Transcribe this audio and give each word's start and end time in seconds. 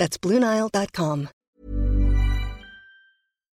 That's 0.00 0.18
BlueNile.com. 0.18 1.28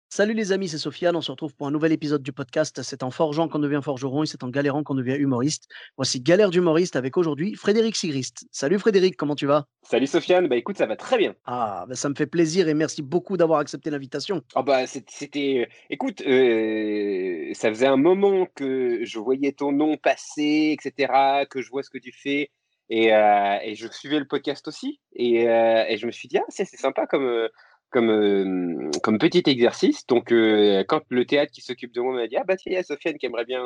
Salut 0.08 0.32
les 0.32 0.52
amis, 0.52 0.68
c'est 0.68 0.78
Sofiane. 0.78 1.14
On 1.14 1.20
se 1.20 1.30
retrouve 1.30 1.54
pour 1.54 1.66
un 1.66 1.70
nouvel 1.70 1.92
épisode 1.92 2.22
du 2.22 2.32
podcast. 2.32 2.80
C'est 2.82 3.02
en 3.02 3.10
forgeant 3.10 3.46
qu'on 3.46 3.58
devient 3.58 3.80
forgeron 3.84 4.22
et 4.22 4.26
c'est 4.26 4.42
en 4.42 4.48
galérant 4.48 4.82
qu'on 4.82 4.94
devient 4.94 5.16
humoriste. 5.16 5.68
Voici 5.98 6.22
Galère 6.22 6.48
d'humoriste 6.48 6.96
avec 6.96 7.18
aujourd'hui 7.18 7.56
Frédéric 7.56 7.94
Sigrist. 7.94 8.46
Salut 8.50 8.78
Frédéric, 8.78 9.18
comment 9.18 9.34
tu 9.34 9.44
vas? 9.44 9.66
Salut 9.82 10.06
Sofiane, 10.06 10.48
bah 10.48 10.56
écoute, 10.56 10.78
ça 10.78 10.86
va 10.86 10.96
très 10.96 11.18
bien. 11.18 11.34
Ah, 11.44 11.84
bah 11.86 11.94
ça 11.94 12.08
me 12.08 12.14
fait 12.14 12.26
plaisir 12.26 12.68
et 12.68 12.74
merci 12.74 13.02
beaucoup 13.02 13.36
d'avoir 13.36 13.60
accepté 13.60 13.90
l'invitation. 13.90 14.40
Ah 14.54 14.62
bah 14.62 14.86
c'était, 14.86 15.68
écoute, 15.90 16.22
euh, 16.22 17.50
ça 17.52 17.68
faisait 17.68 17.86
un 17.86 17.98
moment 17.98 18.46
que 18.54 19.04
je 19.04 19.18
voyais 19.18 19.52
ton 19.52 19.72
nom 19.72 19.98
passer, 19.98 20.74
etc., 20.74 21.44
que 21.50 21.60
je 21.60 21.68
vois 21.68 21.82
ce 21.82 21.90
que 21.90 21.98
tu 21.98 22.12
fais. 22.12 22.50
Et, 22.90 23.14
euh, 23.14 23.56
et 23.62 23.76
je 23.76 23.86
suivais 23.88 24.18
le 24.18 24.26
podcast 24.26 24.66
aussi. 24.68 25.00
Et, 25.14 25.48
euh, 25.48 25.96
je 25.96 26.06
me 26.06 26.10
suis 26.10 26.28
dit, 26.28 26.38
ah, 26.38 26.44
c'est 26.48 26.64
sympa 26.66 27.06
comme, 27.06 27.24
euh, 27.24 27.48
comme, 27.90 28.90
comme 29.02 29.18
petit 29.18 29.44
exercice. 29.46 30.04
Donc, 30.06 30.30
quand 30.30 31.02
le 31.08 31.24
théâtre 31.24 31.52
qui 31.52 31.62
s'occupe 31.62 31.94
de 31.94 32.00
moi 32.00 32.14
m'a 32.14 32.26
dit, 32.26 32.36
ah 32.36 32.44
bah 32.44 32.56
tiens, 32.56 32.72
il 32.72 32.74
y 32.74 32.78
a 32.78 32.82
Sofiane 32.82 33.16
qui 33.16 33.26
aimerait 33.26 33.44
bien, 33.44 33.62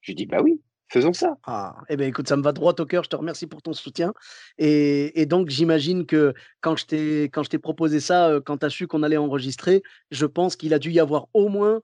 je 0.00 0.12
lui 0.12 0.14
dis, 0.14 0.26
bah 0.26 0.40
oui, 0.40 0.62
faisons 0.88 1.12
ça. 1.12 1.36
Ah, 1.44 1.76
eh 1.88 1.96
bien 1.96 2.06
écoute, 2.06 2.28
ça 2.28 2.36
me 2.36 2.42
va 2.42 2.52
droit 2.52 2.74
au 2.78 2.86
cœur. 2.86 3.02
Je 3.02 3.08
te 3.08 3.16
remercie 3.16 3.48
pour 3.48 3.60
ton 3.60 3.72
soutien. 3.72 4.14
Et, 4.58 5.20
et 5.20 5.26
donc, 5.26 5.50
j'imagine 5.50 6.06
que 6.06 6.32
quand 6.60 6.76
je 6.76 6.86
t'ai 6.86 7.58
proposé 7.58 7.98
ça, 7.98 8.38
quand 8.46 8.58
tu 8.58 8.66
as 8.66 8.70
su 8.70 8.86
qu'on 8.86 9.02
allait 9.02 9.16
enregistrer, 9.16 9.82
je 10.12 10.26
pense 10.26 10.54
qu'il 10.54 10.74
a 10.74 10.78
dû 10.78 10.92
y 10.92 11.00
avoir 11.00 11.26
au 11.34 11.48
moins 11.48 11.80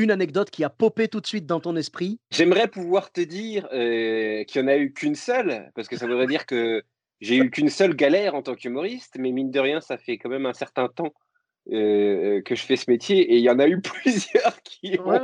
une 0.00 0.10
anecdote 0.10 0.50
qui 0.50 0.64
a 0.64 0.70
popé 0.70 1.08
tout 1.08 1.20
de 1.20 1.26
suite 1.26 1.46
dans 1.46 1.60
ton 1.60 1.76
esprit. 1.76 2.18
J'aimerais 2.30 2.68
pouvoir 2.68 3.12
te 3.12 3.20
dire 3.20 3.68
euh, 3.72 4.44
qu'il 4.44 4.62
n'y 4.62 4.68
en 4.68 4.72
a 4.72 4.76
eu 4.76 4.92
qu'une 4.92 5.14
seule, 5.14 5.70
parce 5.74 5.88
que 5.88 5.96
ça 5.96 6.06
voudrait 6.06 6.26
dire 6.26 6.46
que 6.46 6.82
j'ai 7.20 7.36
eu 7.36 7.50
qu'une 7.50 7.68
seule 7.68 7.94
galère 7.94 8.34
en 8.34 8.42
tant 8.42 8.54
qu'humoriste, 8.54 9.16
mais 9.18 9.30
mine 9.32 9.50
de 9.50 9.60
rien, 9.60 9.80
ça 9.80 9.98
fait 9.98 10.18
quand 10.18 10.30
même 10.30 10.46
un 10.46 10.54
certain 10.54 10.88
temps 10.88 11.12
euh, 11.72 12.40
que 12.42 12.54
je 12.54 12.62
fais 12.62 12.76
ce 12.76 12.90
métier, 12.90 13.18
et 13.18 13.36
il 13.36 13.42
y 13.42 13.50
en 13.50 13.58
a 13.58 13.68
eu 13.68 13.80
plusieurs 13.82 14.62
qui 14.62 14.98
ont... 14.98 15.08
Ouais, 15.08 15.20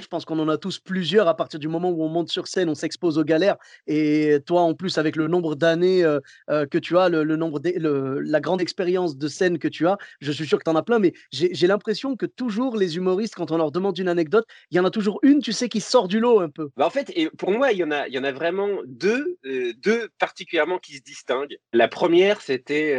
Je 0.00 0.06
pense 0.06 0.24
qu'on 0.24 0.38
en 0.38 0.48
a 0.48 0.58
tous 0.58 0.78
plusieurs 0.78 1.26
à 1.26 1.36
partir 1.36 1.58
du 1.58 1.66
moment 1.66 1.90
où 1.90 2.02
on 2.04 2.08
monte 2.08 2.28
sur 2.28 2.46
scène, 2.46 2.68
on 2.68 2.74
s'expose 2.74 3.18
aux 3.18 3.24
galères. 3.24 3.56
Et 3.86 4.38
toi, 4.46 4.62
en 4.62 4.74
plus, 4.74 4.96
avec 4.98 5.16
le 5.16 5.26
nombre 5.26 5.56
d'années 5.56 6.04
euh, 6.04 6.20
euh, 6.50 6.66
que 6.66 6.78
tu 6.78 6.96
as, 6.96 7.08
le, 7.08 7.24
nombre 7.36 7.58
d'e- 7.58 7.74
la 7.78 8.40
grande 8.40 8.60
expérience 8.60 9.16
de 9.16 9.28
scène 9.28 9.58
que 9.58 9.68
tu 9.68 9.88
as, 9.88 9.98
je 10.20 10.30
suis 10.30 10.46
sûr 10.46 10.58
que 10.58 10.64
tu 10.64 10.70
en 10.70 10.76
as 10.76 10.82
plein. 10.82 10.98
Mais 11.00 11.12
j'ai 11.32 11.66
l'impression 11.66 12.16
que 12.16 12.26
toujours 12.26 12.76
les 12.76 12.96
humoristes, 12.96 13.34
quand 13.34 13.50
on 13.50 13.56
leur 13.56 13.72
demande 13.72 13.98
une 13.98 14.08
anecdote, 14.08 14.46
il 14.70 14.76
y 14.76 14.80
en 14.80 14.84
a 14.84 14.90
toujours 14.90 15.18
une, 15.22 15.40
tu 15.40 15.52
sais, 15.52 15.68
qui 15.68 15.80
sort 15.80 16.06
du 16.06 16.20
lot 16.20 16.40
un 16.40 16.48
peu. 16.48 16.70
Bah, 16.76 16.86
en 16.86 16.90
fait, 16.90 17.10
et 17.16 17.28
pour 17.30 17.50
moi, 17.50 17.72
il 17.72 17.78
y 17.78 17.84
en 17.84 17.90
a, 17.90 18.06
y 18.08 18.18
en 18.18 18.24
a 18.24 18.32
vraiment 18.32 18.68
deux, 18.86 19.36
euh, 19.46 19.72
deux 19.78 20.08
particulièrement 20.18 20.78
qui 20.78 20.96
se 20.96 21.02
distinguent. 21.02 21.58
La 21.72 21.88
première, 21.88 22.40
c'était, 22.40 22.96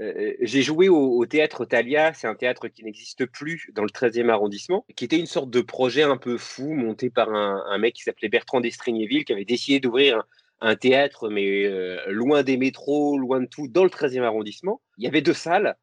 euh, 0.00 0.12
euh, 0.16 0.34
j'ai 0.40 0.62
joué 0.62 0.88
au, 0.88 1.24
théâtre 1.26 1.64
Thalia, 1.64 2.12
c'est 2.14 2.26
un 2.26 2.34
théâtre 2.34 2.68
qui 2.68 2.84
n'existe 2.84 3.26
plus 3.26 3.70
dans 3.74 3.82
le 3.82 3.90
13e 3.90 4.28
arrondissement, 4.30 4.86
qui 4.96 5.04
était 5.04 5.18
une 5.18 5.26
sorte 5.26 5.50
de 5.50 5.60
projet 5.60 6.02
un 6.02 6.16
peu 6.16 6.38
fou 6.38 6.72
monté 6.72 7.10
par 7.10 7.32
un, 7.32 7.78
mec 7.78 7.94
qui 7.94 8.02
s'appelait 8.02 8.28
Bertrand 8.28 8.60
d'Estrignéville, 8.60 9.24
qui 9.24 9.32
avait 9.32 9.44
décidé 9.44 9.78
d'ouvrir 9.78 10.22
un, 10.60 10.76
théâtre, 10.76 11.28
mais 11.28 11.66
euh, 11.66 11.98
loin 12.08 12.42
des 12.42 12.56
métros, 12.56 13.18
loin 13.18 13.40
de 13.40 13.46
tout, 13.46 13.68
dans 13.68 13.84
le 13.84 13.90
13e 13.90 14.22
arrondissement. 14.22 14.80
Il 14.98 15.04
y 15.04 15.06
avait 15.06 15.22
deux 15.22 15.34
salles 15.34 15.76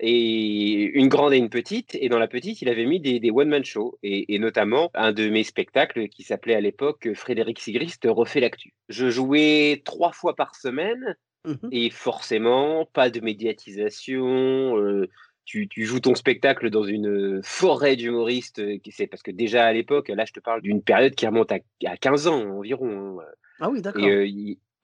et 0.00 0.90
une 0.94 1.08
grande 1.08 1.32
et 1.32 1.38
une 1.38 1.50
petite. 1.50 1.94
Et 1.94 2.08
dans 2.08 2.18
la 2.18 2.28
petite, 2.28 2.60
il 2.60 2.68
avait 2.68 2.86
mis 2.86 3.00
des, 3.00 3.20
des 3.20 3.30
one-man 3.30 3.64
shows, 3.64 3.98
et, 4.02 4.34
et 4.34 4.38
notamment 4.38 4.90
un 4.94 5.12
de 5.12 5.28
mes 5.28 5.44
spectacles 5.44 6.08
qui 6.08 6.24
s'appelait 6.24 6.54
à 6.54 6.60
l'époque 6.60 7.08
Frédéric 7.14 7.60
Sigrist 7.60 8.06
refait 8.06 8.40
l'actu. 8.40 8.74
Je 8.88 9.08
jouais 9.08 9.80
trois 9.84 10.12
fois 10.12 10.34
par 10.34 10.56
semaine, 10.56 11.16
Mhm. 11.44 11.68
et 11.72 11.90
forcément, 11.90 12.86
pas 12.92 13.10
de 13.10 13.20
médiatisation. 13.20 14.76
euh, 14.78 15.08
tu, 15.44 15.66
tu 15.68 15.84
joues 15.84 15.98
ton 16.00 16.14
spectacle 16.14 16.70
dans 16.70 16.84
une 16.84 17.40
forêt 17.42 17.96
d'humoristes. 17.96 18.60
euh, 18.60 18.78
C'est 18.90 19.08
parce 19.08 19.22
que 19.22 19.32
déjà 19.32 19.64
à 19.66 19.72
l'époque, 19.72 20.08
là, 20.08 20.24
je 20.24 20.32
te 20.32 20.40
parle 20.40 20.62
d'une 20.62 20.82
période 20.82 21.14
qui 21.14 21.26
remonte 21.26 21.50
à, 21.52 21.58
à 21.86 21.96
15 21.96 22.28
ans 22.28 22.58
environ. 22.58 23.20
hein. 23.20 23.24
Ah 23.58 23.68
oui, 23.70 23.82
d'accord. 23.82 24.06
Euh, 24.06 24.26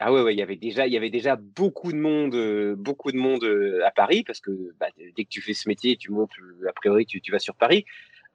ah 0.00 0.12
ouais, 0.12 0.22
ouais, 0.22 0.34
il 0.34 0.38
y 0.38 0.42
avait 0.42 0.56
déjà, 0.56 0.86
il 0.86 0.92
y 0.92 0.96
avait 0.96 1.10
déjà 1.10 1.36
beaucoup 1.36 1.92
de 1.92 1.98
monde, 1.98 2.75
beaucoup 2.76 3.10
de 3.12 3.16
monde 3.16 3.44
à 3.84 3.90
Paris 3.90 4.22
parce 4.25 4.40
que 4.40 4.50
bah, 4.78 4.86
dès 4.96 5.25
que 5.25 5.28
tu 5.28 5.40
fais 5.42 5.54
ce 5.54 5.69
métier, 5.69 5.96
tu 5.96 6.12
montes, 6.12 6.30
a 6.69 6.72
priori, 6.72 7.04
tu, 7.06 7.20
tu 7.20 7.32
vas 7.32 7.38
sur 7.40 7.54
Paris. 7.54 7.84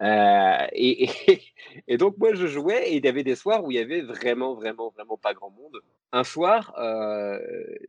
Euh, 0.02 0.68
et, 0.74 1.04
et, 1.04 1.42
et 1.88 1.98
donc 1.98 2.18
moi 2.18 2.34
je 2.34 2.48
jouais 2.48 2.90
et 2.90 2.98
il 2.98 3.06
y 3.06 3.08
avait 3.08 3.24
des 3.24 3.36
soirs 3.36 3.64
où 3.64 3.72
il 3.72 3.76
y 3.76 3.80
avait 3.80 4.02
vraiment, 4.02 4.54
vraiment, 4.56 4.90
vraiment 4.90 5.18
pas 5.18 5.34
grand 5.34 5.52
monde. 5.52 5.80
Un 6.12 6.24
soir, 6.24 6.74
euh, 6.78 7.40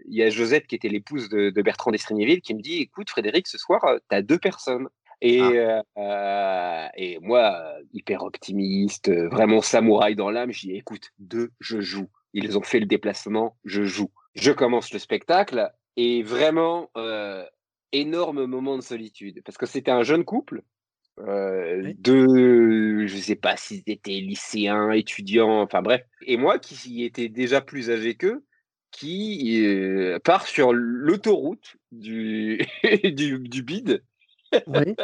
il 0.06 0.14
y 0.14 0.22
a 0.22 0.30
Josette 0.30 0.66
qui 0.66 0.74
était 0.74 0.88
l'épouse 0.88 1.28
de, 1.28 1.50
de 1.50 1.62
Bertrand 1.62 1.90
d'Estrignéville 1.90 2.40
qui 2.40 2.54
me 2.54 2.62
dit, 2.62 2.80
écoute 2.80 3.10
Frédéric, 3.10 3.46
ce 3.46 3.58
soir, 3.58 3.80
tu 4.08 4.16
as 4.16 4.22
deux 4.22 4.38
personnes. 4.38 4.88
Et, 5.20 5.40
euh, 5.40 5.80
euh, 5.96 6.86
et 6.96 7.18
moi, 7.20 7.54
euh, 7.54 7.82
hyper 7.92 8.22
optimiste, 8.24 9.08
euh, 9.08 9.28
vraiment 9.28 9.62
samouraï 9.62 10.16
dans 10.16 10.30
l'âme, 10.30 10.52
je 10.52 10.60
dis, 10.60 10.72
écoute, 10.72 11.12
deux, 11.18 11.50
je 11.60 11.80
joue. 11.80 12.08
Ils 12.34 12.58
ont 12.58 12.62
fait 12.62 12.80
le 12.80 12.86
déplacement, 12.86 13.56
je 13.64 13.84
joue. 13.84 14.10
Je 14.34 14.52
commence 14.52 14.92
le 14.92 14.98
spectacle 14.98 15.72
et 15.96 16.22
vraiment, 16.22 16.90
euh, 16.96 17.44
énorme 17.92 18.44
moment 18.44 18.76
de 18.76 18.82
solitude. 18.82 19.40
Parce 19.44 19.56
que 19.56 19.66
c'était 19.66 19.90
un 19.90 20.02
jeune 20.02 20.24
couple, 20.24 20.62
euh, 21.20 21.82
Oui. 21.82 21.94
de, 21.98 23.06
je 23.06 23.16
sais 23.16 23.36
pas 23.36 23.56
s'ils 23.56 23.82
étaient 23.86 24.20
lycéens, 24.20 24.90
étudiants, 24.92 25.62
enfin 25.62 25.82
bref. 25.82 26.02
Et 26.26 26.36
moi, 26.36 26.58
qui 26.58 27.04
étais 27.04 27.28
déjà 27.28 27.60
plus 27.60 27.90
âgé 27.90 28.14
qu'eux, 28.14 28.44
qui 28.90 29.64
euh, 29.66 30.18
part 30.20 30.46
sur 30.46 30.72
l'autoroute 30.72 31.76
du, 31.92 32.60
du, 33.04 33.38
du 33.38 33.62
bide 33.62 34.04
Oui. 34.66 34.94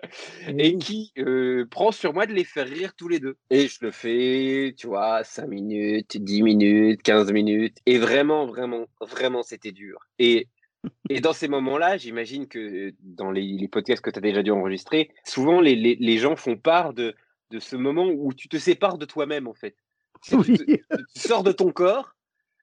et 0.58 0.74
Oui. 0.74 0.78
qui 0.78 1.12
euh, 1.18 1.66
prend 1.70 1.92
sur 1.92 2.14
moi 2.14 2.26
de 2.26 2.32
les 2.32 2.44
faire 2.44 2.66
rire 2.68 2.94
tous 2.94 3.08
les 3.08 3.18
deux. 3.20 3.36
Et 3.50 3.68
je 3.68 3.78
le 3.82 3.90
fais, 3.90 4.74
tu 4.76 4.86
vois, 4.86 5.24
5 5.24 5.46
minutes, 5.48 6.16
10 6.16 6.42
minutes, 6.42 7.02
15 7.02 7.32
minutes. 7.32 7.78
Et 7.86 7.98
vraiment, 7.98 8.46
vraiment, 8.46 8.86
vraiment, 9.00 9.42
c'était 9.42 9.72
dur. 9.72 9.98
Et, 10.18 10.48
et 11.10 11.20
dans 11.20 11.32
ces 11.32 11.48
moments-là, 11.48 11.96
j'imagine 11.96 12.48
que 12.48 12.92
dans 13.00 13.30
les, 13.30 13.42
les 13.42 13.68
podcasts 13.68 14.02
que 14.02 14.10
tu 14.10 14.18
as 14.18 14.22
déjà 14.22 14.42
dû 14.42 14.50
enregistrer, 14.50 15.10
souvent 15.24 15.60
les, 15.60 15.74
les, 15.76 15.96
les 15.96 16.18
gens 16.18 16.36
font 16.36 16.56
part 16.56 16.92
de, 16.94 17.14
de 17.50 17.58
ce 17.58 17.76
moment 17.76 18.06
où 18.06 18.32
tu 18.34 18.48
te 18.48 18.56
sépares 18.58 18.98
de 18.98 19.06
toi-même, 19.06 19.46
en 19.48 19.54
fait. 19.54 19.76
Tu, 20.22 20.32
te- 20.32 20.36
Oui. 20.36 20.56
tu 21.14 21.20
sors 21.20 21.42
de 21.42 21.52
ton 21.52 21.70
corps 21.72 22.14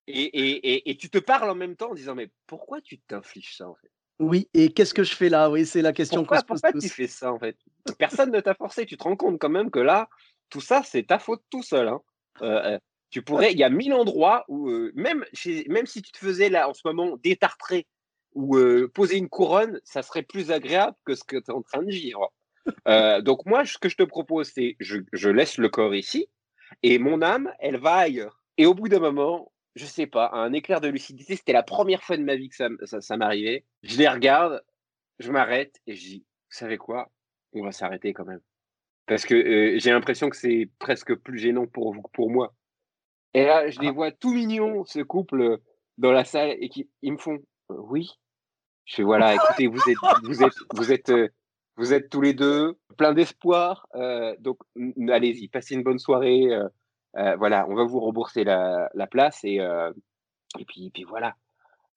et, 0.08 0.22
et, 0.24 0.74
et, 0.74 0.90
et 0.90 0.98
tu 0.98 1.10
te 1.10 1.18
parles 1.18 1.50
en 1.50 1.56
même 1.56 1.76
temps 1.76 1.92
en 1.92 1.96
disant, 1.96 2.16
mais 2.16 2.30
pourquoi 2.48 2.82
tu 2.82 3.00
t'infliges 3.00 3.56
ça, 3.58 3.70
en 3.70 3.76
fait? 3.76 3.92
Oui. 4.20 4.48
Et 4.54 4.72
qu'est-ce 4.72 4.94
que 4.94 5.04
je 5.04 5.16
fais 5.16 5.30
là? 5.30 5.50
Oui, 5.50 5.66
c'est 5.66 5.82
la 5.82 5.92
question 5.92 6.24
qu'on 6.24 6.38
se 6.38 6.46
pose 6.46 6.62
pourquoi 6.62 6.80
tu 6.80 6.88
tous. 6.88 6.94
fais 6.94 7.08
ça 7.08 7.34
en 7.34 7.40
fait? 7.40 7.58
Personne 7.98 8.32
ne 8.32 8.40
t'a 8.40 8.54
forcé. 8.54 8.86
Tu 8.86 8.96
te 8.96 9.04
rends 9.04 9.18
compte 9.18 9.40
quand 9.40 9.50
même 9.50 9.70
que 9.70 9.80
là, 9.80 10.08
tout 10.50 10.62
ça, 10.62 10.84
c'est 10.84 11.04
ta 11.04 11.20
faute 11.20 11.44
tout 11.50 11.64
seul. 11.64 11.90
hein. 11.90 12.00
Euh, 12.42 12.76
euh, 12.76 12.80
tu 13.10 13.22
pourrais, 13.22 13.52
il 13.52 13.60
y 13.60 13.64
a 13.64 13.70
mille 13.70 13.94
endroits 13.94 14.46
où, 14.48 14.70
euh, 14.70 14.92
même, 14.96 15.26
chez, 15.34 15.66
même 15.68 15.86
si 15.86 16.02
tu 16.02 16.12
te 16.14 16.18
faisais 16.18 16.50
là 16.50 16.70
en 16.70 16.74
ce 16.74 16.82
moment 16.86 17.18
détartrer 17.18 17.88
ou 18.36 18.58
euh, 18.58 18.88
poser 18.94 19.18
une 19.18 19.30
couronne, 19.30 19.80
ça 19.84 20.02
serait 20.04 20.24
plus 20.24 20.52
agréable 20.52 20.96
que 21.06 21.16
ce 21.16 21.24
que 21.24 21.38
tu 21.38 21.46
es 21.50 21.54
en 21.54 21.62
train 21.64 21.82
de 21.84 21.92
vivre. 21.92 22.32
Euh, 22.88 23.22
donc 23.22 23.46
moi, 23.46 23.64
ce 23.64 23.78
que 23.78 23.90
je 23.90 23.96
te 23.96 24.02
propose, 24.04 24.50
c'est 24.52 24.76
je, 24.80 24.98
je 25.14 25.30
laisse 25.30 25.60
le 25.60 25.70
corps 25.70 25.94
ici 25.94 26.28
et 26.82 26.98
mon 26.98 27.22
âme, 27.22 27.54
elle 27.60 27.78
va 27.78 27.94
ailleurs. 27.96 28.42
Et 28.58 28.66
au 28.66 28.74
bout 28.74 28.90
d'un 28.90 29.00
moment, 29.00 29.52
je 29.76 29.86
sais 29.86 30.08
pas, 30.08 30.32
un 30.34 30.52
éclair 30.52 30.82
de 30.82 30.88
lucidité, 30.88 31.36
c'était 31.36 31.54
la 31.54 31.62
première 31.62 32.02
fois 32.02 32.18
de 32.18 32.24
ma 32.24 32.36
vie 32.36 32.50
que 32.50 32.56
ça, 32.56 32.66
m- 32.66 32.78
ça, 32.86 33.02
ça 33.02 33.18
m'arrivait. 33.18 33.66
Je 33.84 33.98
les 34.00 34.08
regarde, 34.08 34.64
je 35.20 35.32
m'arrête 35.32 35.76
et 35.86 35.94
je 35.96 36.02
dis, 36.08 36.20
vous 36.20 36.58
savez 36.58 36.78
quoi? 36.78 37.12
On 37.54 37.62
va 37.64 37.72
s'arrêter 37.72 38.14
quand 38.14 38.26
même. 38.26 38.42
Parce 39.06 39.26
que 39.26 39.36
euh, 39.36 39.78
j'ai 39.78 39.92
l'impression 39.92 40.30
que 40.32 40.36
c'est 40.36 40.68
presque 40.80 41.14
plus 41.14 41.38
gênant 41.38 41.68
pour 41.68 41.94
vous 41.94 42.02
que 42.02 42.12
pour 42.14 42.32
moi. 42.32 42.56
Et 43.36 43.46
là, 43.46 43.70
je 43.70 43.80
les 43.80 43.90
Ah. 43.90 43.92
vois 43.92 44.12
tout 44.12 44.34
mignons, 44.34 44.86
ce 44.86 45.02
couple, 45.02 45.60
dans 46.00 46.12
la 46.12 46.24
salle, 46.26 46.56
et 46.60 46.70
qui 46.70 46.90
ils 47.04 47.14
me 47.14 47.18
font 47.20 47.38
oui. 47.70 48.10
Je 48.86 48.96
fais 48.96 49.04
voilà, 49.04 49.34
écoutez, 49.34 49.68
vous 49.68 49.82
êtes, 49.90 49.98
vous 50.24 50.44
êtes, 50.44 50.54
vous 50.74 50.92
êtes, 50.92 51.10
euh, 51.10 51.28
vous 51.76 51.94
êtes 51.94 52.10
tous 52.10 52.22
les 52.22 52.34
deux 52.34 52.78
plein 52.98 53.14
d'espoir. 53.14 53.88
euh, 53.96 54.36
donc 54.40 54.58
allez-y, 55.10 55.48
passez 55.48 55.74
une 55.76 55.84
bonne 55.84 56.00
soirée. 56.00 56.48
euh, 56.54 57.36
voilà, 57.38 57.66
on 57.68 57.76
va 57.76 57.84
vous 57.84 58.00
rembourser 58.00 58.44
la, 58.44 58.90
la 58.94 59.08
place 59.08 59.40
et 59.44 59.60
et 60.58 60.64
puis, 60.66 60.90
puis 60.94 61.04
voilà. 61.04 61.36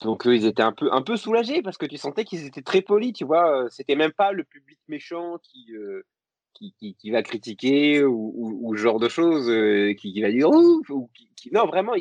Donc 0.00 0.22
ils 0.24 0.46
étaient 0.46 0.62
un 0.62 0.72
peu, 0.72 0.92
un 0.92 1.02
peu 1.02 1.16
soulagés 1.16 1.62
parce 1.62 1.76
que 1.76 1.86
tu 1.86 1.96
sentais 1.96 2.24
qu'ils 2.24 2.46
étaient 2.46 2.62
très 2.62 2.82
polis, 2.82 3.12
tu 3.12 3.24
vois. 3.24 3.66
C'était 3.70 3.96
même 3.96 4.12
pas 4.12 4.32
le 4.32 4.44
public 4.44 4.78
méchant 4.88 5.38
qui, 5.42 5.72
qui, 6.54 6.74
qui, 6.94 7.10
va 7.10 7.22
critiquer 7.22 8.02
ou, 8.04 8.32
ou, 8.36 8.76
ce 8.76 8.80
genre 8.80 8.98
de 8.98 9.08
choses, 9.08 9.46
qui, 9.96 10.12
qui, 10.12 10.22
va 10.22 10.30
dire 10.30 10.50
ouf, 10.50 10.88
ou 10.90 11.08
qui, 11.14 11.50
non 11.52 11.66
vraiment. 11.66 11.92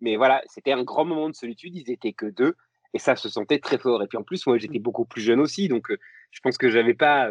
mais 0.00 0.16
voilà, 0.16 0.42
c'était 0.46 0.72
un 0.72 0.84
grand 0.84 1.04
moment 1.04 1.28
de 1.28 1.34
solitude. 1.34 1.74
Ils 1.74 1.90
étaient 1.90 2.12
que 2.14 2.26
deux 2.26 2.54
et 2.94 2.98
ça 2.98 3.16
se 3.16 3.28
sentait 3.28 3.58
très 3.58 3.78
fort. 3.78 4.02
Et 4.02 4.06
puis 4.06 4.18
en 4.18 4.22
plus, 4.22 4.46
moi 4.46 4.58
j'étais 4.58 4.78
mmh. 4.78 4.82
beaucoup 4.82 5.04
plus 5.04 5.22
jeune 5.22 5.40
aussi, 5.40 5.68
donc 5.68 5.88
je 6.30 6.40
pense 6.40 6.58
que 6.58 6.70
j'avais 6.70 6.94
pas, 6.94 7.30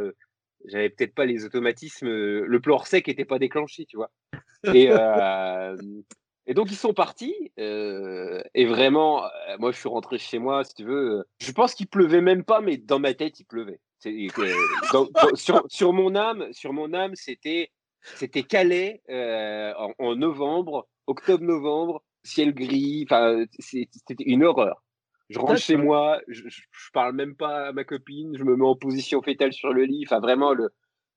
j'avais 0.65 0.89
peut-être 0.89 1.15
pas 1.15 1.25
les 1.25 1.45
automatismes. 1.45 2.07
le 2.07 2.59
plan 2.59 2.80
sec 2.80 3.07
n'était 3.07 3.25
pas 3.25 3.39
déclenché, 3.39 3.86
tu 3.86 3.98
vois. 3.98 4.12
Et 4.74 4.89
et 6.48 6.54
donc, 6.54 6.71
ils 6.71 6.77
sont 6.77 6.94
partis. 6.94 7.51
Euh, 7.59 8.42
et 8.56 8.65
vraiment, 8.65 9.25
euh, 9.25 9.57
moi, 9.59 9.71
je 9.71 9.77
suis 9.77 9.89
rentré 9.89 10.18
chez 10.18 10.39
moi, 10.39 10.63
si 10.63 10.74
tu 10.75 10.86
veux. 10.86 11.19
Euh, 11.19 11.24
je 11.39 11.51
pense 11.51 11.75
qu'il 11.75 11.88
pleuvait 11.88 12.21
même 12.21 12.44
pas, 12.44 12.62
mais 12.62 12.77
dans 12.77 13.00
ma 13.00 13.13
tête, 13.13 13.39
il 13.39 13.45
pleuvait. 13.45 13.81
sur, 15.36 15.65
sur, 15.68 15.94
mon 15.94 16.15
âme, 16.15 16.48
sur 16.53 16.71
mon 16.71 16.94
âme, 16.94 17.15
c'était 17.15 17.69
c'était 18.15 18.44
Calais 18.44 19.01
en, 19.10 20.15
novembre, 20.15 20.88
octobre-novembre, 21.07 22.01
ciel 22.24 22.53
gris. 22.53 23.06
Enfin, 23.10 23.44
c'était 23.60 24.24
une 24.24 24.45
horreur. 24.45 24.81
Je 25.29 25.39
rentre 25.39 25.57
chez 25.57 25.75
moi, 25.75 26.21
je, 26.27 26.44
je, 26.47 26.62
parle 26.94 27.13
même 27.13 27.35
pas 27.35 27.68
à 27.68 27.71
ma 27.74 27.83
copine, 27.83 28.38
je 28.38 28.44
me 28.44 28.56
mets 28.56 28.65
en 28.65 28.75
position 28.75 29.21
fétale 29.21 29.51
sur 29.51 29.74
le 29.74 29.83
lit. 29.83 30.06
Enfin, 30.07 30.19
vraiment, 30.19 30.53
le, 30.53 30.69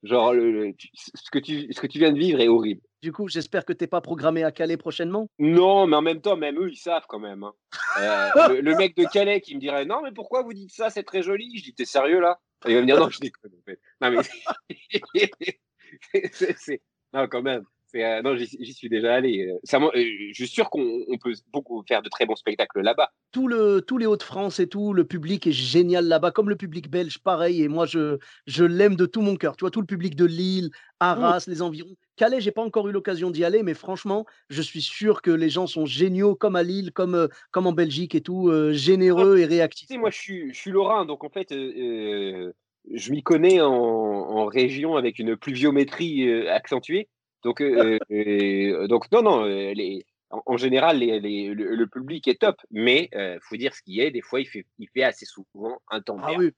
genre, 0.03 0.33
le, 0.33 0.73
ce, 0.95 1.31
que 1.31 1.39
tu, 1.39 1.73
ce 1.73 1.81
que 1.81 1.87
tu 1.87 1.99
viens 1.99 2.13
de 2.13 2.19
vivre 2.19 2.41
est 2.41 2.49
horrible. 2.49 2.81
Du 3.03 3.13
coup, 3.13 3.29
j'espère 3.29 3.65
que 3.65 3.73
tu 3.73 3.85
n'es 3.85 3.89
pas 3.89 4.01
programmé 4.01 4.45
à 4.45 4.53
Calais 4.53 4.77
prochainement? 4.77 5.29
Non, 5.39 5.87
mais 5.87 5.97
en 5.97 6.03
même 6.03 6.21
temps, 6.21 6.37
même 6.37 6.59
eux, 6.59 6.71
ils 6.71 6.77
savent 6.77 7.07
quand 7.09 7.19
même. 7.19 7.45
Hein. 7.45 7.53
Euh, 8.01 8.61
le, 8.61 8.77
mec 8.77 8.97
de 8.97 9.05
Calais 9.05 9.41
qui 9.41 9.55
me 9.55 9.61
dirait 9.61 9.85
Non, 9.85 10.03
mais 10.03 10.13
pourquoi 10.13 10.43
vous 10.43 10.53
dites 10.53 10.73
ça 10.73 10.91
C'est 10.91 11.03
très 11.03 11.23
joli? 11.23 11.57
Je 11.57 11.65
dis 11.65 11.75
T'es 11.75 11.85
sérieux 11.85 12.21
là? 12.21 12.39
Il 12.67 12.75
va 12.75 12.81
me 12.81 12.87
dire 12.87 12.99
Non, 12.99 13.09
je 13.09 13.21
déconne. 13.21 13.53
En 13.59 13.63
fait. 13.65 13.81
Non, 14.01 14.11
mais. 14.11 14.23
c'est, 16.33 16.83
non, 17.13 17.27
quand 17.29 17.43
même. 17.43 17.65
Euh, 17.95 18.23
non, 18.23 18.37
j'y 18.37 18.73
suis 18.73 18.89
déjà 18.89 19.15
allé. 19.15 19.49
Euh, 19.49 19.59
ça, 19.65 19.79
euh, 19.79 19.91
je 19.95 20.45
suis 20.45 20.49
sûr 20.49 20.71
qu'on 20.71 21.05
peut 21.21 21.33
beaucoup 21.53 21.83
faire 21.87 22.03
de 22.03 22.09
très 22.09 22.27
bons 22.27 22.37
spectacles 22.37 22.81
là-bas. 22.81 23.11
Tout 23.33 23.49
le, 23.49 23.81
tous 23.81 23.99
les 23.99 24.07
Hauts-de-France 24.07 24.61
et 24.61 24.69
tout, 24.69 24.93
le 24.93 25.05
public 25.05 25.47
est 25.47 25.53
génial 25.53 26.07
là-bas, 26.07 26.31
comme 26.31 26.49
le 26.49 26.57
public 26.57 26.91
belge, 26.91 27.19
pareil. 27.19 27.63
Et 27.63 27.69
moi, 27.69 27.87
je, 27.87 28.19
je 28.47 28.65
l'aime 28.65 28.97
de 28.97 29.07
tout 29.07 29.23
mon 29.23 29.37
cœur. 29.37 29.57
Tu 29.57 29.63
vois, 29.63 29.71
tout 29.71 29.81
le 29.81 29.87
public 29.87 30.17
de 30.17 30.25
Lille, 30.25 30.67
mmh. 30.67 30.71
Arras, 31.01 31.45
les 31.47 31.63
environs. 31.63 31.95
Calais, 32.17 32.41
j'ai 32.41 32.53
pas 32.53 32.63
encore 32.63 32.89
eu 32.89 32.93
l'occasion 32.93 33.31
d'y 33.31 33.45
aller, 33.45 33.63
mais 33.63 33.75
franchement, 33.75 34.27
je 34.51 34.63
suis 34.63 34.83
sûr 34.83 35.23
que 35.23 35.31
les 35.31 35.49
gens 35.49 35.67
sont 35.67 35.87
géniaux, 35.87 36.35
comme 36.35 36.57
à 36.57 36.63
Lille, 36.63 36.93
comme, 36.93 37.29
comme 37.51 37.67
en 37.67 37.73
Belgique 37.73 38.15
et 38.15 38.21
tout, 38.21 38.51
généreux 38.73 39.39
et 39.39 39.47
réactifs. 39.47 39.89
Tu 39.89 39.95
sais, 39.95 40.01
moi, 40.01 40.11
je 40.11 40.19
suis, 40.19 40.53
je 40.53 40.59
suis 40.59 40.71
lorrain, 40.71 41.07
donc 41.07 41.25
en 41.25 41.31
fait, 41.31 41.49
je 41.51 42.53
m'y 43.11 43.23
connais 43.23 43.63
en, 43.63 43.73
en, 43.73 44.45
région 44.47 44.97
avec 44.97 45.19
une 45.19 45.37
pluviométrie 45.37 46.47
accentuée. 46.49 47.09
Donc, 47.43 47.61
euh, 47.61 47.99
euh, 48.11 48.87
donc 48.87 49.11
non, 49.13 49.23
non, 49.23 49.45
euh, 49.45 49.73
les, 49.73 50.05
en, 50.31 50.57
général, 50.57 50.99
les, 50.99 51.21
le, 51.21 51.87
public 51.87 52.29
est 52.29 52.41
top, 52.41 52.57
mais 52.71 53.09
il 53.13 53.39
faut 53.43 53.57
dire 53.57 53.75
ce 53.75 53.83
qui 53.83 54.01
est. 54.01 54.11
Des 54.11 54.21
fois, 54.21 54.41
il 54.41 54.47
fait, 54.47 54.67
il 54.79 54.89
fait 54.89 55.03
assez 55.03 55.27
souvent 55.27 55.81
un 55.91 56.01
temps. 56.01 56.19
Ah 56.23 56.33
oui. 56.37 56.53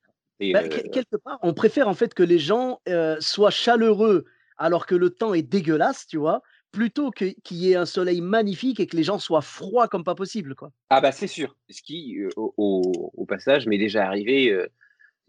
Bah, 0.52 0.67
quelque 0.69 1.17
part, 1.17 1.38
on 1.43 1.55
préfère 1.55 1.87
en 1.87 1.94
fait 1.94 2.14
que 2.14 2.23
les 2.23 2.38
gens 2.38 2.81
soient 3.20 3.50
chaleureux 3.50 4.25
alors 4.58 4.87
que 4.87 4.94
le 4.94 5.11
temps 5.11 5.34
est 5.34 5.43
dégueulasse, 5.43 6.06
tu 6.06 6.19
vois, 6.19 6.43
plutôt 6.73 7.11
qu'il 7.11 7.35
y 7.50 7.73
ait 7.73 7.76
un 7.76 7.87
soleil 7.87 8.20
magnifique 8.20 8.81
et 8.81 8.87
que 8.87 8.96
les 8.96 9.02
gens 9.02 9.19
soient 9.19 9.40
froids 9.40 9.88
comme 9.88 10.05
pas 10.05 10.14
possible, 10.14 10.55
quoi. 10.55 10.70
Ah 10.90 11.00
bah 11.00 11.12
c'est 11.12 11.26
sûr. 11.26 11.56
Ce 11.70 11.81
qui, 11.82 12.19
au, 12.37 12.52
au, 12.56 13.25
passage, 13.25 13.67
m'est 13.67 13.78
déjà 13.78 14.05
arrivé 14.05 14.52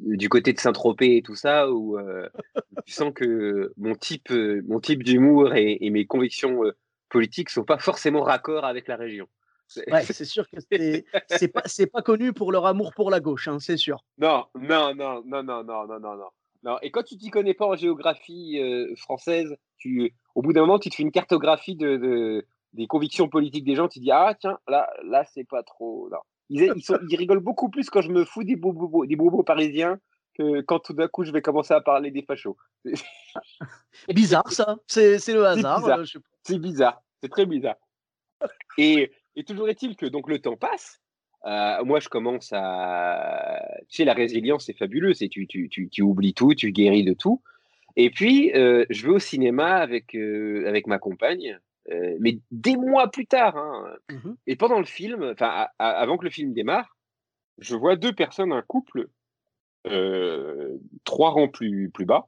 du 0.05 0.29
côté 0.29 0.53
de 0.53 0.59
Saint-Tropez 0.59 1.17
et 1.17 1.21
tout 1.21 1.35
ça, 1.35 1.71
où 1.71 1.97
euh, 1.97 2.29
tu 2.85 2.93
sens 2.93 3.13
que 3.13 3.71
mon 3.77 3.95
type, 3.95 4.31
euh, 4.31 4.61
mon 4.67 4.79
type 4.79 5.03
d'humour 5.03 5.55
et, 5.55 5.89
mes 5.89 6.05
convictions 6.05 6.63
euh, 6.65 6.75
politiques 7.09 7.49
sont 7.49 7.63
pas 7.63 7.77
forcément 7.77 8.21
raccord 8.21 8.65
avec 8.65 8.87
la 8.87 8.95
région. 8.95 9.27
Ouais, 9.91 10.03
c'est 10.03 10.25
sûr 10.25 10.45
que 10.49 10.57
c'est 10.59 11.47
pas, 11.47 11.63
pas 11.91 12.01
connu 12.01 12.33
pour 12.33 12.51
leur 12.51 12.65
amour 12.65 12.93
pour 12.93 13.09
la 13.09 13.19
gauche, 13.19 13.47
hein, 13.47 13.59
c'est 13.59 13.77
sûr. 13.77 14.03
Non, 14.17 14.45
non, 14.55 14.93
non, 14.93 15.23
non, 15.25 15.43
non, 15.43 15.63
non, 15.63 15.87
non, 15.87 15.99
non, 15.99 16.29
non. 16.63 16.77
Et 16.81 16.91
quand 16.91 17.03
tu 17.03 17.17
t'y 17.17 17.29
connais 17.29 17.53
pas 17.53 17.65
en 17.65 17.75
géographie 17.75 18.59
française, 18.97 19.55
tu, 19.77 20.13
au 20.35 20.41
bout 20.41 20.53
d'un 20.53 20.61
moment, 20.61 20.79
tu 20.79 20.89
te 20.89 20.95
fais 20.95 21.03
une 21.03 21.11
cartographie 21.11 21.75
de, 21.75 22.45
des 22.73 22.87
convictions 22.87 23.29
politiques 23.29 23.65
des 23.65 23.75
gens, 23.75 23.87
tu 23.87 23.99
dis 23.99 24.11
ah 24.11 24.35
tiens 24.39 24.59
là, 24.67 24.89
là 25.03 25.23
c'est 25.33 25.47
pas 25.47 25.63
trop. 25.63 26.09
Non. 26.11 26.19
Ils, 26.53 27.15
rigolent 27.15 27.39
beaucoup 27.39 27.69
plus 27.69 27.89
quand 27.89 28.01
je 28.01 28.11
me 28.11 28.25
fous 28.25 28.43
des 28.43 28.55
bobos, 28.55 29.05
des 29.05 29.15
bobos 29.15 29.43
parisiens 29.43 29.99
que 30.37 30.61
quand 30.61 30.79
tout 30.79 30.93
d'un 30.93 31.07
coup 31.07 31.23
je 31.23 31.31
vais 31.31 31.41
commencer 31.41 31.73
à 31.73 31.81
parler 31.81 32.11
des 32.11 32.21
fachos. 32.21 32.57
bizarre 34.13 34.51
ça, 34.51 34.77
c'est 34.87 35.17
le 35.33 35.45
hasard. 35.45 35.85
Euh, 35.85 36.03
c'est 36.43 36.59
bizarre, 36.59 37.01
c'est 37.21 37.29
très 37.29 37.45
bizarre. 37.45 37.77
Et, 38.77 39.11
toujours 39.47 39.69
est-il 39.69 39.95
que 39.95 40.05
donc 40.05 40.29
le 40.29 40.39
temps 40.39 40.57
passe. 40.57 40.99
Euh, 41.45 41.83
moi, 41.83 41.99
je 41.99 42.07
commence 42.07 42.51
à. 42.53 43.61
Tu 43.89 43.97
sais, 43.97 44.05
la 44.05 44.13
résilience, 44.13 44.65
c'est 44.65 44.77
fabuleux. 44.77 45.13
C'est 45.13 45.27
tu, 45.27 45.45
tu, 45.47 45.69
tu, 45.69 46.01
oublies 46.01 46.33
tout, 46.33 46.53
tu 46.53 46.71
guéris 46.71 47.03
de 47.03 47.13
tout. 47.13 47.41
Et 47.95 48.09
puis, 48.09 48.53
euh, 48.53 48.85
je 48.89 49.05
vais 49.05 49.13
au 49.13 49.19
cinéma 49.19 49.75
avec, 49.75 50.15
avec 50.15 50.87
ma 50.87 50.99
compagne. 50.99 51.59
Euh, 51.91 52.15
mais 52.19 52.39
des 52.51 52.77
mois 52.77 53.11
plus 53.11 53.25
tard. 53.25 53.57
Hein. 53.57 53.95
Mmh 54.09 54.33
et 54.47 54.55
pendant 54.55 54.79
le 54.79 54.85
film, 54.85 55.23
enfin 55.23 55.67
avant 55.79 56.17
que 56.17 56.25
le 56.25 56.29
film 56.29 56.53
démarre, 56.53 56.95
je 57.59 57.75
vois 57.75 57.95
deux 57.95 58.13
personnes, 58.13 58.51
un 58.51 58.61
couple, 58.61 59.09
euh, 59.87 60.77
trois 61.03 61.31
rangs 61.31 61.49
plus, 61.49 61.89
plus 61.89 62.05
bas 62.05 62.27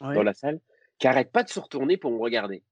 dans 0.00 0.22
la 0.22 0.32
salle, 0.32 0.60
qui 0.98 1.06
n'arrêtent 1.06 1.32
pas 1.32 1.42
de 1.42 1.50
se 1.50 1.60
retourner 1.60 1.98
pour 1.98 2.10
me 2.10 2.18
regarder. 2.18 2.62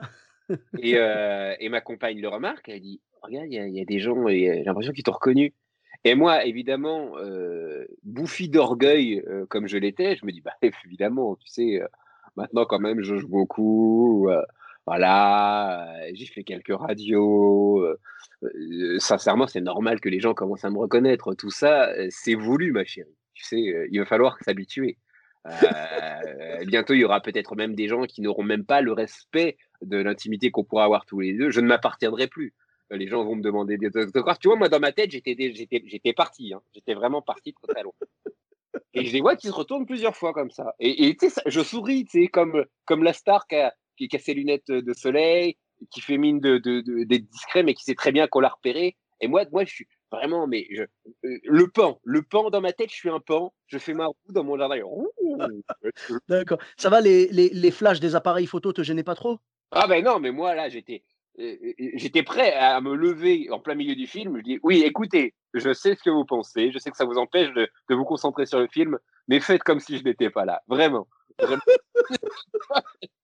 et, 0.78 0.96
euh, 0.96 1.54
et, 1.58 1.68
ma 1.68 1.80
compagne 1.80 2.20
le 2.20 2.28
remarque, 2.28 2.68
elle 2.68 2.80
dit 2.80 3.00
Regarde, 3.22 3.46
il 3.50 3.74
y, 3.74 3.80
a 3.80 3.84
des 3.84 3.98
gens, 3.98 4.28
j'ai 4.28 4.62
l'impression 4.64 4.92
qu'ils 4.92 5.02
t'ont 5.02 5.12
reconnu. 5.12 5.54
Et 6.04 6.14
moi, 6.14 6.44
évidemment, 6.44 7.14
bouffi 8.04 8.48
d'orgueil 8.48 9.24
comme 9.48 9.66
je 9.66 9.78
l'étais, 9.78 10.14
je 10.14 10.26
me 10.26 10.30
dis 10.30 10.42
Bah 10.42 10.54
évidemment, 10.84 11.36
tu 11.36 11.48
sais, 11.48 11.80
maintenant 12.36 12.66
quand 12.66 12.78
même, 12.78 13.02
je 13.02 13.16
joue 13.16 13.28
beaucoup 13.28 14.28
voilà, 14.88 15.86
euh, 15.98 16.10
j'ai 16.14 16.24
fait 16.24 16.44
quelques 16.44 16.74
radios. 16.74 17.80
Euh, 17.82 18.00
euh, 18.42 18.98
sincèrement, 18.98 19.46
c'est 19.46 19.60
normal 19.60 20.00
que 20.00 20.08
les 20.08 20.18
gens 20.18 20.32
commencent 20.32 20.64
à 20.64 20.70
me 20.70 20.78
reconnaître. 20.78 21.34
Tout 21.34 21.50
ça, 21.50 21.92
c'est 22.08 22.34
voulu, 22.34 22.72
ma 22.72 22.86
chérie. 22.86 23.14
Tu 23.34 23.44
sais, 23.44 23.88
il 23.90 23.98
va 23.98 24.06
falloir 24.06 24.38
s'habituer. 24.42 24.96
bientôt, 26.66 26.94
il 26.94 27.00
y 27.00 27.04
aura 27.04 27.20
peut-être 27.20 27.54
même 27.54 27.74
des 27.74 27.86
gens 27.86 28.04
qui 28.04 28.22
n'auront 28.22 28.42
même 28.42 28.64
pas 28.64 28.80
le 28.80 28.92
respect 28.92 29.58
de 29.82 29.98
l'intimité 29.98 30.50
qu'on 30.50 30.64
pourra 30.64 30.84
avoir 30.84 31.04
tous 31.04 31.20
les 31.20 31.34
deux. 31.34 31.50
Je 31.50 31.60
ne 31.60 31.66
m'appartiendrai 31.66 32.26
plus. 32.26 32.54
Les 32.90 33.08
gens 33.08 33.22
vont 33.24 33.36
me 33.36 33.42
demander 33.42 33.76
des 33.76 33.94
autographes. 33.94 34.38
Tu 34.38 34.48
vois, 34.48 34.56
moi, 34.56 34.70
dans 34.70 34.80
ma 34.80 34.92
tête, 34.92 35.10
j'étais, 35.10 36.12
parti. 36.14 36.54
Hein. 36.54 36.62
J'étais 36.74 36.94
vraiment 36.94 37.20
parti 37.20 37.52
trop 37.52 37.66
très 37.66 37.82
loin. 37.82 37.92
Et 38.94 39.04
je 39.04 39.12
les 39.12 39.20
vois 39.20 39.36
qui 39.36 39.48
se 39.48 39.52
retournent 39.52 39.84
plusieurs 39.84 40.16
fois 40.16 40.32
comme 40.32 40.50
ça. 40.50 40.74
Et, 40.80 41.14
tu 41.14 41.28
sais, 41.28 41.42
je 41.44 41.60
souris, 41.60 42.06
tu 42.06 42.22
sais, 42.22 42.28
comme, 42.28 42.64
comme 42.86 43.02
la 43.02 43.12
star 43.12 43.46
qui 43.46 43.56
a, 43.56 43.74
qui 43.98 44.08
casse 44.08 44.22
ses 44.22 44.34
lunettes 44.34 44.70
de 44.70 44.92
soleil, 44.94 45.56
qui 45.90 46.00
fait 46.00 46.16
mine 46.16 46.40
d'être 46.40 46.64
de, 46.64 46.80
de, 46.80 47.16
discret, 47.16 47.62
mais 47.62 47.74
qui 47.74 47.84
sait 47.84 47.94
très 47.94 48.12
bien 48.12 48.26
qu'on 48.26 48.40
l'a 48.40 48.48
repéré. 48.48 48.96
Et 49.20 49.28
moi, 49.28 49.44
moi, 49.52 49.64
je 49.64 49.72
suis 49.72 49.88
vraiment, 50.12 50.46
mais 50.46 50.66
je, 50.70 50.82
euh, 50.82 51.38
le 51.44 51.68
pan, 51.68 52.00
le 52.04 52.22
pan 52.22 52.50
dans 52.50 52.60
ma 52.60 52.72
tête, 52.72 52.90
je 52.90 52.94
suis 52.94 53.10
un 53.10 53.20
pan. 53.20 53.52
Je 53.66 53.78
fais 53.78 53.94
ma 53.94 54.06
roue 54.06 54.14
dans 54.28 54.44
mon 54.44 54.56
jardin. 54.56 54.80
D'accord. 56.28 56.58
Ça 56.76 56.88
va, 56.88 57.00
les, 57.00 57.28
les, 57.28 57.50
les, 57.50 57.70
flashs 57.70 58.00
des 58.00 58.14
appareils 58.14 58.46
photo 58.46 58.72
te 58.72 58.82
gênaient 58.82 59.02
pas 59.02 59.14
trop? 59.14 59.38
Ah 59.72 59.86
ben 59.86 60.04
non, 60.04 60.18
mais 60.20 60.30
moi 60.30 60.54
là, 60.54 60.68
j'étais, 60.68 61.02
euh, 61.40 61.56
euh, 61.62 61.72
j'étais 61.94 62.22
prêt 62.22 62.54
à 62.54 62.80
me 62.80 62.94
lever 62.94 63.48
en 63.50 63.58
plein 63.58 63.74
milieu 63.74 63.94
du 63.94 64.06
film. 64.06 64.38
Je 64.38 64.42
dis, 64.42 64.60
oui, 64.62 64.82
écoutez, 64.84 65.34
je 65.52 65.72
sais 65.74 65.94
ce 65.94 66.02
que 66.02 66.10
vous 66.10 66.24
pensez, 66.24 66.70
je 66.72 66.78
sais 66.78 66.90
que 66.90 66.96
ça 66.96 67.04
vous 67.04 67.18
empêche 67.18 67.52
de, 67.52 67.68
de 67.90 67.94
vous 67.94 68.04
concentrer 68.04 68.46
sur 68.46 68.60
le 68.60 68.68
film, 68.68 68.98
mais 69.26 69.40
faites 69.40 69.62
comme 69.62 69.80
si 69.80 69.98
je 69.98 70.04
n'étais 70.04 70.30
pas 70.30 70.44
là, 70.44 70.62
vraiment. 70.68 71.08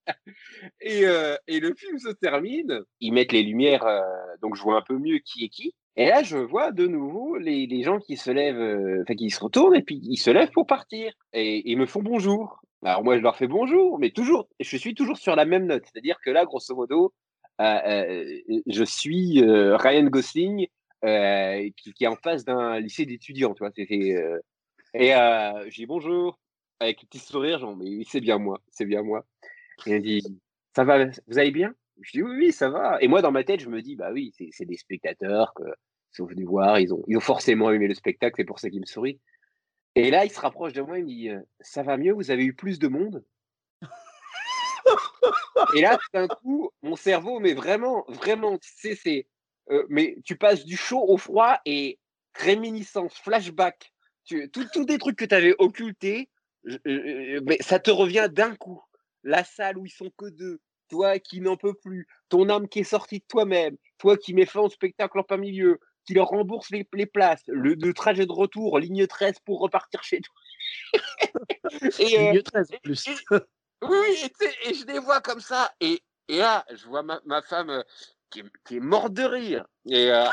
et, 0.80 1.04
euh, 1.04 1.36
et, 1.46 1.60
le 1.60 1.74
film 1.74 1.98
se 1.98 2.10
termine. 2.10 2.80
Ils 3.00 3.12
mettent 3.12 3.32
les 3.32 3.42
lumières, 3.42 3.84
euh, 3.84 4.00
donc 4.42 4.56
je 4.56 4.62
vois 4.62 4.76
un 4.76 4.82
peu 4.82 4.98
mieux 4.98 5.18
qui 5.18 5.44
est 5.44 5.48
qui. 5.48 5.74
Et 5.96 6.06
là, 6.06 6.22
je 6.22 6.38
vois 6.38 6.72
de 6.72 6.86
nouveau 6.86 7.36
les, 7.36 7.82
gens 7.82 8.00
qui 8.00 8.16
se 8.16 8.30
lèvent, 8.30 8.60
euh, 8.60 9.02
enfin 9.02 9.14
qui 9.14 9.30
se 9.30 9.40
retournent 9.40 9.76
et 9.76 9.82
puis 9.82 10.00
ils 10.02 10.16
se 10.16 10.30
lèvent 10.30 10.50
pour 10.50 10.66
partir 10.66 11.12
et 11.32 11.70
ils 11.70 11.78
me 11.78 11.86
font 11.86 12.02
bonjour. 12.02 12.60
Alors 12.84 13.04
moi, 13.04 13.16
je 13.16 13.22
leur 13.22 13.36
fais 13.36 13.46
bonjour, 13.46 13.98
mais 13.98 14.10
toujours, 14.10 14.48
je 14.60 14.76
suis 14.76 14.94
toujours 14.94 15.16
sur 15.16 15.36
la 15.36 15.44
même 15.44 15.66
note, 15.66 15.84
c'est-à-dire 15.84 16.18
que 16.22 16.30
là, 16.30 16.44
grosso 16.44 16.74
modo, 16.74 17.14
je 17.58 18.84
suis 18.84 19.40
Ryan 19.40 20.04
Gosling 20.04 20.66
qui, 21.00 22.04
est 22.04 22.06
en 22.06 22.16
face 22.16 22.44
d'un 22.44 22.78
lycée 22.80 23.06
d'étudiants, 23.06 23.54
et 24.94 25.10
je 25.12 25.74
dis 25.74 25.86
bonjour 25.86 26.38
avec 26.80 27.02
un 27.02 27.06
petit 27.06 27.18
sourire, 27.18 27.58
genre, 27.58 27.76
mais 27.76 27.84
oui, 27.84 28.06
c'est 28.08 28.20
bien 28.20 28.38
moi, 28.38 28.60
c'est 28.70 28.84
bien 28.84 29.02
moi. 29.02 29.24
Et 29.86 29.92
elle 29.92 30.02
dit, 30.02 30.22
ça 30.74 30.84
va, 30.84 31.06
vous 31.26 31.38
allez 31.38 31.50
bien? 31.50 31.74
Je 32.00 32.12
dis, 32.12 32.22
oui, 32.22 32.36
oui, 32.36 32.52
ça 32.52 32.68
va. 32.70 32.98
Et 33.00 33.08
moi, 33.08 33.22
dans 33.22 33.32
ma 33.32 33.44
tête, 33.44 33.60
je 33.60 33.68
me 33.68 33.82
dis, 33.82 33.96
bah 33.96 34.10
oui, 34.12 34.32
c'est 34.50 34.64
des 34.64 34.76
spectateurs, 34.76 35.54
que 35.54 35.64
sont 36.12 36.26
venus 36.26 36.46
voir, 36.46 36.78
ils 36.78 36.94
ont, 36.94 37.02
ils 37.08 37.16
ont 37.16 37.20
forcément 37.20 37.70
aimé 37.70 37.88
le 37.88 37.94
spectacle, 37.94 38.34
c'est 38.36 38.44
pour 38.44 38.60
ça 38.60 38.70
qu'ils 38.70 38.80
me 38.80 38.86
sourient. 38.86 39.20
Et 39.96 40.10
là, 40.10 40.24
il 40.24 40.30
se 40.30 40.40
rapproche 40.40 40.72
de 40.72 40.82
moi, 40.82 40.98
il 40.98 41.04
me 41.04 41.08
dit 41.08 41.30
Ça 41.60 41.82
va 41.82 41.96
mieux, 41.96 42.12
vous 42.12 42.30
avez 42.30 42.44
eu 42.44 42.54
plus 42.54 42.78
de 42.78 42.88
monde? 42.88 43.24
Et 45.74 45.80
là, 45.80 45.98
d'un 46.12 46.28
coup, 46.28 46.70
mon 46.82 46.96
cerveau, 46.96 47.40
mais 47.40 47.54
vraiment, 47.54 48.04
vraiment, 48.08 48.58
tu 48.58 48.70
sais, 48.76 48.94
c'est. 48.94 49.26
mais 49.88 50.16
tu 50.24 50.36
passes 50.36 50.64
du 50.64 50.76
chaud 50.76 51.04
au 51.08 51.16
froid 51.16 51.58
et 51.64 51.98
réminiscence, 52.34 53.16
flashback, 53.18 53.92
tu, 54.24 54.48
des 54.48 54.98
trucs 54.98 55.16
que 55.16 55.24
tu 55.24 55.34
avais 55.34 55.54
occultés, 55.58 56.28
mais 56.84 57.58
ça 57.60 57.78
te 57.78 57.90
revient 57.90 58.28
d'un 58.30 58.54
coup. 58.56 58.82
La 59.24 59.42
salle 59.42 59.78
où 59.78 59.86
ils 59.86 59.90
sont 59.90 60.10
que 60.16 60.26
deux, 60.26 60.60
toi 60.88 61.18
qui 61.18 61.40
n'en 61.40 61.56
peux 61.56 61.74
plus, 61.74 62.06
ton 62.28 62.48
âme 62.48 62.68
qui 62.68 62.80
est 62.80 62.84
sortie 62.84 63.18
de 63.18 63.24
toi-même, 63.26 63.76
toi 63.98 64.16
qui 64.16 64.34
mets 64.34 64.46
fin 64.46 64.60
au 64.60 64.68
spectacle 64.68 65.18
en 65.18 65.22
plein 65.22 65.38
milieu, 65.38 65.80
qui 66.04 66.14
leur 66.14 66.28
rembourse 66.28 66.70
les, 66.70 67.06
places, 67.06 67.42
le, 67.46 67.92
trajet 67.92 68.26
de 68.26 68.32
retour, 68.32 68.78
ligne 68.78 69.06
13 69.06 69.40
pour 69.44 69.60
repartir 69.60 70.02
chez 70.02 70.20
toi. 70.20 70.34
et, 71.98 72.32
ligne 72.32 72.42
13 72.42 72.72
en 72.74 72.78
plus. 72.82 73.08
oui, 73.82 74.30
et, 74.66 74.74
je 74.74 74.86
les 74.86 74.98
vois 74.98 75.20
comme 75.20 75.40
ça. 75.40 75.72
Et, 75.80 76.02
là, 76.28 76.64
je 76.70 76.86
vois 76.86 77.02
ma, 77.02 77.42
femme 77.42 77.70
euh, 77.70 77.82
qui, 78.30 78.42
est 78.76 78.80
morte 78.80 79.14
de 79.14 79.24
rire. 79.24 79.66
Et, 79.88 80.10
euh, 80.10 80.26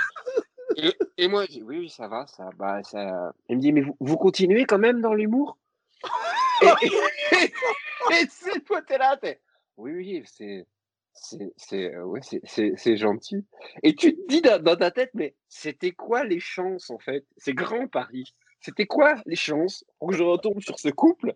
et, 1.17 1.27
moi, 1.27 1.45
je 1.45 1.51
dis, 1.51 1.63
oui, 1.63 1.79
oui, 1.79 1.89
ça 1.89 2.07
va, 2.07 2.27
ça, 2.27 2.50
bah, 2.57 2.83
ça. 2.83 3.33
Elle 3.48 3.57
me 3.57 3.62
dit, 3.62 3.71
mais 3.71 3.83
vous, 4.00 4.17
continuez 4.17 4.65
quand 4.65 4.79
même 4.79 5.01
dans 5.01 5.13
l'humour? 5.13 5.57
Et, 8.12 8.27
c'est 8.29 8.63
toi, 8.63 8.81
t'es 8.81 8.98
là, 8.98 9.17
t'es. 9.17 9.41
Oui, 9.77 9.91
oui, 9.93 10.24
c'est. 10.25 10.65
C'est 11.13 11.93
euh, 11.93 12.05
ouais, 12.05 12.22
c'est 12.24 12.96
gentil. 12.96 13.46
Et 13.84 13.96
tu 13.96 14.15
te 14.15 14.27
dis 14.27 14.41
dans, 14.41 14.77
ta 14.77 14.91
tête, 14.91 15.12
mais 15.13 15.36
c'était 15.50 15.91
quoi 15.91 16.24
les 16.24 16.39
chances 16.39 16.89
en 16.89 17.00
fait? 17.00 17.25
C'est 17.36 17.53
grand 17.53 17.88
Paris. 17.88 18.34
C'était 18.62 18.86
quoi 18.86 19.15
les 19.25 19.36
chances 19.36 19.84
pour 20.00 20.10
que 20.10 20.15
je 20.15 20.24
retombe 20.24 20.62
sur 20.62 20.79
ce 20.79 20.88
couple, 20.88 21.36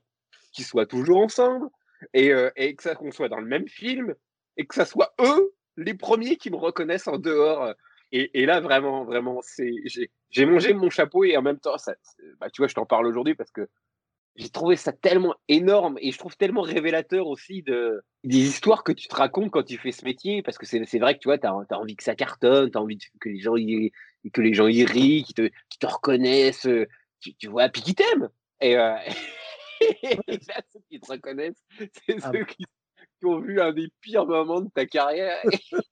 qui 0.53 0.63
soit 0.63 0.85
toujours 0.85 1.17
ensemble, 1.17 1.67
et, 2.13 2.31
euh, 2.31 2.49
et 2.55 2.73
que 2.73 2.83
ça 2.83 2.95
qu'on 2.95 3.11
soit 3.11 3.27
dans 3.27 3.41
le 3.41 3.47
même 3.47 3.67
film, 3.67 4.15
et 4.55 4.65
que 4.65 4.75
ça 4.75 4.85
soit 4.85 5.13
eux 5.19 5.53
les 5.75 5.93
premiers 5.93 6.37
qui 6.37 6.49
me 6.49 6.55
reconnaissent 6.55 7.09
en 7.09 7.17
dehors 7.17 7.75
et, 8.11 8.45
là, 8.45 8.61
vraiment, 8.61 9.03
vraiment, 9.03 9.41
c'est, 9.41 9.73
j'ai 10.29 10.45
mangé 10.45 10.73
mon 10.73 10.89
chapeau 10.89 11.25
et 11.25 11.35
en 11.35 11.41
même 11.41 11.59
temps, 11.59 11.75
bah, 12.39 12.49
tu 12.49 12.61
vois, 12.61 12.67
je 12.67 12.73
t'en 12.73 12.85
parle 12.85 13.07
aujourd'hui 13.07 13.35
parce 13.35 13.51
que 13.51 13.67
j'ai 14.35 14.49
trouvé 14.49 14.75
ça 14.75 14.91
tellement 14.91 15.35
énorme 15.47 15.97
et 16.01 16.11
je 16.11 16.17
trouve 16.17 16.35
tellement 16.35 16.61
révélateur 16.61 17.27
aussi 17.27 17.63
de, 17.63 18.03
des 18.23 18.39
histoires 18.39 18.83
que 18.83 18.91
tu 18.91 19.07
te 19.07 19.15
racontes 19.15 19.51
quand 19.51 19.63
tu 19.63 19.77
fais 19.77 19.91
ce 19.91 20.03
métier 20.03 20.41
parce 20.43 20.57
que 20.57 20.65
c'est 20.65 20.99
vrai 20.99 21.15
que 21.15 21.19
tu 21.19 21.27
vois, 21.27 21.37
tu 21.37 21.47
as, 21.47 21.53
envie 21.53 21.95
que 21.95 22.03
ça 22.03 22.15
cartonne, 22.15 22.69
tu 22.69 22.77
as 22.77 22.81
envie 22.81 22.97
que 22.97 23.29
les 23.29 23.39
gens 23.39 23.55
y, 23.55 23.91
que 24.33 24.41
les 24.41 24.53
gens 24.53 24.67
y 24.67 24.83
rient, 24.83 25.23
qui 25.23 25.33
te, 25.33 25.49
qui 25.69 25.79
te 25.79 25.87
reconnaissent, 25.87 26.67
tu, 27.21 27.47
vois, 27.47 27.69
puis 27.69 27.81
qui 27.81 27.95
t'aiment. 27.95 28.29
Et, 28.61 28.77
euh, 28.77 28.95
et 30.03 30.15
là, 30.47 30.61
ceux 30.73 30.81
qui 30.89 30.99
te 30.99 31.11
reconnaissent, 31.11 31.63
c'est 32.05 32.17
ah 32.21 32.31
ceux 32.31 32.45
qui 32.45 32.65
qui 33.25 33.31
ont 33.31 33.39
vu 33.39 33.59
un 33.59 33.71
des 33.71 33.87
pires 34.01 34.25
moments 34.25 34.61
de 34.61 34.69
ta 34.69 34.85
carrière. 34.85 35.37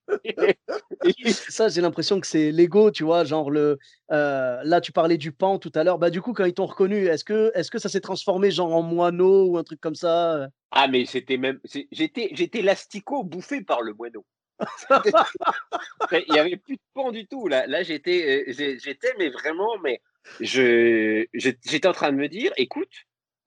ça, 1.50 1.70
j'ai 1.70 1.82
l'impression 1.82 2.20
que 2.20 2.28
c'est 2.28 2.52
l'ego, 2.52 2.92
tu 2.92 3.04
vois, 3.04 3.24
genre 3.24 3.50
le. 3.50 3.80
Euh, 4.12 4.62
là, 4.64 4.82
tu 4.82 4.92
parlais 4.92 5.18
du 5.18 5.32
pan 5.32 5.58
tout 5.58 5.72
à 5.76 5.84
l'heure. 5.84 5.98
Bah, 5.98 6.10
du 6.10 6.22
coup, 6.22 6.34
quand 6.34 6.46
ils 6.46 6.54
t'ont 6.54 6.66
reconnu, 6.66 7.08
est-ce 7.08 7.24
que, 7.24 7.52
est-ce 7.56 7.72
que 7.72 7.80
ça 7.80 7.90
s'est 7.90 8.02
transformé 8.02 8.52
genre 8.52 8.74
en 8.74 8.82
moineau 8.84 9.46
ou 9.46 9.58
un 9.58 9.64
truc 9.64 9.82
comme 9.82 9.96
ça? 9.96 10.48
Ah, 10.72 10.88
mais 10.88 11.06
c'était 11.06 11.38
même. 11.38 11.60
J'étais, 11.92 12.30
j'étais 12.34 12.62
l'astico 12.62 13.24
bouffé 13.24 13.62
par 13.62 13.82
le 13.82 13.94
moineau. 13.94 14.26
Il 16.12 16.32
n'y 16.32 16.40
avait 16.40 16.58
plus 16.58 16.76
de 16.76 16.82
pan 16.94 17.12
du 17.12 17.28
tout. 17.28 17.48
Là, 17.48 17.66
là 17.68 17.84
j'étais, 17.84 18.46
euh, 18.48 18.78
j'étais, 18.78 19.14
mais 19.18 19.30
vraiment, 19.30 19.78
mais 19.84 20.02
je, 20.40 21.26
j'étais 21.34 21.88
en 21.88 21.94
train 21.94 22.12
de 22.12 22.18
me 22.18 22.30
dire, 22.30 22.54
écoute, 22.56 22.92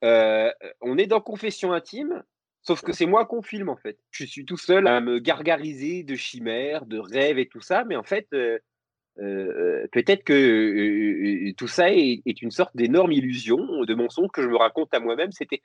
euh, 0.05 0.51
on 0.81 0.99
est 0.99 1.07
dans 1.07 1.21
confession 1.21 1.73
intime. 1.73 2.23
Sauf 2.67 2.83
que 2.83 2.93
c'est 2.93 3.07
moi 3.07 3.27
qu'on 3.27 3.43
filme 3.43 3.69
en 3.69 3.77
fait. 3.77 3.97
Je 4.11 4.25
suis 4.25 4.45
tout 4.45 4.57
seul 4.57 4.89
à 4.89 5.01
me 5.01 5.21
gargariser 5.21 6.03
de 6.03 6.17
chimères, 6.17 6.85
de 6.85 6.99
rêves 6.99 7.39
et 7.39 7.47
tout 7.47 7.61
ça, 7.61 7.85
mais 7.85 7.95
en 7.95 8.03
fait, 8.03 8.27
euh, 8.35 8.59
euh, 9.21 9.87
peut-être 9.93 10.25
que 10.25 10.33
euh, 10.33 11.53
tout 11.57 11.69
ça 11.69 11.93
est, 11.93 12.43
une 12.43 12.51
sorte 12.51 12.77
d'énorme 12.77 13.13
illusion, 13.13 13.85
de 13.85 13.95
mensonge 13.95 14.31
que 14.33 14.43
je 14.43 14.49
me 14.49 14.57
raconte 14.57 14.93
à 14.95 14.99
moi-même. 14.99 15.31
C'était, 15.31 15.63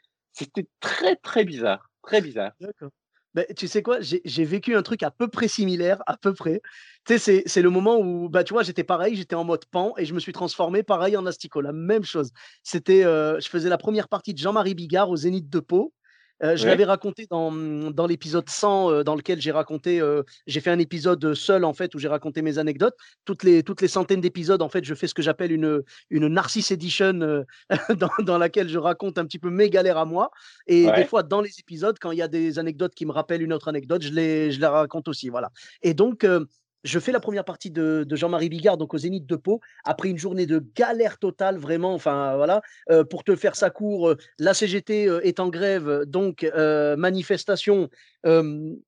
très 0.79 1.15
très 1.15 1.43
bizarre, 1.43 1.89
très 2.03 2.21
bizarre. 2.21 2.51
Ben, 3.33 3.45
tu 3.57 3.67
sais 3.67 3.81
quoi, 3.81 3.97
j'ai 4.01 4.45
vécu 4.45 4.75
un 4.75 4.83
truc 4.83 5.01
à 5.01 5.09
peu 5.09 5.27
près 5.27 5.47
similaire, 5.47 6.03
à 6.05 6.17
peu 6.17 6.33
près. 6.35 6.61
Tu 7.07 7.17
sais, 7.17 7.41
c'est 7.47 7.61
le 7.63 7.69
moment 7.71 7.97
où, 7.97 8.29
bah, 8.29 8.43
tu 8.43 8.53
vois, 8.53 8.61
j'étais 8.61 8.83
pareil, 8.83 9.15
j'étais 9.15 9.35
en 9.35 9.43
mode 9.43 9.65
pan 9.65 9.95
et 9.97 10.05
je 10.05 10.13
me 10.13 10.19
suis 10.19 10.33
transformé 10.33 10.83
pareil 10.83 11.17
en 11.17 11.25
asticot, 11.25 11.61
la 11.61 11.73
même 11.73 12.03
chose. 12.03 12.31
C'était, 12.61 13.01
je 13.01 13.47
faisais 13.49 13.69
la 13.69 13.79
première 13.79 14.07
partie 14.07 14.35
de 14.35 14.39
Jean-Marie 14.39 14.75
Bigard 14.75 15.09
au 15.09 15.15
Zénith 15.15 15.49
de 15.49 15.59
Pau 15.59 15.93
je 16.41 16.65
l'avais 16.65 16.85
raconté 16.85 17.27
dans, 17.29 17.51
mmh, 17.51 17.93
dans 17.93 18.07
l'épisode 18.07 18.49
100, 18.49 19.03
dans 19.03 19.15
lequel 19.15 19.41
j'ai 19.41 19.51
raconté, 19.51 20.01
j'ai 20.47 20.59
fait 20.59 20.71
un 20.71 20.79
épisode 20.79 21.33
seul 21.33 21.63
en 21.63 21.73
fait 21.73 21.93
où 21.95 21.99
j'ai 21.99 22.07
raconté 22.07 22.41
mes 22.41 22.57
anecdotes. 22.57 22.95
Toutes 23.25 23.43
les, 23.43 23.63
toutes 23.63 23.81
les 23.81 23.87
centaines 23.87 24.21
d'épisodes, 24.21 24.61
en 24.61 24.69
fait, 24.69 24.83
je 24.83 24.93
fais 24.93 25.07
ce 25.07 25.13
que 25.13 25.21
j'appelle 25.21 25.51
une, 25.51 25.81
une 26.09 26.27
Narcisse 26.27 26.71
Edition 26.71 27.45
dans, 27.97 28.09
dans, 28.19 28.37
laquelle 28.37 28.69
je 28.69 28.77
raconte 28.77 29.17
un 29.17 29.25
petit 29.25 29.39
peu 29.39 29.49
mes 29.49 29.69
galères 29.69 29.97
à 29.97 30.05
moi. 30.05 30.31
Et 30.67 30.89
des 30.91 31.05
fois, 31.05 31.23
dans 31.23 31.41
les 31.41 31.59
épisodes, 31.59 31.97
quand 31.99 32.11
il 32.11 32.17
y 32.17 32.21
a 32.21 32.27
des 32.27 32.59
anecdotes 32.59 32.95
qui 32.95 33.05
me 33.05 33.11
rappellent 33.11 33.41
une 33.41 33.53
autre 33.53 33.67
anecdote, 33.67 34.01
je 34.01 34.11
les, 34.11 34.51
je 34.51 34.59
les 34.59 34.67
raconte 34.67 35.07
aussi. 35.07 35.29
Voilà. 35.29 35.51
Et 35.81 35.93
donc, 35.93 36.25
je 36.83 36.99
fais 36.99 37.11
la 37.11 37.19
première 37.19 37.45
partie 37.45 37.71
de, 37.71 38.05
Jean-Marie 38.09 38.49
Bigard, 38.49 38.77
donc 38.77 38.93
au 38.93 38.97
Zénith 38.97 39.25
de 39.25 39.35
Pau, 39.35 39.61
après 39.83 40.09
une 40.09 40.17
journée 40.17 40.45
de 40.45 40.63
galère 40.75 41.17
totale, 41.17 41.57
vraiment. 41.57 41.93
Enfin, 41.93 42.35
voilà. 42.35 42.61
Euh, 42.89 43.03
pour 43.03 43.23
te 43.23 43.35
faire 43.35 43.55
ça 43.55 43.69
court, 43.69 44.09
euh, 44.09 44.17
la 44.39 44.53
CGT 44.53 45.07
euh, 45.07 45.21
est 45.21 45.39
en 45.39 45.49
grève, 45.49 46.03
donc 46.05 46.45
manifestation. 46.97 47.89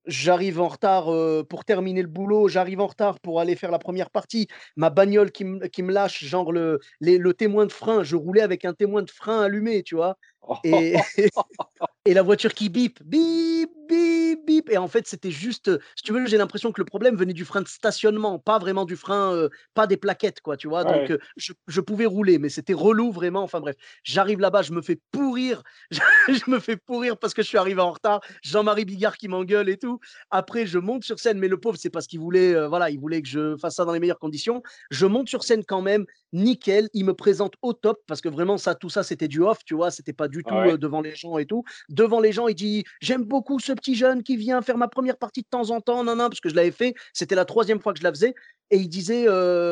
j'arrive 0.06 0.60
en 0.60 0.68
retard 0.68 1.06
pour 1.48 1.64
terminer 1.64 2.02
le 2.02 2.08
boulot, 2.08 2.48
j'arrive 2.48 2.80
en 2.80 2.86
retard 2.86 3.20
pour 3.20 3.40
aller 3.40 3.56
faire 3.56 3.70
la 3.70 3.78
première 3.78 4.10
partie. 4.10 4.48
Ma 4.76 4.90
bagnole 4.90 5.30
qui, 5.32 5.44
me 5.44 5.92
lâche, 5.92 6.24
genre 6.24 6.52
le, 6.52 6.80
le 7.00 7.34
témoin 7.34 7.66
de 7.66 7.72
frein, 7.72 8.02
je 8.02 8.16
roulais 8.16 8.42
avec 8.42 8.64
un 8.64 8.74
témoin 8.74 9.02
de 9.02 9.10
frein 9.10 9.42
allumé, 9.42 9.82
tu 9.82 9.96
vois. 9.96 10.16
Et, 10.62 10.94
et 12.04 12.14
la 12.14 12.22
voiture 12.22 12.54
qui 12.54 12.68
bip, 12.68 13.02
bip, 13.02 13.70
bip, 13.88 14.13
bip. 14.36 14.70
Et 14.70 14.78
en 14.78 14.88
fait, 14.88 15.06
c'était 15.06 15.30
juste, 15.30 15.70
si 15.96 16.02
tu 16.02 16.12
veux, 16.12 16.26
j'ai 16.26 16.36
l'impression 16.36 16.72
que 16.72 16.80
le 16.80 16.84
problème 16.84 17.16
venait 17.16 17.32
du 17.32 17.44
frein 17.44 17.62
de 17.62 17.68
stationnement, 17.68 18.38
pas 18.38 18.58
vraiment 18.58 18.84
du 18.84 18.96
frein, 18.96 19.48
pas 19.74 19.86
des 19.86 19.96
plaquettes, 19.96 20.40
quoi, 20.40 20.56
tu 20.56 20.68
vois? 20.68 20.84
Donc, 20.84 21.12
je, 21.36 21.52
je, 21.66 21.80
pouvais 21.80 22.06
rouler, 22.06 22.38
mais 22.38 22.48
c'était 22.48 22.74
relou 22.74 23.12
vraiment. 23.12 23.42
Enfin 23.42 23.60
bref, 23.60 23.76
j'arrive 24.02 24.40
là-bas, 24.40 24.62
je 24.62 24.72
me 24.72 24.82
fais 24.82 24.98
pourrir, 25.12 25.62
je 25.90 26.50
me 26.50 26.58
fais 26.58 26.76
pourrir 26.76 27.16
parce 27.18 27.34
que 27.34 27.42
je 27.42 27.48
suis 27.48 27.58
arrivé 27.58 27.80
en 27.80 27.92
retard. 27.92 28.20
Jean-Marie 28.42 28.84
Bigard 28.84 29.16
qui 29.16 29.28
m'engueule 29.28 29.68
et 29.68 29.76
tout. 29.76 30.00
Après, 30.30 30.66
je 30.66 30.78
monte 30.78 31.04
sur 31.04 31.18
scène, 31.18 31.38
mais 31.38 31.48
le 31.48 31.58
pauvre, 31.58 31.78
c'est 31.78 31.90
parce 31.90 32.06
qu'il 32.06 32.20
voulait, 32.20 32.66
voilà, 32.66 32.90
il 32.90 32.98
voulait 32.98 33.22
que 33.22 33.28
je 33.28 33.56
fasse 33.56 33.76
ça 33.76 33.84
dans 33.84 33.92
les 33.92 34.00
meilleures 34.00 34.18
conditions. 34.18 34.62
Je 34.90 35.06
monte 35.06 35.28
sur 35.28 35.44
scène 35.44 35.64
quand 35.64 35.82
même, 35.82 36.04
nickel. 36.32 36.88
Il 36.92 37.04
me 37.04 37.14
présente 37.14 37.54
au 37.62 37.72
top 37.72 38.00
parce 38.06 38.20
que 38.20 38.28
vraiment, 38.28 38.58
ça, 38.58 38.74
tout 38.74 38.90
ça, 38.90 39.02
c'était 39.02 39.28
du 39.28 39.40
off, 39.40 39.58
tu 39.64 39.74
vois, 39.74 39.90
c'était 39.90 40.12
pas 40.12 40.28
du 40.28 40.42
tout 40.42 40.54
devant 40.76 41.00
les 41.00 41.14
gens 41.14 41.38
et 41.38 41.46
tout. 41.46 41.64
Devant 41.88 42.20
les 42.20 42.32
gens, 42.32 42.48
il 42.48 42.54
dit 42.54 42.84
J'aime 43.00 43.24
beaucoup 43.24 43.58
ce 43.58 43.72
petit 43.72 43.94
jeune 43.94 44.22
qui 44.24 44.36
vient 44.36 44.60
faire 44.62 44.76
ma 44.76 44.88
première 44.88 45.16
partie 45.16 45.42
de 45.42 45.46
temps 45.48 45.70
en 45.70 45.80
temps, 45.80 46.02
non, 46.02 46.16
non, 46.16 46.28
parce 46.28 46.40
que 46.40 46.48
je 46.48 46.54
l'avais 46.54 46.72
fait. 46.72 46.94
C'était 47.12 47.34
la 47.34 47.44
troisième 47.44 47.80
fois 47.80 47.92
que 47.92 47.98
je 48.00 48.04
la 48.04 48.10
faisais. 48.10 48.34
Et 48.70 48.78
il 48.78 48.88
disait 48.88 49.26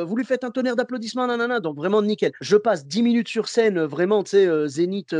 Vous 0.05 0.17
lui 0.17 0.25
faites 0.25 0.45
un 0.45 0.51
tonnerre 0.51 0.77
d'applaudissements, 0.77 1.27
non, 1.27 1.59
Donc 1.61 1.77
vraiment 1.77 2.03
nickel. 2.03 2.33
Je 2.41 2.57
passe 2.57 2.87
10 2.87 3.03
minutes 3.03 3.29
sur 3.29 3.49
scène, 3.49 3.81
vraiment, 3.81 4.23
tu 4.23 4.31
sais, 4.31 4.69
Zénith, 4.69 5.17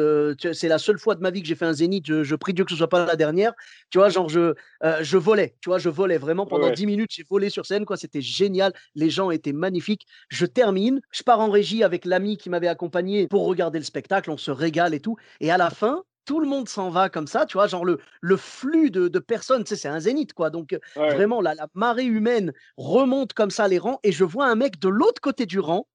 c'est 0.53 0.69
la 0.69 0.79
seule 0.79 0.99
fois 0.99 1.15
de 1.15 1.21
ma 1.21 1.31
vie 1.31 1.43
que 1.43 1.49
j'ai 1.49 1.55
fait 1.55 1.65
un 1.65 1.73
Zénith. 1.73 2.23
Je, 2.23 2.35
prie 2.37 2.53
Dieu 2.53 2.65
que 2.65 2.71
ce 2.71 2.77
soit 2.77 2.89
pas 2.89 3.07
la 3.07 3.17
dernière. 3.17 3.55
Tu 3.91 3.99
vois, 3.99 4.11
genre, 4.11 4.29
je, 4.29 4.55
je 5.01 5.17
volais, 5.17 5.57
tu 5.61 5.71
vois, 5.71 5.79
je 5.79 5.89
volais 5.89 6.19
vraiment 6.19 6.47
pendant 6.47 6.71
10 6.71 6.87
minutes. 6.87 7.11
J'ai 7.13 7.25
volé 7.29 7.49
sur 7.51 7.67
scène, 7.67 7.85
quoi. 7.85 7.97
C'était 7.97 8.21
génial. 8.21 8.73
Les 8.95 9.11
gens 9.11 9.31
étaient 9.31 9.53
magnifiques. 9.53 10.07
Je 10.29 10.47
termine, 10.47 11.01
je 11.11 11.23
pars 11.23 11.41
en 11.41 11.51
régie 11.51 11.83
avec 11.83 12.05
l'ami 12.05 12.37
qui 12.37 12.51
m'avait 12.51 12.69
accompagné 12.69 13.27
pour 13.29 13.47
regarder 13.47 13.79
le 13.79 13.85
spectacle. 13.85 14.31
On 14.31 14.37
se 14.37 14.51
régale 14.51 14.95
et 14.95 15.01
tout. 15.01 15.17
Et 15.41 15.51
à 15.51 15.57
la 15.57 15.71
fin, 15.71 16.05
tout 16.25 16.41
le 16.41 16.49
monde 16.49 16.69
s'en 16.69 16.91
va 16.91 17.09
comme 17.09 17.27
ça, 17.27 17.47
tu 17.47 17.55
vois, 17.57 17.67
genre 17.67 17.85
le, 17.85 17.99
le 18.21 18.37
flux 18.37 18.91
de, 18.91 19.19
personnes, 19.19 19.65
tu 19.65 19.71
sais, 19.71 19.77
c'est 19.77 19.89
un 19.89 20.01
zénith, 20.01 20.33
quoi. 20.33 20.51
Donc, 20.51 20.77
vraiment, 20.97 21.41
la, 21.41 21.55
la 21.55 21.67
marée 21.75 22.05
humaine 22.05 22.53
remonte 22.77 23.33
comme 23.33 23.51
ça 23.51 23.69
les 23.69 23.79
rangs 23.79 24.01
et 24.03 24.13
je 24.13 24.25
vois 24.25 24.47
un 24.47 24.55
mec 24.55 24.79
de 24.79 24.89
l'autre 24.89 25.21
côté 25.21 25.47
du 25.47 25.59
rang 25.59 25.87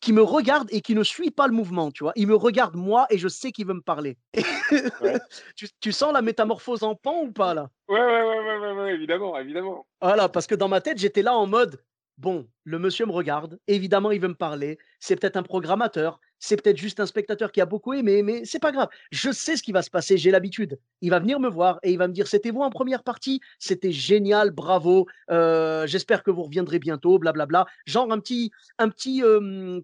qui 0.00 0.12
me 0.12 0.22
regarde 0.22 0.68
et 0.70 0.80
qui 0.80 0.94
ne 0.94 1.02
suit 1.02 1.30
pas 1.30 1.46
le 1.46 1.52
mouvement, 1.52 1.90
tu 1.90 2.04
vois. 2.04 2.12
Il 2.16 2.26
me 2.26 2.34
regarde 2.34 2.74
moi 2.74 3.06
et 3.10 3.18
je 3.18 3.28
sais 3.28 3.52
qu'il 3.52 3.66
veut 3.66 3.74
me 3.74 3.80
parler. 3.80 4.18
tu, 5.80 5.92
sens 5.92 6.12
la 6.12 6.22
métamorphose 6.22 6.82
en 6.82 6.94
pan 6.94 7.22
ou 7.22 7.32
pas 7.32 7.54
là? 7.54 7.70
Ouais, 7.88 8.00
ouais, 8.00 8.22
ouais, 8.22 8.58
ouais, 8.58 8.72
ouais, 8.72 8.94
évidemment, 8.94 9.38
évidemment. 9.38 9.86
Voilà, 10.00 10.28
parce 10.28 10.46
que 10.46 10.54
dans 10.54 10.68
ma 10.68 10.80
tête, 10.80 10.98
j'étais 10.98 11.22
là 11.22 11.34
en 11.34 11.46
mode, 11.46 11.82
bon, 12.18 12.46
le 12.64 12.78
monsieur 12.78 13.06
me 13.06 13.12
regarde, 13.12 13.58
évidemment, 13.66 14.10
il 14.10 14.20
veut 14.20 14.28
me 14.28 14.34
parler, 14.34 14.78
c'est 15.00 15.16
peut-être 15.16 15.36
un 15.36 15.42
programmateur, 15.42 16.20
c'est 16.38 16.60
peut-être 16.60 16.76
juste 16.76 17.00
un 17.00 17.06
spectateur 17.06 17.50
qui 17.52 17.60
a 17.60 17.66
beaucoup 17.66 17.94
aimé, 17.94 18.22
mais 18.22 18.44
c'est 18.44 18.58
pas 18.58 18.72
grave. 18.72 18.88
Je 19.10 19.30
sais 19.30 19.56
ce 19.56 19.62
qui 19.62 19.72
va 19.72 19.82
se 19.82 19.90
passer, 19.90 20.16
j'ai 20.16 20.30
l'habitude. 20.30 20.78
Il 21.00 21.10
va 21.10 21.18
venir 21.18 21.40
me 21.40 21.48
voir 21.48 21.78
et 21.82 21.92
il 21.92 21.98
va 21.98 22.08
me 22.08 22.12
dire 22.12 22.26
C'était 22.26 22.50
vous 22.50 22.60
en 22.60 22.70
première 22.70 23.02
partie? 23.02 23.40
C'était 23.58 23.92
génial, 23.92 24.50
bravo. 24.50 25.06
Euh, 25.30 25.86
j'espère 25.86 26.22
que 26.22 26.30
vous 26.30 26.42
reviendrez 26.44 26.78
bientôt, 26.78 27.18
blablabla. 27.18 27.66
Genre 27.86 28.10
un 28.12 28.20
petit, 28.20 28.50
un 28.78 28.88
petit 28.88 29.22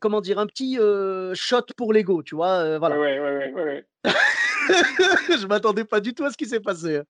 comment 0.00 0.20
dire, 0.20 0.38
un 0.38 0.46
petit 0.46 0.78
shot 1.34 1.66
pour 1.76 1.92
l'ego, 1.92 2.22
tu 2.22 2.34
vois. 2.34 2.78
voilà. 2.78 2.98
Ouais, 2.98 3.18
ouais, 3.18 3.52
ouais, 3.54 3.62
ouais. 3.64 3.86
je 4.08 5.46
m'attendais 5.46 5.84
pas 5.84 6.00
du 6.00 6.14
tout 6.14 6.24
à 6.24 6.30
ce 6.30 6.36
qui 6.36 6.46
s'est 6.46 6.60
passé. 6.60 6.98
Hein. 6.98 7.04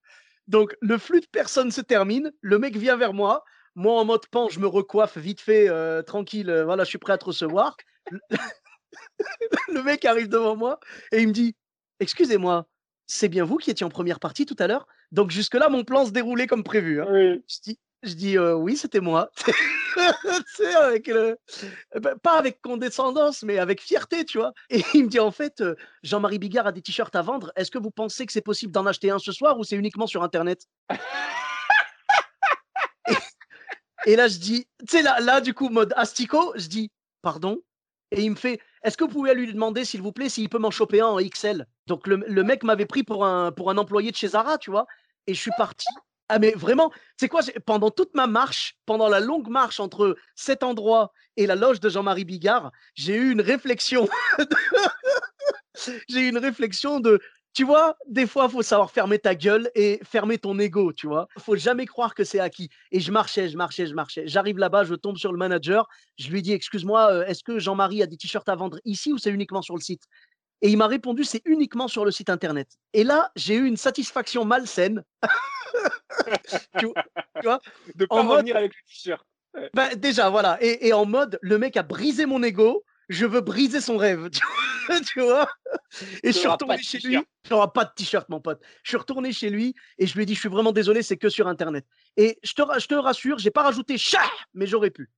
Donc, 0.47 0.75
le 0.81 0.97
flux 0.97 1.21
de 1.21 1.27
personnes 1.27 1.71
se 1.71 1.81
termine. 1.81 2.31
Le 2.41 2.59
mec 2.59 2.75
vient 2.75 2.97
vers 2.97 3.13
moi. 3.13 3.43
Moi, 3.75 3.99
en 3.99 4.05
mode 4.05 4.27
pan, 4.27 4.49
je 4.49 4.59
me 4.59 4.67
recoiffe 4.67 5.17
vite 5.17 5.41
fait, 5.41 5.69
tranquille. 6.03 6.63
voilà, 6.65 6.83
je 6.83 6.89
suis 6.89 6.97
prêt 6.97 7.13
à 7.13 7.17
te 7.17 7.25
recevoir. 7.25 7.75
Le 9.73 9.83
mec 9.83 10.05
arrive 10.05 10.29
devant 10.29 10.55
moi 10.55 10.79
et 11.11 11.21
il 11.21 11.27
me 11.27 11.33
dit 11.33 11.55
Excusez-moi, 11.99 12.67
c'est 13.07 13.29
bien 13.29 13.45
vous 13.45 13.57
qui 13.57 13.71
étiez 13.71 13.85
en 13.85 13.89
première 13.89 14.19
partie 14.19 14.45
tout 14.45 14.55
à 14.59 14.67
l'heure? 14.67 14.87
Donc, 15.11 15.31
jusque-là, 15.31 15.69
mon 15.69 15.83
plan 15.83 16.05
se 16.05 16.11
déroulait 16.11 16.47
comme 16.47 16.63
prévu. 16.63 17.01
Hein. 17.01 17.37
Je 17.47 17.61
dis, 17.63 17.79
je 18.01 18.13
dis 18.13 18.37
Oui, 18.37 18.75
c'était 18.77 18.99
moi. 18.99 19.29
avec 20.81 21.11
bah, 21.95 22.15
pas 22.21 22.37
avec 22.37 22.61
condescendance, 22.61 23.43
mais 23.43 23.59
avec 23.59 23.81
fierté, 23.81 24.25
tu 24.25 24.39
vois. 24.39 24.53
Et 24.69 24.81
il 24.93 25.03
me 25.05 25.09
dit 25.09 25.19
En 25.19 25.31
fait, 25.31 25.63
Jean-Marie 26.01 26.39
Bigard 26.39 26.67
a 26.67 26.71
des 26.71 26.81
t-shirts 26.81 27.15
à 27.15 27.21
vendre. 27.21 27.51
Est-ce 27.55 27.71
que 27.71 27.77
vous 27.77 27.91
pensez 27.91 28.25
que 28.25 28.33
c'est 28.33 28.41
possible 28.41 28.71
d'en 28.71 28.85
acheter 28.85 29.11
un 29.11 29.19
ce 29.19 29.31
soir 29.31 29.59
ou 29.59 29.63
c'est 29.63 29.75
uniquement 29.75 30.07
sur 30.07 30.23
Internet? 30.23 30.63
Et, 34.05 34.17
là, 34.17 34.27
je 34.27 34.37
dis 34.37 34.67
Tu 34.79 34.97
sais, 34.97 35.01
là, 35.01 35.21
là, 35.21 35.39
du 35.39 35.53
coup, 35.53 35.69
mode 35.69 35.93
asticot, 35.95 36.53
je 36.57 36.67
dis 36.67 36.91
Pardon 37.21 37.61
et 38.13 38.21
il 38.21 38.31
me 38.31 38.35
fait 38.35 38.59
Est-ce 38.83 38.97
que 38.97 39.05
vous 39.05 39.09
pouvez 39.09 39.33
lui 39.33 39.51
demander, 39.51 39.85
s'il 39.85 40.01
vous 40.01 40.11
plaît, 40.11 40.29
s'il 40.29 40.49
peut 40.49 40.57
m'en 40.59 40.71
choper 40.71 41.01
un 41.01 41.07
en 41.07 41.19
XL 41.19 41.65
Donc 41.87 42.05
le, 42.07 42.43
mec 42.43 42.63
m'avait 42.63 42.85
pris 42.85 43.03
pour 43.03 43.25
un, 43.25 43.51
pour 43.51 43.69
un 43.69 43.77
employé 43.77 44.11
de 44.11 44.15
chez 44.15 44.29
Zara, 44.29 44.57
tu 44.57 44.71
vois. 44.71 44.85
Et 45.27 45.33
je 45.33 45.39
suis 45.39 45.51
parti. 45.57 45.87
Ah, 46.29 46.39
mais 46.39 46.51
vraiment, 46.51 46.91
c'est 47.17 47.27
quoi 47.27 47.41
Pendant 47.65 47.91
toute 47.91 48.13
ma 48.15 48.27
marche, 48.27 48.77
pendant 48.85 49.07
la 49.07 49.19
longue 49.19 49.49
marche 49.49 49.79
entre 49.79 50.17
cet 50.35 50.63
endroit 50.63 51.13
et 51.37 51.45
la 51.47 51.55
loge 51.55 51.79
de 51.79 51.89
Jean-Marie 51.89 52.25
Bigard, 52.25 52.71
j'ai 52.95 53.15
eu 53.15 53.31
une 53.31 53.41
réflexion. 53.41 54.07
j'ai 56.09 56.19
eu 56.19 56.29
une 56.29 56.37
réflexion 56.37 56.99
de 56.99 57.19
tu 57.53 57.65
vois, 57.65 57.95
des 58.07 58.25
fois, 58.25 58.45
il 58.45 58.51
faut 58.51 58.63
savoir 58.63 58.89
fermer 58.89 59.19
ta 59.19 59.35
gueule 59.35 59.69
et 59.75 59.99
fermer 60.03 60.39
ton 60.39 60.57
ego, 60.57 60.91
tu 60.91 61.07
vois. 61.07 61.27
Il 61.35 61.41
faut 61.41 61.55
jamais 61.55 61.85
croire 61.85 62.15
que 62.15 62.23
c'est 62.23 62.39
acquis. 62.39 62.69
Et 62.91 62.99
je 62.99 63.11
marchais, 63.11 63.47
je 63.47 63.57
marchais, 63.57 63.85
je 63.85 63.93
marchais. 63.93 64.23
J'arrive 64.25 64.57
là-bas, 64.57 64.83
je 64.85 64.95
tombe 64.95 65.17
sur 65.17 65.31
le 65.31 65.37
manager. 65.37 65.87
Je 66.17 66.29
lui 66.29 66.41
dis, 66.41 66.51
excuse-moi, 66.51 67.11
euh, 67.11 67.25
est-ce 67.25 67.43
que 67.43 67.59
Jean-Marie 67.59 68.01
a 68.01 68.07
des 68.07 68.17
t-shirts 68.17 68.49
à 68.49 68.55
vendre 68.55 68.79
ici 68.85 69.13
ou 69.13 69.19
c'est 69.19 69.29
uniquement 69.29 69.61
sur 69.61 69.75
le 69.75 69.81
site? 69.81 70.03
Et 70.61 70.69
il 70.69 70.77
m'a 70.77 70.87
répondu, 70.87 71.23
c'est 71.23 71.41
uniquement 71.45 71.87
sur 71.87 72.05
le 72.05 72.11
site 72.11 72.29
internet. 72.29 72.69
Et 72.93 73.03
là, 73.03 73.31
j'ai 73.35 73.55
eu 73.55 73.65
une 73.65 73.77
satisfaction 73.77 74.45
malsaine. 74.45 75.03
tu, 76.79 76.87
vois? 77.43 77.59
De 77.95 78.05
pas 78.05 78.15
en 78.15 78.27
revenir 78.27 78.55
avec 78.55 78.71
le 78.73 78.81
t-shirt. 78.87 79.23
Ben, 79.75 79.93
déjà, 79.95 80.29
voilà. 80.29 80.57
Et, 80.61 80.87
et 80.87 80.93
en 80.93 81.05
mode, 81.05 81.37
le 81.41 81.59
mec 81.59 81.77
a 81.77 81.83
brisé 81.83 82.25
mon 82.25 82.41
ego 82.41 82.83
je 83.13 83.25
veux 83.25 83.41
briser 83.41 83.81
son 83.81 83.97
rêve, 83.97 84.29
tu 85.07 85.21
vois. 85.21 85.47
Et 86.23 86.31
je 86.31 86.37
suis 86.37 86.47
retourné 86.47 86.77
chez 86.79 86.99
lui. 86.99 87.15
Il 87.15 87.51
n'aura 87.51 87.71
pas 87.71 87.85
de 87.85 87.91
t-shirt, 87.95 88.27
mon 88.29 88.39
pote. 88.39 88.61
Je 88.83 88.89
suis 88.89 88.97
retourné 88.97 89.31
chez 89.31 89.49
lui 89.49 89.75
et 89.97 90.07
je 90.07 90.15
lui 90.15 90.23
ai 90.23 90.25
dit, 90.25 90.33
je 90.33 90.39
suis 90.39 90.49
vraiment 90.49 90.71
désolé, 90.71 91.03
c'est 91.03 91.17
que 91.17 91.29
sur 91.29 91.47
Internet. 91.47 91.85
Et 92.17 92.39
je 92.43 92.53
te, 92.53 92.61
je 92.79 92.87
te 92.87 92.95
rassure, 92.95 93.37
j'ai 93.37 93.51
pas 93.51 93.63
rajouté 93.63 93.97
chat, 93.97 94.19
mais 94.53 94.65
j'aurais 94.65 94.91
pu. 94.91 95.09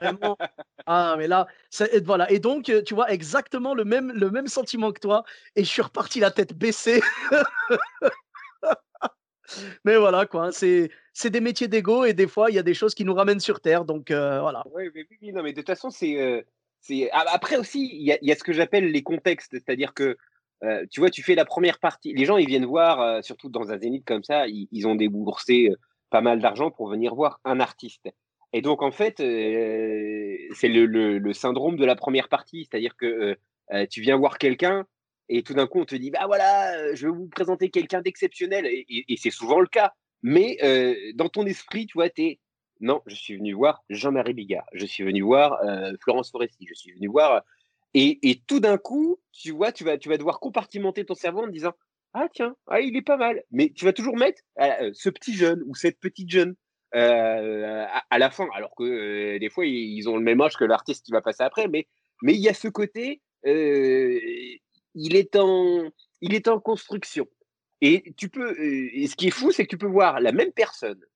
Vraiment. 0.00 0.36
Ah, 0.86 1.14
mais 1.16 1.28
là, 1.28 1.46
ça, 1.70 1.86
et 1.92 2.00
voilà. 2.00 2.28
Et 2.28 2.40
donc, 2.40 2.68
euh, 2.68 2.82
tu 2.82 2.94
vois, 2.94 3.08
exactement 3.12 3.72
le 3.72 3.84
même, 3.84 4.10
le 4.10 4.32
même 4.32 4.48
sentiment 4.48 4.90
que 4.90 4.98
toi. 4.98 5.22
Et 5.54 5.62
je 5.62 5.68
suis 5.68 5.80
reparti 5.80 6.18
la 6.18 6.32
tête 6.32 6.58
baissée. 6.58 7.00
mais 9.84 9.96
voilà, 9.96 10.26
quoi. 10.26 10.50
C'est, 10.50 10.90
c'est 11.12 11.30
des 11.30 11.40
métiers 11.40 11.68
d'ego 11.68 12.04
et 12.04 12.14
des 12.14 12.26
fois, 12.26 12.50
il 12.50 12.56
y 12.56 12.58
a 12.58 12.64
des 12.64 12.74
choses 12.74 12.96
qui 12.96 13.04
nous 13.04 13.14
ramènent 13.14 13.38
sur 13.38 13.60
Terre. 13.60 13.84
Donc, 13.84 14.10
euh, 14.10 14.40
voilà. 14.40 14.64
Oui, 14.72 14.90
mais, 14.92 15.06
oui, 15.08 15.32
non, 15.32 15.44
mais 15.44 15.52
de 15.52 15.60
toute 15.60 15.68
façon, 15.68 15.90
c'est. 15.90 16.20
Euh, 16.20 16.42
après 17.10 17.56
aussi, 17.56 17.90
il 17.92 18.02
y 18.02 18.32
a, 18.32 18.36
ce 18.36 18.44
que 18.44 18.52
j'appelle 18.52 18.90
les 18.90 19.02
contextes, 19.02 19.52
c'est-à-dire 19.52 19.94
que 19.94 20.16
euh, 20.64 20.86
tu 20.90 21.00
vois, 21.00 21.10
tu 21.10 21.22
fais 21.22 21.34
la 21.34 21.44
première 21.44 21.78
partie. 21.78 22.12
Les 22.12 22.24
gens, 22.24 22.36
ils 22.36 22.46
viennent 22.46 22.64
voir, 22.64 23.00
euh, 23.00 23.22
surtout 23.22 23.48
dans 23.48 23.72
un 23.72 23.78
zénith 23.78 24.04
comme 24.04 24.22
ça, 24.22 24.46
ils, 24.46 24.86
ont 24.86 24.94
déboursé 24.94 25.70
euh, 25.70 25.76
pas 26.10 26.20
mal 26.20 26.40
d'argent 26.40 26.70
pour 26.70 26.88
venir 26.88 27.14
voir 27.14 27.40
un 27.44 27.58
artiste. 27.58 28.08
Et 28.52 28.62
donc, 28.62 28.82
en 28.82 28.92
fait, 28.92 29.16
c'est 29.16 30.68
le, 30.68 31.32
syndrome 31.32 31.76
de 31.76 31.84
la 31.84 31.96
première 31.96 32.28
partie, 32.28 32.68
c'est-à-dire 32.70 32.96
que 32.96 33.36
tu 33.88 34.02
viens 34.02 34.18
voir 34.18 34.36
quelqu'un 34.36 34.84
et 35.30 35.42
tout 35.42 35.54
d'un 35.54 35.66
coup, 35.66 35.80
on 35.80 35.86
te 35.86 35.94
dit, 35.94 36.10
bah 36.10 36.26
voilà, 36.26 36.94
je 36.94 37.06
vais 37.06 37.12
vous 37.12 37.28
présenter 37.28 37.70
quelqu'un 37.70 38.02
d'exceptionnel. 38.02 38.66
Et, 38.66 38.84
et 39.08 39.16
c'est 39.16 39.30
souvent 39.30 39.58
le 39.58 39.68
cas. 39.68 39.94
Mais 40.22 40.58
dans 41.14 41.30
ton 41.30 41.46
esprit, 41.46 41.86
tu 41.86 41.94
vois, 41.94 42.10
tu 42.10 42.22
es 42.24 42.40
non, 42.82 43.00
je 43.06 43.14
suis 43.14 43.36
venu 43.36 43.52
voir 43.54 43.84
Jean-Marie 43.88 44.34
Bigard, 44.34 44.66
je 44.72 44.84
suis 44.84 45.04
venu 45.04 45.22
voir 45.22 45.62
euh, 45.62 45.92
Florence 46.00 46.32
Foresti, 46.32 46.66
je 46.68 46.74
suis 46.74 46.92
venu 46.92 47.06
voir. 47.06 47.42
Et, 47.94 48.42
tout 48.48 48.58
d'un 48.58 48.76
coup, 48.76 49.20
tu 49.32 49.52
vois, 49.52 49.70
tu 49.70 49.84
vas, 49.84 49.98
tu 49.98 50.08
vas 50.08 50.16
devoir 50.16 50.40
compartimenter 50.40 51.04
ton 51.04 51.14
cerveau 51.14 51.42
en 51.42 51.46
te 51.46 51.52
disant 51.52 51.72
Ah, 52.12 52.26
tiens, 52.32 52.56
ah, 52.66 52.80
il 52.80 52.96
est 52.96 53.02
pas 53.02 53.16
mal. 53.16 53.44
Mais 53.52 53.70
tu 53.70 53.84
vas 53.84 53.92
toujours 53.92 54.16
mettre 54.16 54.42
euh, 54.60 54.90
ce 54.94 55.10
petit 55.10 55.34
jeune 55.34 55.62
ou 55.66 55.74
cette 55.76 56.00
petite 56.00 56.28
jeune 56.28 56.56
euh, 56.94 57.86
à, 58.10 58.18
la 58.18 58.30
fin, 58.30 58.48
alors 58.54 58.74
que 58.74 59.38
des 59.38 59.48
fois, 59.48 59.64
ils 59.64 60.08
ont 60.08 60.16
le 60.16 60.22
même 60.22 60.40
âge 60.40 60.56
que 60.56 60.64
l'artiste 60.64 61.06
qui 61.06 61.12
va 61.12 61.22
passer 61.22 61.44
après. 61.44 61.68
Mais 61.68 61.86
mais 62.22 62.34
il 62.34 62.40
y 62.40 62.48
a 62.48 62.54
ce 62.54 62.68
côté, 62.68 63.20
il, 63.44 65.16
est 65.16 65.36
en, 65.36 65.88
il 66.20 66.34
est 66.34 66.48
en 66.48 66.58
construction. 66.58 67.28
Et 67.80 68.12
tu 68.16 68.28
peux, 68.28 68.58
et 68.60 69.06
ce 69.06 69.16
qui 69.16 69.28
est 69.28 69.30
fou, 69.30 69.52
c'est 69.52 69.64
que 69.64 69.70
tu 69.70 69.78
peux 69.78 69.86
voir 69.86 70.20
la 70.20 70.32
même 70.32 70.52
personne 70.52 71.00
euh, 71.00 71.11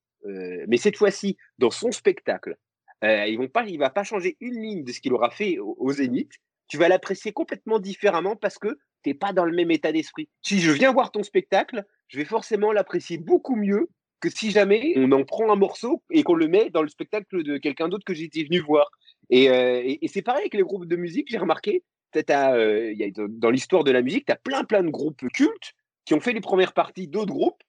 mais 0.67 0.77
cette 0.77 0.97
fois-ci, 0.97 1.37
dans 1.59 1.71
son 1.71 1.93
spectacle, 1.93 2.57
euh, 3.05 3.27
il 3.27 3.79
va 3.79 3.91
pas 3.91 4.05
changer 4.05 4.37
une 4.41 4.61
ligne 4.61 4.85
de 4.85 4.93
ce 4.93 5.01
qu'il 5.01 5.13
aura 5.13 5.31
fait 5.31 5.59
au, 5.59 5.93
Zénith. 5.93 6.33
Tu 6.69 6.79
vas 6.79 6.89
l'apprécier 6.89 7.33
complètement 7.33 7.79
différemment 7.79 8.37
parce 8.37 8.59
que 8.59 8.79
tu 9.03 9.11
n'es 9.11 9.15
pas 9.15 9.33
dans 9.33 9.45
le 9.45 9.55
même 9.55 9.71
état 9.71 9.93
d'esprit. 9.93 10.29
Si 10.43 10.61
je 10.61 10.73
viens 10.73 10.93
voir 10.93 11.13
ton 11.13 11.23
spectacle, 11.23 11.85
je 12.09 12.19
vais 12.19 12.25
forcément 12.25 12.73
l'apprécier 12.73 13.19
beaucoup 13.19 13.57
mieux 13.57 13.89
que 14.21 14.31
si 14.31 14.51
jamais 14.51 14.95
on 14.97 15.13
en 15.13 15.25
prend 15.25 15.53
un 15.53 15.57
morceau 15.57 16.03
et 16.11 16.23
qu'on 16.23 16.35
le 16.35 16.49
met 16.49 16.71
dans 16.71 16.83
le 16.83 16.89
spectacle 16.89 17.43
de 17.43 17.59
quelqu'un 17.59 17.89
d'autre 17.89 18.05
que 18.05 18.15
j'étais 18.15 18.45
venu 18.45 18.61
voir. 18.61 18.91
Et, 19.29 19.51
euh, 19.51 19.95
c'est 20.09 20.23
pareil 20.23 20.43
avec 20.43 20.55
les 20.55 20.63
groupes 20.63 20.87
de 20.87 20.97
musique, 20.97 21.29
j'ai 21.31 21.39
remarqué, 21.39 21.85
dans 22.15 23.51
l'histoire 23.51 23.85
de 23.85 23.91
la 23.91 24.01
musique, 24.01 24.25
tu 24.25 24.33
as 24.33 24.37
plein 24.37 24.65
plein 24.65 24.83
de 24.83 24.89
groupes 24.89 25.23
cultes 25.35 25.75
qui 26.07 26.15
ont 26.15 26.21
fait 26.21 26.33
les 26.33 26.41
premières 26.41 26.73
parties 26.73 27.09
d'autres 27.09 27.33
groupes 27.33 27.63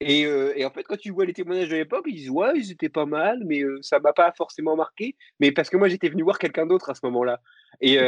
et, 0.00 0.64
en 0.64 0.70
fait, 0.70 0.82
quand 0.84 0.96
tu 0.96 1.10
vois 1.10 1.26
les 1.26 1.32
témoignages 1.32 1.68
de 1.68 1.76
l'époque, 1.76 2.04
ils 2.08 2.14
disent 2.14 2.30
ouais, 2.30 2.52
ils 2.54 2.72
étaient 2.72 2.88
pas 2.88 3.06
mal, 3.06 3.42
mais 3.44 3.62
ça 3.82 4.00
m'a 4.00 4.12
pas 4.12 4.32
forcément 4.32 4.74
marqué. 4.74 5.14
Mais 5.40 5.52
parce 5.52 5.68
que 5.68 5.76
moi, 5.76 5.88
j'étais 5.88 6.08
venu 6.08 6.22
voir 6.22 6.38
quelqu'un 6.38 6.66
d'autre 6.66 6.90
à 6.90 6.94
ce 6.94 7.00
moment-là. 7.04 7.40
Et 7.80 7.98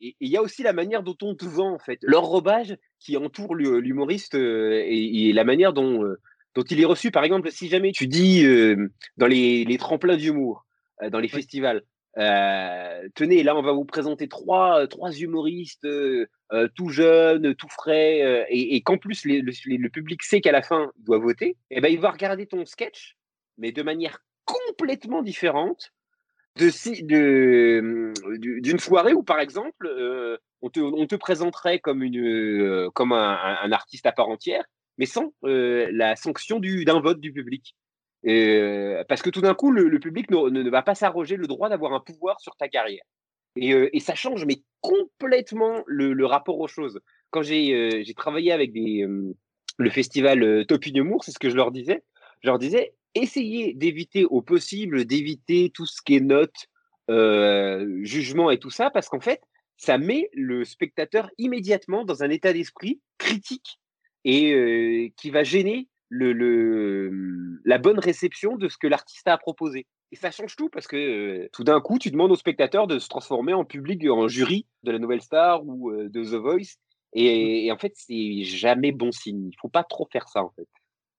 il 0.00 0.28
y 0.28 0.36
a 0.36 0.42
aussi 0.42 0.62
la 0.62 0.72
manière 0.72 1.02
dont 1.02 1.16
on 1.22 1.34
te 1.34 1.46
vend, 1.46 1.72
en 1.72 1.78
fait, 1.78 1.98
l'enrobage 2.02 2.76
qui 3.00 3.16
entoure 3.16 3.54
l'humoriste 3.54 4.34
et, 4.34 5.32
la 5.32 5.44
manière 5.44 5.72
dont, 5.72 6.04
dont 6.54 6.62
il 6.62 6.80
est 6.80 6.84
reçu. 6.84 7.10
Par 7.10 7.24
exemple, 7.24 7.50
si 7.50 7.68
jamais 7.68 7.92
tu 7.92 8.06
dis 8.06 8.44
dans 9.16 9.26
les, 9.26 9.64
les 9.64 9.78
tremplins 9.78 10.16
d'humour, 10.16 10.66
dans 11.10 11.20
les 11.20 11.28
festivals, 11.28 11.82
tenez, 12.16 13.42
là, 13.42 13.56
on 13.56 13.62
va 13.62 13.72
vous 13.72 13.84
présenter 13.84 14.28
trois, 14.28 14.86
trois 14.86 15.12
humoristes 15.12 15.86
euh, 16.54 16.68
tout 16.76 16.90
jeune, 16.90 17.54
tout 17.56 17.68
frais, 17.68 18.22
euh, 18.22 18.44
et, 18.48 18.80
qu'en 18.82 18.96
plus 18.96 19.24
le, 19.24 19.88
public 19.88 20.22
sait 20.22 20.40
qu'à 20.40 20.52
la 20.52 20.62
fin 20.62 20.92
il 20.98 21.04
doit 21.04 21.18
voter, 21.18 21.56
et 21.70 21.78
eh 21.78 21.80
ben 21.80 21.88
il 21.88 21.98
va 21.98 22.10
regarder 22.10 22.46
ton 22.46 22.64
sketch, 22.64 23.16
mais 23.58 23.72
de 23.72 23.82
manière 23.82 24.20
complètement 24.44 25.22
différente 25.22 25.92
de 26.56 26.70
d'une 28.36 28.78
soirée 28.78 29.14
où 29.14 29.24
par 29.24 29.40
exemple 29.40 29.86
euh, 29.86 30.36
on, 30.62 30.68
te, 30.68 31.16
présenterait 31.16 31.80
comme 31.80 32.04
une 32.04 32.88
comme 32.94 33.12
un, 33.12 33.72
artiste 33.72 34.06
à 34.06 34.12
part 34.12 34.28
entière, 34.28 34.64
mais 34.98 35.06
sans 35.06 35.32
la 35.42 36.14
sanction 36.14 36.60
d'un 36.60 37.00
vote 37.00 37.20
du 37.20 37.32
public. 37.32 37.74
Parce 38.24 39.22
que 39.22 39.30
tout 39.30 39.40
d'un 39.40 39.54
coup, 39.54 39.70
le, 39.70 39.98
public 39.98 40.30
ne, 40.30 40.70
va 40.70 40.82
pas 40.82 40.94
s'arroger 40.94 41.36
le 41.36 41.46
droit 41.46 41.68
d'avoir 41.68 41.92
un 41.92 42.00
pouvoir 42.00 42.40
sur 42.40 42.56
ta 42.56 42.68
carrière. 42.68 43.04
Et, 43.56 44.00
ça 44.00 44.14
change, 44.14 44.44
mais 44.46 44.62
complètement 44.80 45.82
le, 45.86 46.26
rapport 46.26 46.58
aux 46.58 46.68
choses. 46.68 47.00
Quand 47.30 47.42
j'ai 47.42 48.14
travaillé 48.16 48.52
avec 48.52 48.72
le 48.74 49.90
festival 49.90 50.66
Top 50.66 50.86
Humour, 50.86 51.24
c'est 51.24 51.32
ce 51.32 51.38
que 51.38 51.50
je 51.50 51.56
leur 51.56 51.70
disais. 51.70 52.02
Je 52.42 52.48
leur 52.48 52.58
disais, 52.58 52.94
essayez 53.14 53.74
d'éviter 53.74 54.24
au 54.24 54.42
possible, 54.42 55.04
d'éviter 55.04 55.70
tout 55.72 55.86
ce 55.86 56.00
qui 56.02 56.16
est 56.16 56.20
notes, 56.20 56.68
jugement 58.02 58.50
et 58.50 58.58
tout 58.58 58.70
ça, 58.70 58.90
parce 58.90 59.08
qu'en 59.08 59.20
fait, 59.20 59.42
ça 59.76 59.98
met 59.98 60.30
le 60.32 60.64
spectateur 60.64 61.28
immédiatement 61.36 62.04
dans 62.04 62.22
un 62.22 62.30
état 62.30 62.52
d'esprit 62.52 63.00
critique 63.18 63.80
et 64.24 65.12
qui 65.18 65.30
va 65.30 65.44
gêner 65.44 65.88
le, 66.08 67.10
la 67.64 67.78
bonne 67.78 67.98
réception 67.98 68.56
de 68.56 68.68
ce 68.68 68.76
que 68.78 68.86
l'artiste 68.86 69.28
a 69.28 69.38
proposé. 69.38 69.86
Et 70.12 70.16
ça 70.16 70.30
change 70.30 70.54
tout 70.54 70.68
parce 70.68 70.86
que 70.86 71.48
tout 71.52 71.64
d'un 71.64 71.80
coup, 71.80 71.98
tu 71.98 72.10
demandes 72.10 72.30
aux 72.30 72.36
spectateurs 72.36 72.86
de 72.86 72.98
se 72.98 73.08
transformer 73.08 73.52
en 73.52 73.64
public, 73.64 74.04
en 74.08 74.28
jury 74.28 74.66
de 74.84 74.92
la 74.92 74.98
Nouvelle 74.98 75.22
Star 75.22 75.66
ou 75.66 75.90
de 75.92 76.24
The 76.24 76.34
Voice. 76.34 76.76
Et, 77.14 77.70
en 77.70 77.78
fait, 77.78 77.92
c'est 77.94 78.42
jamais 78.42 78.92
bon 78.92 79.12
signe. 79.12 79.48
Il 79.48 79.56
faut 79.60 79.68
pas 79.68 79.84
trop 79.84 80.08
faire 80.12 80.28
ça, 80.28 80.42
en 80.42 80.50
fait. 80.50 80.66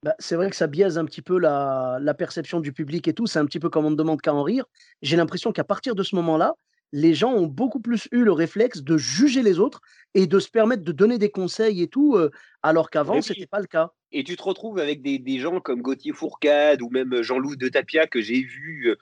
Bah, 0.04 0.14
c'est 0.20 0.36
vrai 0.36 0.50
que 0.50 0.56
ça 0.56 0.68
biaise 0.68 0.98
un 0.98 1.06
petit 1.06 1.22
peu 1.22 1.40
la, 1.40 1.98
la 2.02 2.14
perception 2.14 2.60
du 2.60 2.74
public 2.74 3.08
et 3.08 3.14
tout. 3.14 3.28
C'est 3.28 3.40
un 3.40 3.46
petit 3.46 3.60
peu 3.60 3.70
comme 3.70 3.86
on 3.86 3.92
ne 3.92 3.96
demande 3.96 4.22
qu'à 4.22 4.34
en 4.34 4.44
rire. 4.44 4.66
J'ai 5.02 5.16
l'impression 5.16 5.52
qu'à 5.52 5.64
partir 5.64 5.96
de 5.96 6.04
ce 6.04 6.16
moment-là, 6.16 6.54
les 6.92 7.14
gens 7.14 7.34
ont 7.34 7.48
beaucoup 7.48 7.80
plus 7.80 8.08
eu 8.12 8.24
le 8.24 8.32
réflexe 8.32 8.84
de 8.84 8.98
juger 8.98 9.42
les 9.42 9.60
autres 9.60 9.82
et 10.14 10.28
de 10.28 10.40
se 10.40 10.50
permettre 10.50 10.84
de 10.84 10.92
donner 10.92 11.18
des 11.18 11.30
conseils 11.30 11.82
et 11.82 11.88
tout, 11.88 12.18
alors 12.62 12.90
qu'avant, 12.90 13.22
ce 13.22 13.34
n'était 13.34 13.48
pas 13.48 13.60
le 13.60 13.68
cas. 13.68 13.92
Et 14.18 14.24
tu 14.24 14.38
te 14.38 14.44
retrouves 14.44 14.80
avec 14.80 15.02
des, 15.02 15.40
gens 15.40 15.60
comme 15.60 15.82
Gauthier 15.82 16.14
Fourcade 16.14 16.82
ou 16.82 16.90
même 16.90 17.22
Jean-Loup 17.22 17.58
de 17.58 17.68
Tapia 17.68 18.08
que 18.08 18.22
j'ai 18.22 18.42
vu 18.42 18.96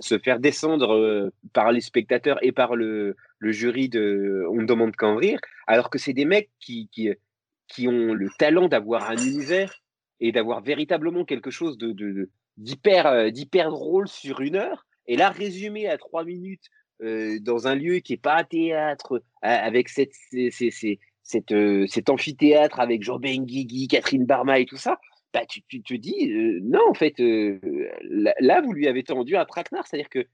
se 0.00 0.18
faire 0.18 0.40
descendre 0.40 1.30
par 1.52 1.70
les 1.70 1.80
spectateurs 1.80 2.38
et 2.42 2.50
par 2.50 2.74
le, 2.74 3.14
jury 3.40 3.88
de 3.88 4.44
On 4.50 4.56
ne 4.56 4.66
demande 4.66 4.96
qu'en 4.96 5.14
rire, 5.14 5.38
alors 5.68 5.90
que 5.90 5.98
c'est 5.98 6.12
des 6.12 6.24
mecs 6.24 6.50
qui, 6.58 6.90
qui, 6.90 7.86
ont 7.86 8.12
le 8.14 8.28
talent 8.36 8.66
d'avoir 8.66 9.08
un 9.08 9.16
univers 9.16 9.80
et 10.18 10.32
d'avoir 10.32 10.60
véritablement 10.60 11.24
quelque 11.24 11.52
chose 11.52 11.78
de, 11.78 12.28
d'hyper, 12.56 13.30
d'hyper 13.30 13.70
drôle 13.70 14.08
sur 14.08 14.40
une 14.40 14.56
heure. 14.56 14.86
Et 15.06 15.16
là, 15.16 15.30
résumé 15.30 15.86
à 15.88 15.98
trois 15.98 16.24
minutes 16.24 16.68
euh, 17.00 17.38
dans 17.40 17.68
un 17.68 17.76
lieu 17.76 18.00
qui 18.00 18.14
n'est 18.14 18.18
pas 18.18 18.38
un 18.38 18.44
théâtre, 18.44 19.22
avec 19.40 19.88
cette, 19.88 20.14
cette, 21.28 21.52
euh, 21.52 21.86
cet 21.86 22.08
amphithéâtre 22.08 22.80
avec 22.80 23.02
Jean 23.02 23.18
Benguigui, 23.18 23.86
Catherine 23.86 24.24
Barma 24.24 24.58
et 24.58 24.64
tout 24.64 24.78
ça, 24.78 24.98
bah, 25.34 25.44
tu, 25.46 25.62
te 25.62 25.94
dis, 25.94 26.32
euh, 26.32 26.58
non, 26.62 26.80
en 26.88 26.94
fait, 26.94 27.14
là, 27.18 28.62
vous 28.62 28.72
lui 28.72 28.88
avez 28.88 29.04
tendu 29.04 29.36
un 29.36 29.44
traquenard, 29.44 29.86
c'est-à-dire 29.86 30.08
que 30.08 30.26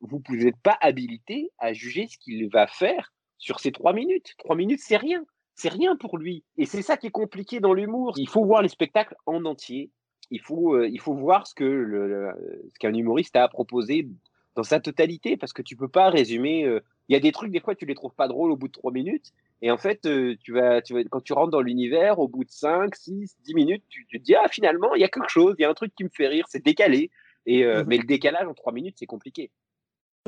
vous 0.00 0.22
n'êtes 0.30 0.56
pas 0.62 0.78
habilité 0.80 1.50
à 1.58 1.74
juger 1.74 2.08
ce 2.08 2.16
qu'il 2.16 2.48
va 2.48 2.66
faire 2.66 3.12
sur 3.36 3.60
ces 3.60 3.72
trois 3.72 3.92
minutes. 3.92 4.34
Trois 4.38 4.56
minutes, 4.56 4.80
c'est 4.82 4.96
rien. 4.96 5.22
C'est 5.54 5.68
rien 5.68 5.96
pour 5.96 6.16
lui. 6.16 6.44
Et 6.56 6.64
c'est 6.64 6.80
ça 6.80 6.96
qui 6.96 7.08
est 7.08 7.10
compliqué 7.10 7.60
dans 7.60 7.74
l'humour. 7.74 8.14
Il 8.16 8.28
faut 8.28 8.44
voir 8.44 8.62
les 8.62 8.70
spectacles 8.70 9.14
en 9.26 9.44
entier. 9.44 9.90
Il 10.30 10.40
faut, 10.40 10.82
il 10.82 10.98
faut 10.98 11.14
voir 11.14 11.46
ce 11.46 11.54
que 11.54 12.34
ce 12.72 12.78
qu'un 12.78 12.94
humoriste 12.94 13.36
a 13.36 13.42
à 13.42 13.48
proposer 13.48 14.08
dans 14.54 14.62
sa 14.62 14.80
totalité, 14.80 15.36
parce 15.36 15.52
que 15.52 15.62
tu 15.62 15.76
peux 15.76 15.88
pas 15.88 16.10
résumer. 16.10 16.64
Euh, 16.64 16.80
il 17.08 17.14
y 17.14 17.16
a 17.16 17.20
des 17.20 17.32
trucs, 17.32 17.52
des 17.52 17.60
fois, 17.60 17.74
tu 17.74 17.86
les 17.86 17.94
trouves 17.94 18.14
pas 18.14 18.28
drôles 18.28 18.50
au 18.50 18.56
bout 18.56 18.68
de 18.68 18.72
trois 18.72 18.92
minutes. 18.92 19.32
Et 19.62 19.70
en 19.70 19.78
fait, 19.78 20.04
euh, 20.06 20.34
tu 20.42 20.52
vas, 20.52 20.82
tu 20.82 20.92
vas, 20.92 21.04
quand 21.04 21.20
tu 21.20 21.32
rentres 21.32 21.52
dans 21.52 21.60
l'univers, 21.60 22.18
au 22.18 22.26
bout 22.26 22.44
de 22.44 22.50
5, 22.50 22.94
6, 22.96 23.36
10 23.44 23.54
minutes, 23.54 23.84
tu, 23.88 24.06
te 24.06 24.16
dis, 24.18 24.34
ah, 24.34 24.48
finalement, 24.48 24.94
il 24.96 25.00
y 25.00 25.04
a 25.04 25.08
quelque 25.08 25.30
chose, 25.30 25.54
il 25.56 25.62
y 25.62 25.64
a 25.64 25.70
un 25.70 25.74
truc 25.74 25.94
qui 25.94 26.02
me 26.02 26.10
fait 26.12 26.26
rire, 26.26 26.46
c'est 26.48 26.64
décalé. 26.64 27.10
Et, 27.46 27.64
euh, 27.64 27.82
mmh 27.82 27.86
Mais 27.86 27.96
le 27.96 28.04
décalage 28.04 28.48
en 28.48 28.54
trois 28.54 28.72
minutes, 28.72 28.96
c'est 28.98 29.06
compliqué. 29.06 29.52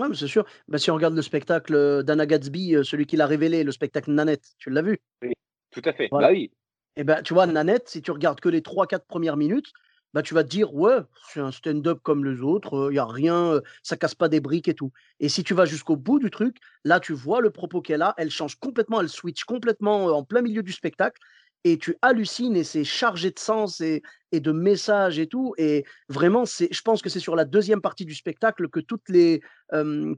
Ouais, 0.00 0.08
c'est 0.14 0.28
sûr. 0.28 0.44
Bah, 0.68 0.78
si 0.78 0.90
on 0.92 0.94
regarde 0.94 1.14
le 1.14 1.22
spectacle 1.22 2.04
d'Anna 2.04 2.26
Gatsby, 2.26 2.76
celui 2.84 3.06
qui 3.06 3.16
l'a 3.16 3.26
révélé, 3.26 3.64
le 3.64 3.72
spectacle 3.72 4.12
Nanette, 4.12 4.54
tu 4.58 4.70
l'as 4.70 4.82
vu? 4.82 4.98
Oui, 5.22 5.32
tout 5.72 5.82
à 5.84 5.92
fait. 5.92 6.08
Bah 6.12 6.30
oui. 6.30 6.52
Et 6.96 7.02
ben, 7.02 7.22
tu 7.22 7.34
vois, 7.34 7.46
Nanette, 7.46 7.88
si 7.88 8.02
tu 8.02 8.12
regardes 8.12 8.40
que 8.40 8.48
les 8.48 8.60
3-4 8.60 9.04
premières 9.06 9.36
minutes, 9.36 9.72
bah, 10.14 10.22
tu 10.22 10.32
vas 10.32 10.44
te 10.44 10.48
dire, 10.48 10.72
ouais, 10.72 10.98
c'est 11.28 11.40
un 11.40 11.50
stand-up 11.50 11.98
comme 12.04 12.24
les 12.24 12.40
autres, 12.40 12.88
il 12.92 12.94
y 12.94 13.00
a 13.00 13.04
rien, 13.04 13.60
ça 13.82 13.96
casse 13.96 14.14
pas 14.14 14.28
des 14.28 14.38
briques 14.38 14.68
et 14.68 14.74
tout. 14.74 14.92
Et 15.18 15.28
si 15.28 15.42
tu 15.42 15.54
vas 15.54 15.64
jusqu'au 15.64 15.96
bout 15.96 16.20
du 16.20 16.30
truc, 16.30 16.56
là, 16.84 17.00
tu 17.00 17.12
vois 17.12 17.40
le 17.40 17.50
propos 17.50 17.82
qu'elle 17.82 18.00
a, 18.00 18.14
elle 18.16 18.30
change 18.30 18.54
complètement, 18.54 19.00
elle 19.00 19.08
switch 19.08 19.42
complètement 19.42 20.06
en 20.06 20.22
plein 20.22 20.40
milieu 20.40 20.62
du 20.62 20.70
spectacle, 20.70 21.20
et 21.64 21.78
tu 21.78 21.96
hallucines, 22.00 22.56
et 22.56 22.62
c'est 22.62 22.84
chargé 22.84 23.30
de 23.30 23.38
sens 23.38 23.80
et, 23.80 24.02
et, 24.30 24.38
de 24.38 24.52
messages 24.52 25.18
et 25.18 25.26
tout. 25.26 25.54
Et 25.56 25.84
vraiment, 26.08 26.44
c'est, 26.44 26.68
je 26.70 26.82
pense 26.82 27.02
que 27.02 27.08
c'est 27.08 27.20
sur 27.20 27.34
la 27.34 27.46
deuxième 27.46 27.80
partie 27.80 28.04
du 28.04 28.14
spectacle 28.14 28.68
que 28.68 28.80
toutes 28.80 29.08
les, 29.08 29.40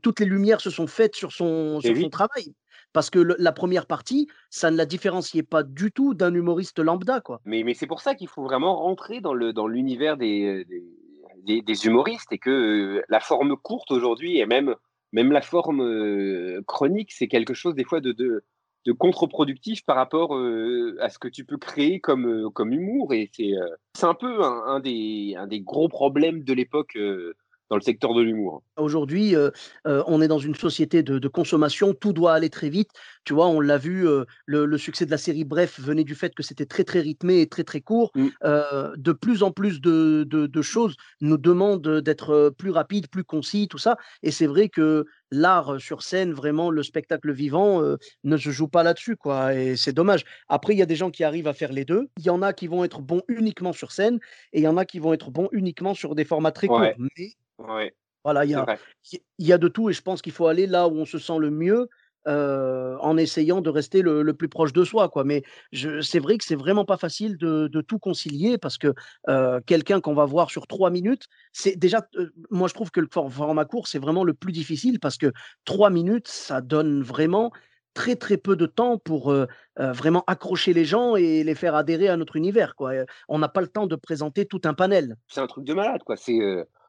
toutes 0.02 0.20
les 0.20 0.26
lumières 0.26 0.60
se 0.60 0.70
sont 0.70 0.88
faites 0.88 1.14
sur 1.14 1.32
son, 1.32 1.80
sur 1.80 1.96
son 1.96 2.10
travail. 2.10 2.52
Parce 2.96 3.10
que 3.10 3.18
la 3.18 3.52
première 3.52 3.84
partie, 3.84 4.26
ça 4.48 4.70
ne 4.70 4.76
la 4.78 4.86
différenciait 4.86 5.42
pas 5.42 5.62
du 5.62 5.92
tout 5.92 6.14
d'un 6.14 6.32
humoriste 6.32 6.78
lambda. 6.78 7.20
Quoi. 7.20 7.42
Mais, 7.44 7.74
c'est 7.74 7.86
pour 7.86 8.00
ça 8.00 8.14
qu'il 8.14 8.26
faut 8.26 8.42
vraiment 8.42 8.74
rentrer 8.74 9.20
dans, 9.20 9.34
l'univers 9.34 10.16
des, 10.16 10.64
humoristes 11.84 12.32
et 12.32 12.38
que 12.38 12.48
euh, 12.48 13.02
la 13.10 13.20
forme 13.20 13.54
courte 13.58 13.90
aujourd'hui 13.90 14.38
et 14.38 14.46
même, 14.46 14.74
la 15.12 15.42
forme 15.42 15.82
euh, 15.82 16.62
chronique, 16.66 17.12
c'est 17.12 17.28
quelque 17.28 17.52
chose 17.52 17.74
des 17.74 17.84
fois 17.84 18.00
de, 18.00 18.42
contre-productif 18.98 19.84
par 19.84 19.96
rapport 19.96 20.34
euh, 20.34 20.96
à 20.98 21.10
ce 21.10 21.18
que 21.18 21.28
tu 21.28 21.44
peux 21.44 21.58
créer 21.58 22.00
comme, 22.00 22.50
humour. 22.58 23.12
Et 23.12 23.28
c'est, 23.30 24.06
un 24.06 24.14
peu 24.14 24.42
un 24.42 24.80
des 24.80 25.60
gros 25.60 25.90
problèmes 25.90 26.44
de 26.44 26.54
l'époque 26.54 26.96
dans 27.70 27.76
le 27.76 27.82
secteur 27.82 28.14
de 28.14 28.22
l'humour. 28.22 28.62
Aujourd'hui, 28.76 29.34
euh, 29.34 29.50
euh, 29.86 30.02
on 30.06 30.20
est 30.20 30.28
dans 30.28 30.38
une 30.38 30.54
société 30.54 31.02
de, 31.02 31.28
consommation, 31.28 31.94
tout 31.94 32.12
doit 32.12 32.34
aller 32.34 32.50
très 32.50 32.68
vite. 32.68 32.90
Tu 33.24 33.34
vois, 33.34 33.48
on 33.48 33.60
l'a 33.60 33.78
vu, 33.78 34.06
euh, 34.06 34.24
le, 34.46 34.78
succès 34.78 35.06
de 35.06 35.10
la 35.10 35.18
série 35.18 35.44
Bref 35.44 35.80
venait 35.80 36.04
du 36.04 36.14
fait 36.14 36.34
que 36.34 36.42
c'était 36.42 36.66
très 36.66 36.84
très 36.84 37.00
rythmé 37.00 37.40
et 37.40 37.48
très 37.48 37.64
très 37.64 37.80
court. 37.80 38.12
Mm. 38.14 38.28
de 38.96 39.12
plus 39.12 39.42
en 39.42 39.50
plus 39.50 39.80
de, 39.80 40.24
de 40.24 40.62
choses 40.62 40.96
nous 41.20 41.38
demandent 41.38 42.00
d'être 42.00 42.54
plus 42.56 42.70
rapide, 42.70 43.08
plus 43.08 43.24
concis, 43.24 43.68
tout 43.68 43.78
ça. 43.78 43.96
Et 44.22 44.30
c'est 44.30 44.46
vrai 44.46 44.68
que 44.68 45.06
l'art 45.30 45.80
sur 45.80 46.02
scène, 46.02 46.32
vraiment 46.32 46.70
le 46.70 46.82
spectacle 46.82 47.32
vivant, 47.32 47.82
ne 48.24 48.36
se 48.36 48.50
joue 48.50 48.68
pas 48.68 48.82
là-dessus, 48.82 49.16
quoi. 49.16 49.54
Et 49.54 49.76
c'est 49.76 49.92
dommage. 49.92 50.24
Après, 50.48 50.74
il 50.74 50.78
y 50.78 50.82
a 50.82 50.86
des 50.86 50.96
gens 50.96 51.10
qui 51.10 51.24
arrivent 51.24 51.48
à 51.48 51.54
faire 51.54 51.72
les 51.72 51.84
deux. 51.84 52.08
Il 52.18 52.24
y 52.24 52.30
en 52.30 52.42
a 52.42 52.52
qui 52.52 52.66
vont 52.66 52.84
être 52.84 53.00
bons 53.00 53.22
uniquement 53.28 53.72
sur 53.72 53.92
scène 53.92 54.18
et 54.52 54.60
il 54.60 54.64
y 54.64 54.68
en 54.68 54.76
a 54.76 54.84
qui 54.84 54.98
vont 54.98 55.12
être 55.12 55.30
bons 55.30 55.48
uniquement 55.52 55.94
sur 55.94 56.14
des 56.14 56.24
formats 56.24 56.52
très 56.52 56.68
courts. 56.68 56.80
Mais 56.98 57.36
voilà, 58.24 58.44
il 58.44 58.50
y 58.50 58.54
a, 58.54 58.66
y 59.38 59.52
a 59.52 59.58
de 59.58 59.68
tout 59.68 59.88
et 59.88 59.92
je 59.92 60.02
pense 60.02 60.20
qu'il 60.20 60.32
faut 60.32 60.48
aller 60.48 60.66
là 60.66 60.88
où 60.88 60.96
on 60.96 61.04
se 61.04 61.18
sent 61.18 61.38
le 61.38 61.50
mieux. 61.50 61.88
en 62.26 63.16
essayant 63.16 63.60
de 63.60 63.70
rester 63.70 64.02
le, 64.02 64.24
plus 64.32 64.48
proche 64.48 64.72
de 64.72 64.82
soi. 64.82 65.08
Quoi. 65.08 65.22
Mais 65.22 65.44
c'est 65.72 66.18
vrai 66.18 66.38
que 66.38 66.44
c'est 66.44 66.56
vraiment 66.56 66.84
pas 66.84 66.96
facile 66.96 67.36
de, 67.36 67.80
tout 67.82 68.00
concilier 68.00 68.58
parce 68.58 68.78
que 68.78 68.94
quelqu'un 69.66 70.00
qu'on 70.00 70.14
va 70.14 70.24
voir 70.24 70.50
sur 70.50 70.66
trois 70.66 70.90
minutes, 70.90 71.26
c'est 71.52 71.76
déjà, 71.76 72.06
moi 72.50 72.66
je 72.66 72.74
trouve 72.74 72.90
que 72.90 73.00
le 73.00 73.08
format 73.12 73.64
court, 73.64 73.86
c'est 73.86 74.00
vraiment 74.00 74.24
le 74.24 74.34
plus 74.34 74.52
difficile 74.52 74.98
parce 74.98 75.18
que 75.18 75.32
trois 75.64 75.90
minutes, 75.90 76.26
ça 76.26 76.60
donne 76.60 77.02
vraiment 77.02 77.52
très 77.94 78.16
très 78.16 78.36
peu 78.36 78.56
de 78.56 78.66
temps 78.66 78.98
pour 78.98 79.32
vraiment 79.76 80.24
accrocher 80.26 80.72
les 80.72 80.84
gens 80.84 81.14
et 81.14 81.44
les 81.44 81.54
faire 81.54 81.76
adhérer 81.76 82.08
à 82.08 82.16
notre 82.16 82.34
univers. 82.34 82.74
Quoi. 82.74 82.92
On 83.28 83.38
n'a 83.38 83.48
pas 83.48 83.60
le 83.60 83.68
temps 83.68 83.86
de 83.86 83.94
présenter 83.94 84.46
tout 84.46 84.62
un 84.64 84.74
panel. 84.74 85.16
C'est 85.28 85.40
un 85.40 85.46
truc 85.46 85.64
de 85.64 85.74
malade. 85.74 86.02
quoi. 86.04 86.16
C'est 86.16 86.40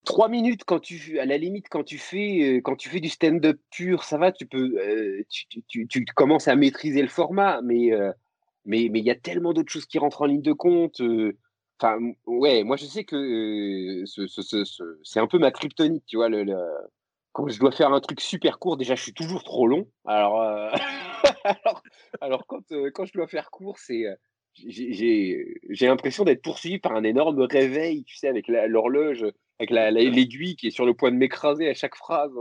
trois 0.07 0.29
minutes 0.29 0.63
quand 0.65 0.79
tu 0.79 1.19
à 1.19 1.25
la 1.25 1.37
limite 1.37 1.67
quand 1.69 1.83
tu 1.83 1.97
fais 1.97 2.39
euh, 2.41 2.61
quand 2.61 2.77
tu 2.77 2.87
fais 2.87 3.01
du 3.01 3.09
stand-up 3.09 3.59
pur 3.69 4.05
ça 4.05 4.17
va 4.17 4.31
tu 4.31 4.45
peux 4.45 4.77
euh, 4.79 5.21
tu, 5.29 6.05
commences 6.15 6.47
à 6.47 6.55
maîtriser 6.55 7.01
le 7.01 7.09
format 7.09 7.61
mais 7.61 7.91
euh, 7.91 8.13
mais 8.65 8.85
il 8.85 8.97
y 9.05 9.11
a 9.11 9.15
tellement 9.15 9.51
d'autres 9.51 9.71
choses 9.71 9.85
qui 9.85 9.99
rentrent 9.99 10.21
en 10.21 10.25
ligne 10.25 10.41
de 10.41 10.53
compte 10.53 11.01
enfin 11.77 11.99
ouais 12.25 12.63
moi 12.63 12.77
je 12.77 12.85
sais 12.85 13.03
que 13.03 14.03
c'est 15.03 15.19
un 15.19 15.27
peu 15.27 15.39
ma 15.39 15.51
kryptonite 15.51 16.05
tu 16.07 16.15
vois 16.15 16.29
le, 16.29 16.55
quand 17.33 17.49
je 17.49 17.59
dois 17.59 17.73
faire 17.73 17.91
un 17.91 17.99
truc 17.99 18.21
super 18.21 18.59
court 18.59 18.77
déjà 18.77 18.95
je 18.95 19.03
suis 19.03 19.13
toujours 19.13 19.43
trop 19.43 19.67
long. 19.67 19.89
Alors 20.05 20.39
alors, 21.43 21.83
alors, 22.21 22.47
quand 22.47 22.63
quand 22.93 23.05
je 23.05 23.13
dois 23.13 23.27
faire 23.27 23.51
court 23.51 23.77
c'est 23.77 24.05
j'ai 24.53 25.87
l'impression 25.87 26.23
d'être 26.23 26.41
poursuivi 26.41 26.79
par 26.79 26.95
un 26.95 27.03
énorme 27.03 27.41
réveil, 27.41 28.03
tu 28.05 28.15
sais, 28.15 28.27
avec 28.27 28.47
l'horloge, 28.47 29.23
avec 29.59 29.71
l'aiguille 29.71 30.55
qui 30.55 30.67
est 30.67 30.71
sur 30.71 30.85
le 30.85 30.93
point 30.93 31.11
de 31.11 31.17
m'écraser 31.17 31.69
à 31.69 31.73
chaque 31.73 31.95
phrase. 31.95 32.31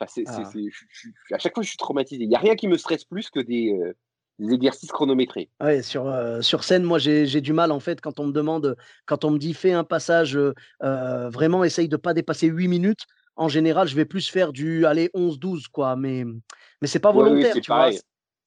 Enfin, 0.00 0.22
ah. 0.26 1.34
à 1.34 1.38
chaque 1.38 1.54
fois, 1.54 1.62
je 1.62 1.68
suis 1.68 1.76
traumatisé. 1.76 2.22
Il 2.22 2.28
n'y 2.28 2.36
a 2.36 2.40
rien 2.40 2.54
qui 2.54 2.68
me 2.68 2.76
stresse 2.76 3.04
plus 3.04 3.30
que 3.30 3.40
des, 3.40 3.72
euh, 3.72 4.52
exercices 4.52 4.92
chronométrés. 4.92 5.50
Ouais, 5.60 5.82
sur, 5.82 6.06
euh, 6.06 6.40
sur 6.40 6.62
scène, 6.62 6.84
moi, 6.84 6.98
j'ai 6.98 7.40
du 7.40 7.52
mal, 7.52 7.72
en 7.72 7.80
fait, 7.80 8.00
quand 8.00 8.20
on 8.20 8.26
me 8.26 8.32
demande, 8.32 8.76
quand 9.06 9.24
on 9.24 9.30
me 9.30 9.38
dit 9.38 9.54
fais 9.54 9.72
un 9.72 9.84
passage, 9.84 10.36
euh, 10.36 11.28
vraiment, 11.30 11.64
essaye 11.64 11.88
de 11.88 11.96
ne 11.96 12.00
pas 12.00 12.14
dépasser 12.14 12.46
8 12.46 12.68
minutes. 12.68 13.06
En 13.34 13.48
général, 13.48 13.88
je 13.88 13.94
vais 13.94 14.04
plus 14.04 14.28
faire 14.28 14.52
du, 14.52 14.84
allez, 14.84 15.10
11-12, 15.14 15.68
quoi. 15.68 15.96
Mais, 15.96 16.24
mais 16.80 16.88
c'est 16.88 16.98
pas 16.98 17.12
volontaire, 17.12 17.54
tu 17.54 17.72
vois. 17.72 17.90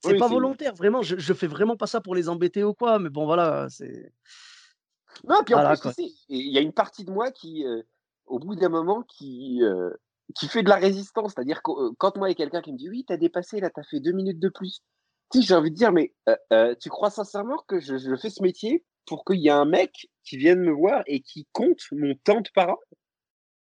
C'est 0.03 0.17
pas 0.17 0.27
volontaire, 0.27 0.73
vraiment. 0.73 1.01
Je, 1.01 1.17
je 1.17 1.33
fais 1.33 1.47
vraiment 1.47 1.77
pas 1.77 1.85
ça 1.85 2.01
pour 2.01 2.15
les 2.15 2.27
embêter 2.27 2.63
ou 2.63 2.73
quoi. 2.73 2.97
Mais 2.97 3.09
bon, 3.09 3.25
voilà, 3.25 3.67
c'est. 3.69 4.11
Non, 5.27 5.43
puis 5.45 5.53
en 5.53 5.75
plus, 5.75 5.91
il 6.29 6.51
y 6.51 6.57
a 6.57 6.61
une 6.61 6.73
partie 6.73 7.05
de 7.05 7.11
moi 7.11 7.31
qui, 7.31 7.65
euh, 7.65 7.81
au 8.31 8.39
bout 8.39 8.55
d'un 8.55 8.69
moment, 8.69 9.03
qui, 9.03 9.59
euh, 9.63 9.91
qui 10.35 10.47
fait 10.47 10.63
de 10.63 10.69
la 10.69 10.75
résistance. 10.75 11.33
C'est-à-dire 11.33 11.61
que 11.61 11.71
euh, 11.71 11.91
quand 11.97 12.17
moi, 12.17 12.29
il 12.29 12.31
y 12.31 12.33
a 12.33 12.35
quelqu'un 12.35 12.61
qui 12.61 12.73
me 12.73 12.77
dit 12.77 12.89
Oui, 12.89 13.05
t'as 13.07 13.17
dépassé, 13.17 13.59
là, 13.59 13.69
t'as 13.69 13.83
fait 13.83 13.99
deux 13.99 14.13
minutes 14.13 14.39
de 14.39 14.49
plus. 14.49 14.81
Tu 15.31 15.41
j'ai 15.41 15.55
envie 15.55 15.71
de 15.71 15.75
dire 15.75 15.91
Mais 15.91 16.13
tu 16.79 16.89
crois 16.89 17.09
sincèrement 17.09 17.57
que 17.67 17.79
je, 17.79 17.97
je, 17.97 18.15
fais 18.15 18.29
ce 18.29 18.43
métier 18.43 18.83
pour 19.05 19.23
qu'il 19.23 19.39
y 19.39 19.47
ait 19.47 19.51
un 19.51 19.65
mec 19.65 20.09
qui 20.23 20.37
vienne 20.37 20.59
me 20.59 20.71
voir 20.71 21.03
et 21.07 21.21
qui 21.21 21.47
compte 21.53 21.81
mon 21.91 22.15
temps 22.23 22.41
de 22.41 22.49
parole 22.53 22.77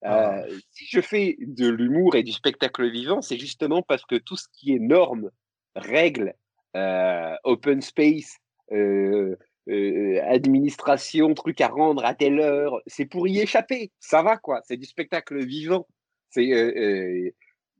ah. 0.04 0.44
Si 0.72 0.86
je 0.90 1.00
fais 1.00 1.38
de 1.40 1.68
l'humour 1.68 2.16
et 2.16 2.24
du 2.24 2.32
spectacle 2.32 2.90
vivant, 2.90 3.22
c'est 3.22 3.38
justement 3.38 3.82
parce 3.82 4.04
que 4.06 4.16
tout 4.16 4.36
ce 4.36 4.48
qui 4.54 4.74
est 4.74 4.80
norme 4.80 5.30
règles, 5.76 6.34
euh, 6.76 7.36
open 7.44 7.82
space, 7.82 8.38
euh, 9.70 10.20
administration, 10.24 11.34
truc 11.34 11.62
à 11.62 11.68
rendre 11.68 12.04
à 12.04 12.16
telle 12.16 12.40
heure. 12.40 12.82
C'est 12.88 13.06
pour 13.06 13.28
y 13.28 13.40
échapper. 13.40 13.92
Ça 14.00 14.24
va, 14.24 14.38
quoi. 14.38 14.62
C'est 14.64 14.78
du 14.78 14.86
spectacle 14.86 15.44
vivant. 15.46 15.88
C'est. 16.30 17.34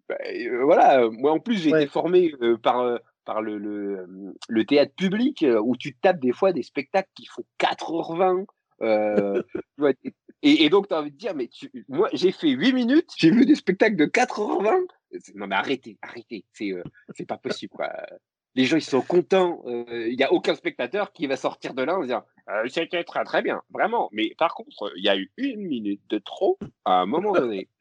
Bah, 0.08 0.18
voilà. 0.64 1.10
Moi, 1.10 1.32
en 1.32 1.40
plus, 1.40 1.58
j'ai 1.58 1.70
été 1.70 1.88
formé 1.88 2.34
par 2.62 3.00
par 3.24 3.42
le, 3.42 3.58
le, 3.60 4.66
théâtre 4.66 4.94
public 4.96 5.46
où 5.64 5.78
tu 5.78 5.96
tapes 5.96 6.20
des 6.20 6.34
fois 6.34 6.54
des 6.54 6.64
spectacles 6.64 7.10
qui 7.16 7.28
font 7.28 7.44
4h20. 7.60 8.46
et, 10.42 10.70
donc, 10.70 10.88
tu 10.88 10.94
as 10.94 11.00
envie 11.00 11.12
de 11.12 11.18
dire, 11.18 11.36
mais 11.36 11.50
moi, 11.88 12.10
j'ai 12.14 12.32
fait 12.32 12.50
8 12.50 12.74
minutes, 12.74 13.10
j'ai 13.16 13.30
vu 13.30 13.46
des 13.46 13.54
spectacles 13.56 13.96
de 13.96 14.06
4h20. 14.06 14.88
Non, 15.36 15.48
mais 15.48 15.56
arrêtez, 15.56 15.98
arrêtez, 16.02 16.46
c'est 16.54 16.74
c'est 17.16 17.28
pas 17.28 17.38
possible. 17.38 17.74
Quoi 17.76 17.92
les 18.56 18.66
gens 18.66 18.78
ils 18.78 18.82
sont 18.82 19.02
contents. 19.02 19.62
Euh, 19.66 20.08
il 20.10 20.18
n'y 20.18 20.24
a 20.24 20.32
aucun 20.32 20.56
spectateur 20.56 21.12
qui 21.14 21.28
va 21.28 21.36
sortir 21.38 21.74
de 21.74 21.84
là 21.84 21.98
en 21.98 22.02
disant 22.02 22.24
euh, 22.50 22.68
c'était 22.68 23.04
très 23.04 23.24
très 23.24 23.42
bien, 23.42 23.62
vraiment. 23.70 24.10
Mais 24.12 24.34
par 24.38 24.54
contre, 24.54 24.92
il 24.96 25.04
y 25.04 25.10
a 25.10 25.18
eu 25.18 25.32
une 25.38 25.62
minute 25.62 26.02
de 26.10 26.18
trop 26.18 26.58
à 26.86 27.02
un 27.02 27.06
moment 27.06 27.34
donné. 27.34 27.68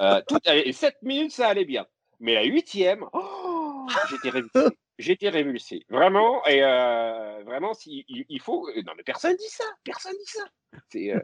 Euh, 0.00 0.20
tout, 0.28 0.38
sept 0.72 0.96
minutes 1.02 1.32
ça 1.32 1.48
allait 1.48 1.64
bien, 1.64 1.86
mais 2.20 2.34
la 2.34 2.44
huitième, 2.44 3.06
oh, 3.14 3.86
j'étais 4.10 4.28
révulsé. 4.28 4.76
J'étais 4.98 5.28
révulsé, 5.30 5.86
vraiment. 5.88 6.44
Et 6.46 6.62
euh, 6.62 7.42
vraiment, 7.44 7.72
il, 7.86 8.04
il, 8.28 8.40
faut. 8.40 8.68
Non, 8.84 8.92
mais 8.96 9.02
personne 9.02 9.34
dit 9.36 9.48
ça. 9.48 9.64
Personne 9.82 10.12
dit 10.12 10.30
ça. 10.30 10.44
C'est 10.90 11.14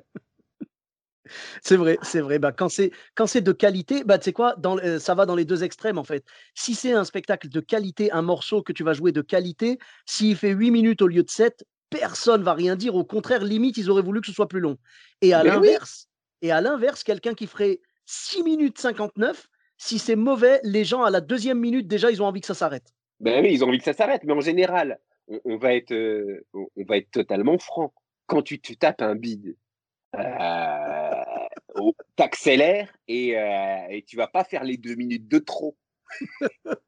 c'est 1.62 1.76
vrai, 1.76 1.98
c'est 2.02 2.20
vrai. 2.20 2.38
Bah, 2.38 2.52
quand 2.52 2.68
c'est 2.68 2.90
quand 3.14 3.26
c'est 3.26 3.40
de 3.40 3.52
qualité, 3.52 4.04
bah, 4.04 4.18
tu 4.18 4.24
sais 4.24 4.32
quoi, 4.32 4.54
dans, 4.58 4.78
ça 4.98 5.14
va 5.14 5.26
dans 5.26 5.34
les 5.34 5.44
deux 5.44 5.64
extrêmes 5.64 5.98
en 5.98 6.04
fait. 6.04 6.24
Si 6.54 6.74
c'est 6.74 6.92
un 6.92 7.04
spectacle 7.04 7.48
de 7.48 7.60
qualité, 7.60 8.10
un 8.12 8.22
morceau 8.22 8.62
que 8.62 8.72
tu 8.72 8.84
vas 8.84 8.92
jouer 8.92 9.12
de 9.12 9.22
qualité, 9.22 9.78
s'il 10.06 10.36
fait 10.36 10.50
8 10.50 10.70
minutes 10.70 11.02
au 11.02 11.06
lieu 11.06 11.22
de 11.22 11.30
7, 11.30 11.64
personne 11.90 12.42
va 12.42 12.54
rien 12.54 12.76
dire. 12.76 12.94
Au 12.94 13.04
contraire, 13.04 13.44
limite, 13.44 13.76
ils 13.76 13.90
auraient 13.90 14.02
voulu 14.02 14.20
que 14.20 14.26
ce 14.26 14.32
soit 14.32 14.48
plus 14.48 14.60
long. 14.60 14.78
Et 15.20 15.34
à 15.34 15.44
l'inverse, 15.44 16.08
et 16.40 16.50
à 16.50 16.60
l'inverse, 16.60 17.04
quelqu'un 17.04 17.34
qui 17.34 17.46
ferait 17.46 17.80
6 18.06 18.42
minutes 18.42 18.78
59, 18.78 19.48
si 19.76 19.98
c'est 19.98 20.16
mauvais, 20.16 20.60
les 20.62 20.84
gens 20.84 21.02
à 21.02 21.10
la 21.10 21.20
deuxième 21.20 21.58
minute 21.58 21.86
déjà, 21.86 22.10
ils 22.10 22.22
ont 22.22 22.26
envie 22.26 22.40
que 22.40 22.46
ça 22.46 22.54
s'arrête. 22.54 22.92
Ben 23.20 23.42
oui, 23.44 23.52
ils 23.52 23.64
ont 23.64 23.68
envie 23.68 23.78
que 23.78 23.84
ça 23.84 23.92
s'arrête. 23.92 24.22
Mais 24.24 24.32
en 24.32 24.40
général, 24.40 24.98
on, 25.44 25.56
va 25.56 25.74
être, 25.74 25.94
on 26.54 26.84
va 26.84 26.96
être 26.96 27.10
totalement 27.10 27.58
franc. 27.58 27.92
Quand 28.26 28.42
tu, 28.42 28.60
tu 28.60 28.76
tapes 28.76 29.02
un 29.02 29.14
bide 29.14 29.56
euh, 30.14 31.11
t'accélères 32.16 32.92
et, 33.08 33.38
euh, 33.38 33.86
et 33.90 34.02
tu 34.02 34.16
vas 34.16 34.26
pas 34.26 34.44
faire 34.44 34.64
les 34.64 34.76
deux 34.76 34.94
minutes 34.94 35.28
de 35.28 35.38
trop. 35.38 35.76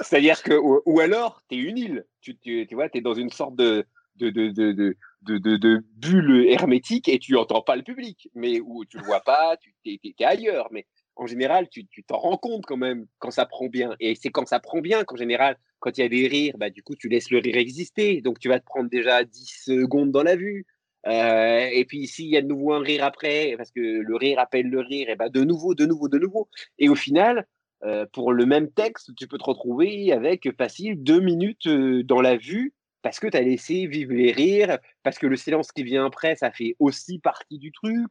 C'est-à-dire 0.00 0.42
que, 0.42 0.54
ou, 0.54 1.00
alors, 1.00 1.42
tu 1.48 1.56
es 1.56 1.58
une 1.58 1.78
île, 1.78 2.06
tu, 2.20 2.36
tu, 2.38 2.66
vois, 2.72 2.88
tu 2.88 2.98
es 2.98 3.00
dans 3.00 3.14
une 3.14 3.30
sorte 3.30 3.56
de, 3.56 3.86
de, 4.16 4.30
de, 4.30 4.50
de, 4.60 4.96
de, 5.22 5.84
bulle 5.96 6.46
hermétique 6.48 7.08
et 7.08 7.18
tu 7.18 7.36
entends 7.36 7.62
pas 7.62 7.76
le 7.76 7.82
public, 7.82 8.28
mais 8.34 8.60
où 8.60 8.84
tu 8.84 8.98
le 8.98 9.04
vois 9.04 9.20
pas, 9.20 9.56
tu 9.56 9.74
es, 9.84 10.24
ailleurs. 10.24 10.68
Mais 10.70 10.86
en 11.16 11.26
général, 11.26 11.68
tu 11.68 11.86
t'en 12.06 12.18
rends 12.18 12.36
compte 12.36 12.64
quand 12.66 12.76
même 12.76 13.06
quand 13.18 13.30
ça 13.30 13.46
prend 13.46 13.66
bien. 13.66 13.94
Et 14.00 14.14
c'est 14.14 14.30
quand 14.30 14.46
ça 14.46 14.60
prend 14.60 14.80
bien 14.80 15.04
qu'en 15.04 15.16
général, 15.16 15.58
quand 15.80 15.96
il 15.96 16.02
y 16.02 16.04
a 16.04 16.08
des 16.08 16.28
rires, 16.28 16.56
bah, 16.58 16.70
du 16.70 16.82
coup, 16.82 16.94
tu 16.94 17.08
laisses 17.08 17.30
le 17.30 17.38
rire 17.38 17.56
exister. 17.56 18.20
Donc, 18.20 18.38
tu 18.38 18.48
vas 18.48 18.60
te 18.60 18.64
prendre 18.64 18.88
déjà 18.88 19.24
10 19.24 19.62
secondes 19.64 20.12
dans 20.12 20.22
la 20.22 20.36
vue. 20.36 20.66
Euh, 21.06 21.68
et 21.72 21.84
puis 21.84 22.06
s'il 22.06 22.26
y 22.26 22.36
a 22.36 22.42
de 22.42 22.46
nouveau 22.46 22.74
un 22.74 22.82
rire 22.82 23.04
après, 23.04 23.54
parce 23.56 23.70
que 23.70 23.80
le 23.80 24.16
rire 24.16 24.38
appelle 24.38 24.68
le 24.68 24.80
rire, 24.80 25.08
et 25.08 25.16
ben 25.16 25.28
de 25.28 25.42
nouveau, 25.44 25.74
de 25.74 25.86
nouveau, 25.86 26.08
de 26.08 26.18
nouveau. 26.18 26.48
Et 26.78 26.88
au 26.88 26.94
final, 26.94 27.46
euh, 27.84 28.06
pour 28.12 28.32
le 28.32 28.46
même 28.46 28.70
texte, 28.70 29.14
tu 29.16 29.26
peux 29.26 29.38
te 29.38 29.44
retrouver 29.44 30.12
avec 30.12 30.54
facile 30.56 31.02
deux 31.02 31.20
minutes 31.20 31.66
euh, 31.66 32.02
dans 32.02 32.20
la 32.20 32.36
vue 32.36 32.74
parce 33.02 33.18
que 33.18 33.28
tu 33.28 33.36
as 33.36 33.40
laissé 33.40 33.86
vivre 33.86 34.12
les 34.12 34.30
rires, 34.30 34.78
parce 35.02 35.18
que 35.18 35.26
le 35.26 35.36
silence 35.36 35.72
qui 35.72 35.82
vient 35.84 36.04
après, 36.04 36.36
ça 36.36 36.50
fait 36.50 36.76
aussi 36.78 37.18
partie 37.18 37.58
du 37.58 37.72
truc. 37.72 38.08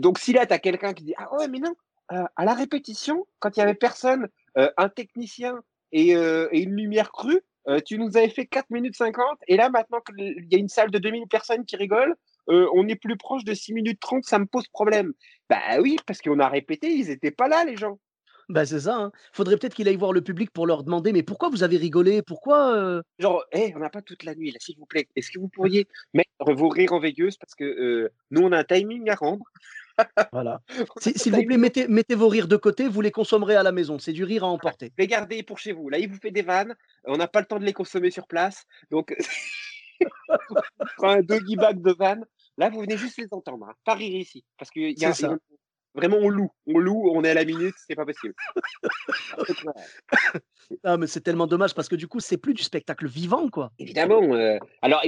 donc 0.00 0.18
si 0.18 0.32
là, 0.32 0.44
tu 0.44 0.52
as 0.52 0.58
quelqu'un 0.58 0.92
qui 0.92 1.04
dit 1.04 1.14
Ah 1.16 1.32
ouais, 1.36 1.46
mais 1.46 1.60
non, 1.60 1.72
à 2.08 2.44
la 2.44 2.52
répétition, 2.52 3.28
quand 3.38 3.56
il 3.56 3.60
y 3.60 3.62
avait 3.62 3.74
personne, 3.74 4.26
un 4.56 4.88
technicien 4.88 5.60
et 5.92 6.14
une 6.14 6.74
lumière 6.74 7.12
crue, 7.12 7.42
euh, 7.68 7.80
tu 7.84 7.98
nous 7.98 8.16
avais 8.16 8.28
fait 8.28 8.46
4 8.46 8.70
minutes 8.70 8.96
50, 8.96 9.38
et 9.48 9.56
là, 9.56 9.70
maintenant 9.70 10.00
qu'il 10.00 10.46
y 10.50 10.54
a 10.54 10.58
une 10.58 10.68
salle 10.68 10.90
de 10.90 10.98
2000 10.98 11.26
personnes 11.28 11.64
qui 11.64 11.76
rigolent, 11.76 12.14
euh, 12.50 12.68
on 12.74 12.86
est 12.88 12.96
plus 12.96 13.16
proche 13.16 13.44
de 13.44 13.54
6 13.54 13.72
minutes 13.72 14.00
30, 14.00 14.24
ça 14.24 14.38
me 14.38 14.46
pose 14.46 14.68
problème. 14.68 15.12
Bah 15.48 15.80
oui, 15.80 15.96
parce 16.06 16.20
qu'on 16.20 16.38
a 16.40 16.48
répété, 16.48 16.92
ils 16.92 17.08
n'étaient 17.08 17.30
pas 17.30 17.48
là, 17.48 17.64
les 17.64 17.76
gens. 17.76 17.98
Bah 18.50 18.66
c'est 18.66 18.80
ça. 18.80 18.96
Hein. 18.96 19.12
Faudrait 19.32 19.56
peut-être 19.56 19.74
qu'il 19.74 19.88
aille 19.88 19.96
voir 19.96 20.12
le 20.12 20.20
public 20.20 20.50
pour 20.50 20.66
leur 20.66 20.84
demander, 20.84 21.12
mais 21.12 21.22
pourquoi 21.22 21.48
vous 21.48 21.62
avez 21.62 21.78
rigolé? 21.78 22.20
Pourquoi 22.20 22.76
euh? 22.76 23.02
Genre, 23.18 23.42
hey, 23.52 23.72
on 23.74 23.78
n'a 23.78 23.88
pas 23.88 24.02
toute 24.02 24.22
la 24.24 24.34
nuit 24.34 24.50
là, 24.50 24.58
s'il 24.60 24.76
vous 24.76 24.84
plaît. 24.84 25.08
Est-ce 25.16 25.30
que 25.30 25.38
vous 25.38 25.48
pourriez 25.48 25.88
mettre 26.12 26.28
vos 26.52 26.68
rires 26.68 26.92
en 26.92 27.00
veilleuse 27.00 27.38
parce 27.38 27.54
que 27.54 28.10
nous 28.30 28.42
on 28.42 28.52
a 28.52 28.58
un 28.58 28.64
timing 28.64 29.08
à 29.08 29.14
rendre. 29.14 29.46
Voilà. 30.32 30.60
S'il 31.00 31.32
vous 31.32 31.44
plaît, 31.44 31.56
mettez, 31.56 31.88
mettez, 31.88 32.14
vos 32.14 32.28
rires 32.28 32.48
de 32.48 32.56
côté, 32.56 32.88
vous 32.88 33.00
les 33.00 33.10
consommerez 33.10 33.56
à 33.56 33.62
la 33.62 33.72
maison. 33.72 33.98
C'est 33.98 34.12
du 34.12 34.24
rire 34.24 34.44
à 34.44 34.48
emporter. 34.48 34.92
Les 34.98 35.06
gardez 35.06 35.42
pour 35.42 35.58
chez 35.58 35.72
vous. 35.72 35.88
Là, 35.88 35.98
il 35.98 36.08
vous 36.08 36.18
fait 36.18 36.30
des 36.30 36.42
vannes. 36.42 36.74
On 37.04 37.16
n'a 37.16 37.28
pas 37.28 37.40
le 37.40 37.46
temps 37.46 37.58
de 37.58 37.64
les 37.64 37.72
consommer 37.72 38.10
sur 38.10 38.26
place. 38.26 38.64
Donc, 38.90 39.14
un 41.02 41.22
doggy 41.22 41.56
bag 41.56 41.80
de 41.80 41.92
vannes. 41.92 42.24
Là, 42.56 42.70
vous 42.70 42.80
venez 42.80 42.96
juste 42.96 43.18
les 43.18 43.28
entendre. 43.30 43.66
Hein. 43.68 43.74
Pas 43.84 43.94
rire 43.94 44.18
ici. 44.18 44.44
Parce 44.58 44.70
que 44.70 44.80
y 44.80 45.04
a, 45.04 45.12
Vraiment, 45.94 46.16
on 46.16 46.28
loue. 46.28 46.50
On 46.66 46.78
loue, 46.78 47.10
on 47.14 47.22
est 47.22 47.30
à 47.30 47.34
la 47.34 47.44
minute, 47.44 47.74
c'est 47.86 47.94
pas 47.94 48.04
possible. 48.04 48.34
ah, 50.82 50.96
mais 50.98 51.06
c'est 51.06 51.20
tellement 51.20 51.46
dommage 51.46 51.72
parce 51.74 51.88
que 51.88 51.94
du 51.94 52.08
coup, 52.08 52.18
c'est 52.18 52.36
plus 52.36 52.52
du 52.52 52.64
spectacle 52.64 53.06
vivant, 53.06 53.48
quoi. 53.48 53.70
Évidemment. 53.78 54.22
Euh, 54.34 54.58
alors, 54.82 55.02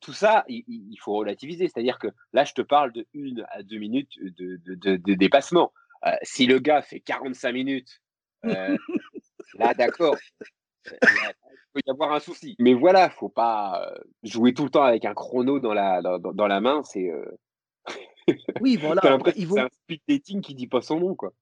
tout 0.00 0.12
ça, 0.12 0.44
il, 0.48 0.96
faut 1.00 1.14
relativiser. 1.14 1.68
C'est-à-dire 1.68 1.98
que 1.98 2.08
là, 2.32 2.44
je 2.44 2.52
te 2.52 2.62
parle 2.62 2.92
de 2.92 3.06
une 3.12 3.44
à 3.50 3.64
deux 3.64 3.78
minutes 3.78 4.12
de, 4.20 4.60
de, 4.64 5.14
dépassement. 5.14 5.72
Euh, 6.06 6.12
si 6.22 6.46
le 6.46 6.60
gars 6.60 6.82
fait 6.82 7.00
45 7.00 7.52
minutes, 7.52 8.00
euh, 8.44 8.76
là, 9.58 9.74
d'accord. 9.74 10.16
il 10.84 10.92
peut 11.72 11.80
y 11.84 11.90
avoir 11.90 12.12
un 12.12 12.20
souci. 12.20 12.54
Mais 12.60 12.74
voilà, 12.74 13.10
faut 13.10 13.28
pas 13.28 13.92
jouer 14.22 14.54
tout 14.54 14.64
le 14.64 14.70
temps 14.70 14.84
avec 14.84 15.04
un 15.04 15.14
chrono 15.14 15.58
dans 15.58 15.74
la, 15.74 16.02
dans, 16.02 16.18
dans 16.18 16.46
la 16.46 16.60
main. 16.60 16.82
C'est 16.84 17.10
oui, 18.60 18.76
voilà. 18.76 19.02
C'est 19.36 19.60
un 19.60 19.68
speed 19.68 20.00
dating 20.08 20.40
qui 20.40 20.54
dit 20.54 20.66
pas 20.66 20.82
son 20.82 21.00
nom, 21.00 21.14
quoi. 21.14 21.32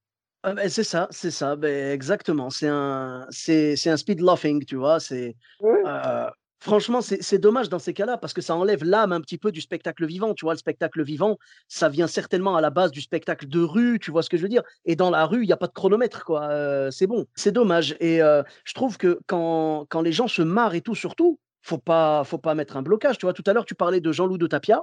Ah, 0.47 0.53
ben, 0.53 0.69
c'est 0.69 0.85
ça, 0.85 1.09
c'est 1.11 1.31
ça, 1.31 1.57
ben, 1.57 1.93
exactement. 1.93 2.51
C'est 2.51 2.69
un, 2.69 3.27
c'est, 3.31 3.87
un 3.87 3.97
speed 3.97 4.21
laughing, 4.21 4.63
tu 4.67 4.77
vois. 4.77 5.01
C'est, 5.01 5.37
euh, 5.63 6.31
franchement, 6.61 7.01
c'est, 7.01 7.39
dommage 7.39 7.71
dans 7.71 7.79
ces 7.79 7.95
cas-là 7.95 8.19
parce 8.19 8.35
que 8.35 8.43
ça 8.43 8.55
enlève 8.55 8.85
l'âme 8.85 9.13
un 9.13 9.23
petit 9.23 9.39
peu 9.39 9.51
du 9.53 9.63
spectacle 9.63 10.05
vivant. 10.05 10.35
Tu 10.35 10.45
vois, 10.45 10.53
le 10.53 10.59
spectacle 10.59 11.03
vivant, 11.03 11.39
ça 11.67 11.89
vient 11.89 12.07
certainement 12.07 12.57
à 12.57 12.61
la 12.61 12.69
base 12.69 12.91
du 12.91 13.01
spectacle 13.01 13.49
de 13.49 13.61
rue, 13.61 13.99
tu 13.99 14.11
vois 14.11 14.23
ce 14.23 14.29
que 14.29 14.37
je 14.37 14.43
veux 14.43 14.51
dire. 14.51 14.63
Et 14.85 14.97
dans 14.97 15.09
la 15.09 15.25
rue, 15.25 15.45
il 15.45 15.47
n'y 15.47 15.53
a 15.55 15.57
pas 15.57 15.67
de 15.67 15.73
chronomètre, 15.73 16.27
quoi. 16.27 16.51
Euh, 16.51 16.91
c'est 16.91 17.07
bon, 17.07 17.25
c'est 17.35 17.53
dommage. 17.53 17.97
Et 18.01 18.21
euh, 18.23 18.43
je 18.65 18.75
trouve 18.75 18.99
que 18.99 19.21
quand, 19.27 19.87
quand 19.89 20.03
les 20.03 20.13
gens 20.13 20.29
se 20.29 20.43
marrent 20.43 20.75
et 20.75 20.83
tout, 20.83 20.95
surtout, 20.95 21.39
faut 21.63 21.79
pas, 21.79 22.23
faut 22.25 22.37
pas 22.37 22.55
mettre 22.55 22.77
un 22.77 22.83
blocage. 22.83 23.17
Tu 23.17 23.25
vois, 23.25 23.33
tout 23.33 23.45
à 23.47 23.55
l'heure, 23.55 23.65
tu 23.65 23.75
parlais 23.75 24.03
de 24.03 24.13
Jean-Loup 24.13 24.37
de 24.37 24.47
Tapia. 24.47 24.83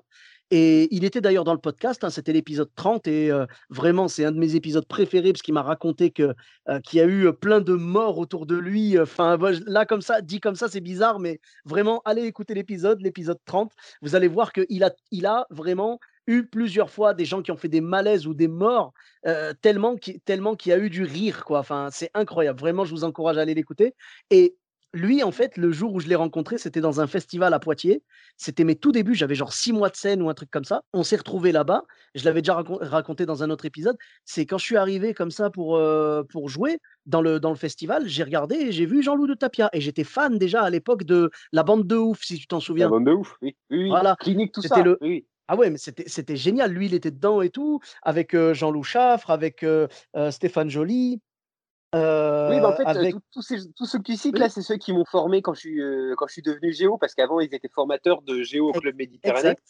Et 0.52 0.94
il 0.94 1.06
était 1.06 1.22
d'ailleurs 1.22 1.46
dans 1.46 1.54
le 1.54 1.60
podcast, 1.60 2.04
hein, 2.04 2.10
c'était 2.10 2.34
l'épisode 2.34 2.70
30, 2.76 3.08
et 3.08 3.32
vraiment, 3.70 4.08
c'est 4.08 4.26
un 4.26 4.32
de 4.32 4.38
mes 4.38 4.56
épisodes 4.56 4.86
préférés, 4.86 5.32
parce 5.32 5.42
qu'il 5.42 5.54
m'a 5.54 5.64
raconté 5.64 6.12
que, 6.12 6.34
qu'il 6.84 7.00
y 7.00 7.02
a 7.02 7.08
eu 7.08 7.32
plein 7.34 7.62
de 7.62 7.74
morts 7.74 8.18
autour 8.18 8.46
de 8.46 8.58
lui. 8.58 9.00
Enfin, 9.00 9.38
là, 9.66 9.86
comme 9.86 10.02
ça, 10.02 10.22
dit 10.22 10.40
comme 10.42 10.56
ça, 10.56 10.68
c'est 10.68 10.82
bizarre, 10.82 11.20
mais 11.20 11.40
vraiment, 11.66 12.02
allez 12.04 12.24
écouter 12.24 12.54
l'épisode, 12.54 13.02
l'épisode 13.02 13.40
30. 13.46 13.72
Vous 14.02 14.16
allez 14.16 14.28
voir 14.28 14.52
qu'il 14.52 14.84
a, 14.84 14.92
il 15.12 15.26
a 15.26 15.48
vraiment 15.50 16.00
eu 16.28 16.46
plusieurs 16.46 16.92
fois 16.92 17.14
des 17.14 17.26
gens 17.26 17.42
qui 17.42 17.52
ont 17.52 17.58
fait 17.58 17.68
des 17.68 17.82
malaises 17.82 18.28
ou 18.28 18.34
des 18.34 18.48
morts, 18.48 18.94
tellement 19.62 19.96
qu'il 19.96 20.20
y 20.66 20.72
a 20.72 20.78
eu 20.78 20.90
du 20.90 21.04
rire, 21.04 21.46
quoi. 21.46 21.60
Enfin, 21.60 21.88
c'est 21.92 22.12
incroyable. 22.14 22.60
Vraiment, 22.60 22.86
je 22.86 22.92
vous 22.92 23.04
encourage 23.06 23.38
à 23.38 23.42
aller 23.42 23.54
l'écouter. 23.54 23.96
Et 24.30 24.56
lui, 24.94 25.24
en 25.24 25.32
fait, 25.32 25.58
le 25.58 25.72
jour 25.72 25.94
où 25.94 26.00
je 26.00 26.08
l'ai 26.08 26.16
rencontré, 26.16 26.58
c'était 26.58 26.82
dans 26.82 27.00
un 27.00 27.08
festival 27.08 27.54
à 27.54 27.60
Poitiers. 27.60 28.04
C'était 28.38 28.64
mes 28.64 28.76
tout 28.76 28.92
débuts, 28.92 29.16
j'avais 29.16 29.36
genre 29.36 29.54
six 29.54 29.72
mois 29.72 29.90
de 29.90 29.96
scène 29.96 30.22
ou 30.22 30.30
un 30.30 30.34
truc 30.34 30.52
comme 30.52 30.66
ça. 30.66 30.84
On 30.94 31.04
s'est 31.04 31.16
retrouvés 31.16 31.52
là-bas. 31.52 31.84
Je 32.14 32.26
l'avais 32.26 32.42
déjà 32.42 32.62
raconté 32.62 33.26
dans 33.26 33.42
un 33.44 33.50
autre 33.50 33.66
épisode. 33.66 33.98
C'est 34.26 34.46
quand 34.46 34.58
je 34.58 34.66
suis 34.66 34.78
arrivé 34.78 35.14
comme 35.14 35.32
ça 35.32 35.50
pour, 35.50 35.78
euh, 35.78 36.24
pour 36.24 36.50
jouer 36.50 36.80
dans 37.06 37.22
le, 37.22 37.40
dans 37.40 37.52
le 37.52 37.56
festival, 37.56 38.08
j'ai 38.08 38.24
regardé 38.24 38.56
et 38.56 38.72
j'ai 38.72 38.86
vu 38.86 39.02
Jean-Loup 39.02 39.28
de 39.28 39.34
Tapia. 39.34 39.70
Et 39.72 39.80
j'étais 39.80 40.04
fan 40.04 40.38
déjà 40.38 40.62
à 40.62 40.70
l'époque 40.70 41.04
de 41.06 41.32
la 41.54 41.64
bande 41.64 41.88
de 41.88 41.96
ouf, 41.96 42.22
si 42.24 42.38
tu 42.38 42.48
t'en 42.48 42.60
souviens. 42.60 42.86
La 42.86 42.92
bande 42.92 43.06
de 43.06 43.14
ouf, 43.14 43.38
oui. 43.42 43.56
Voilà. 43.70 44.18
Clinique, 44.20 44.52
tout 44.52 44.62
ça. 44.62 44.82
Le... 44.82 44.98
Oui. 45.02 45.26
Ah 45.48 45.56
ouais, 45.56 45.70
mais 45.70 45.78
c'était 45.78 46.36
génial. 46.36 46.72
Lui, 46.72 46.86
il 46.86 46.94
était 46.94 47.12
dedans 47.12 47.42
et 47.42 47.50
tout, 47.50 47.80
avec 48.04 48.34
euh, 48.34 48.54
Jean-Loup 48.54 48.84
Chaffre, 48.84 49.32
avec 49.32 49.64
euh, 49.64 49.88
Stéphane 50.32 50.70
Joly 50.70 51.20
oui, 51.94 52.60
bah 52.62 52.70
en 52.70 52.94
fait, 52.94 53.14
tous 53.32 53.42
ceux 53.86 54.00
qui 54.00 54.18
citent 54.18 54.40
là, 54.40 54.50
c'est 54.50 54.62
ceux 54.62 54.78
qui 54.78 54.94
m'ont 54.94 55.06
formé 55.06 55.42
quand 55.42 55.54
je 55.54 55.60
suis, 55.60 55.82
quand 56.18 56.28
je 56.28 56.34
suis 56.34 56.42
devenu 56.42 56.74
géo, 56.74 56.98
parce 56.98 57.16
qu'avant, 57.16 57.40
ils 57.40 57.54
étaient 57.54 57.70
formateurs 57.70 58.22
de 58.22 58.42
géo 58.44 58.70
au 58.70 58.74
Club 58.74 58.96
Méditerranée. 58.96 59.50
Exact. 59.50 59.64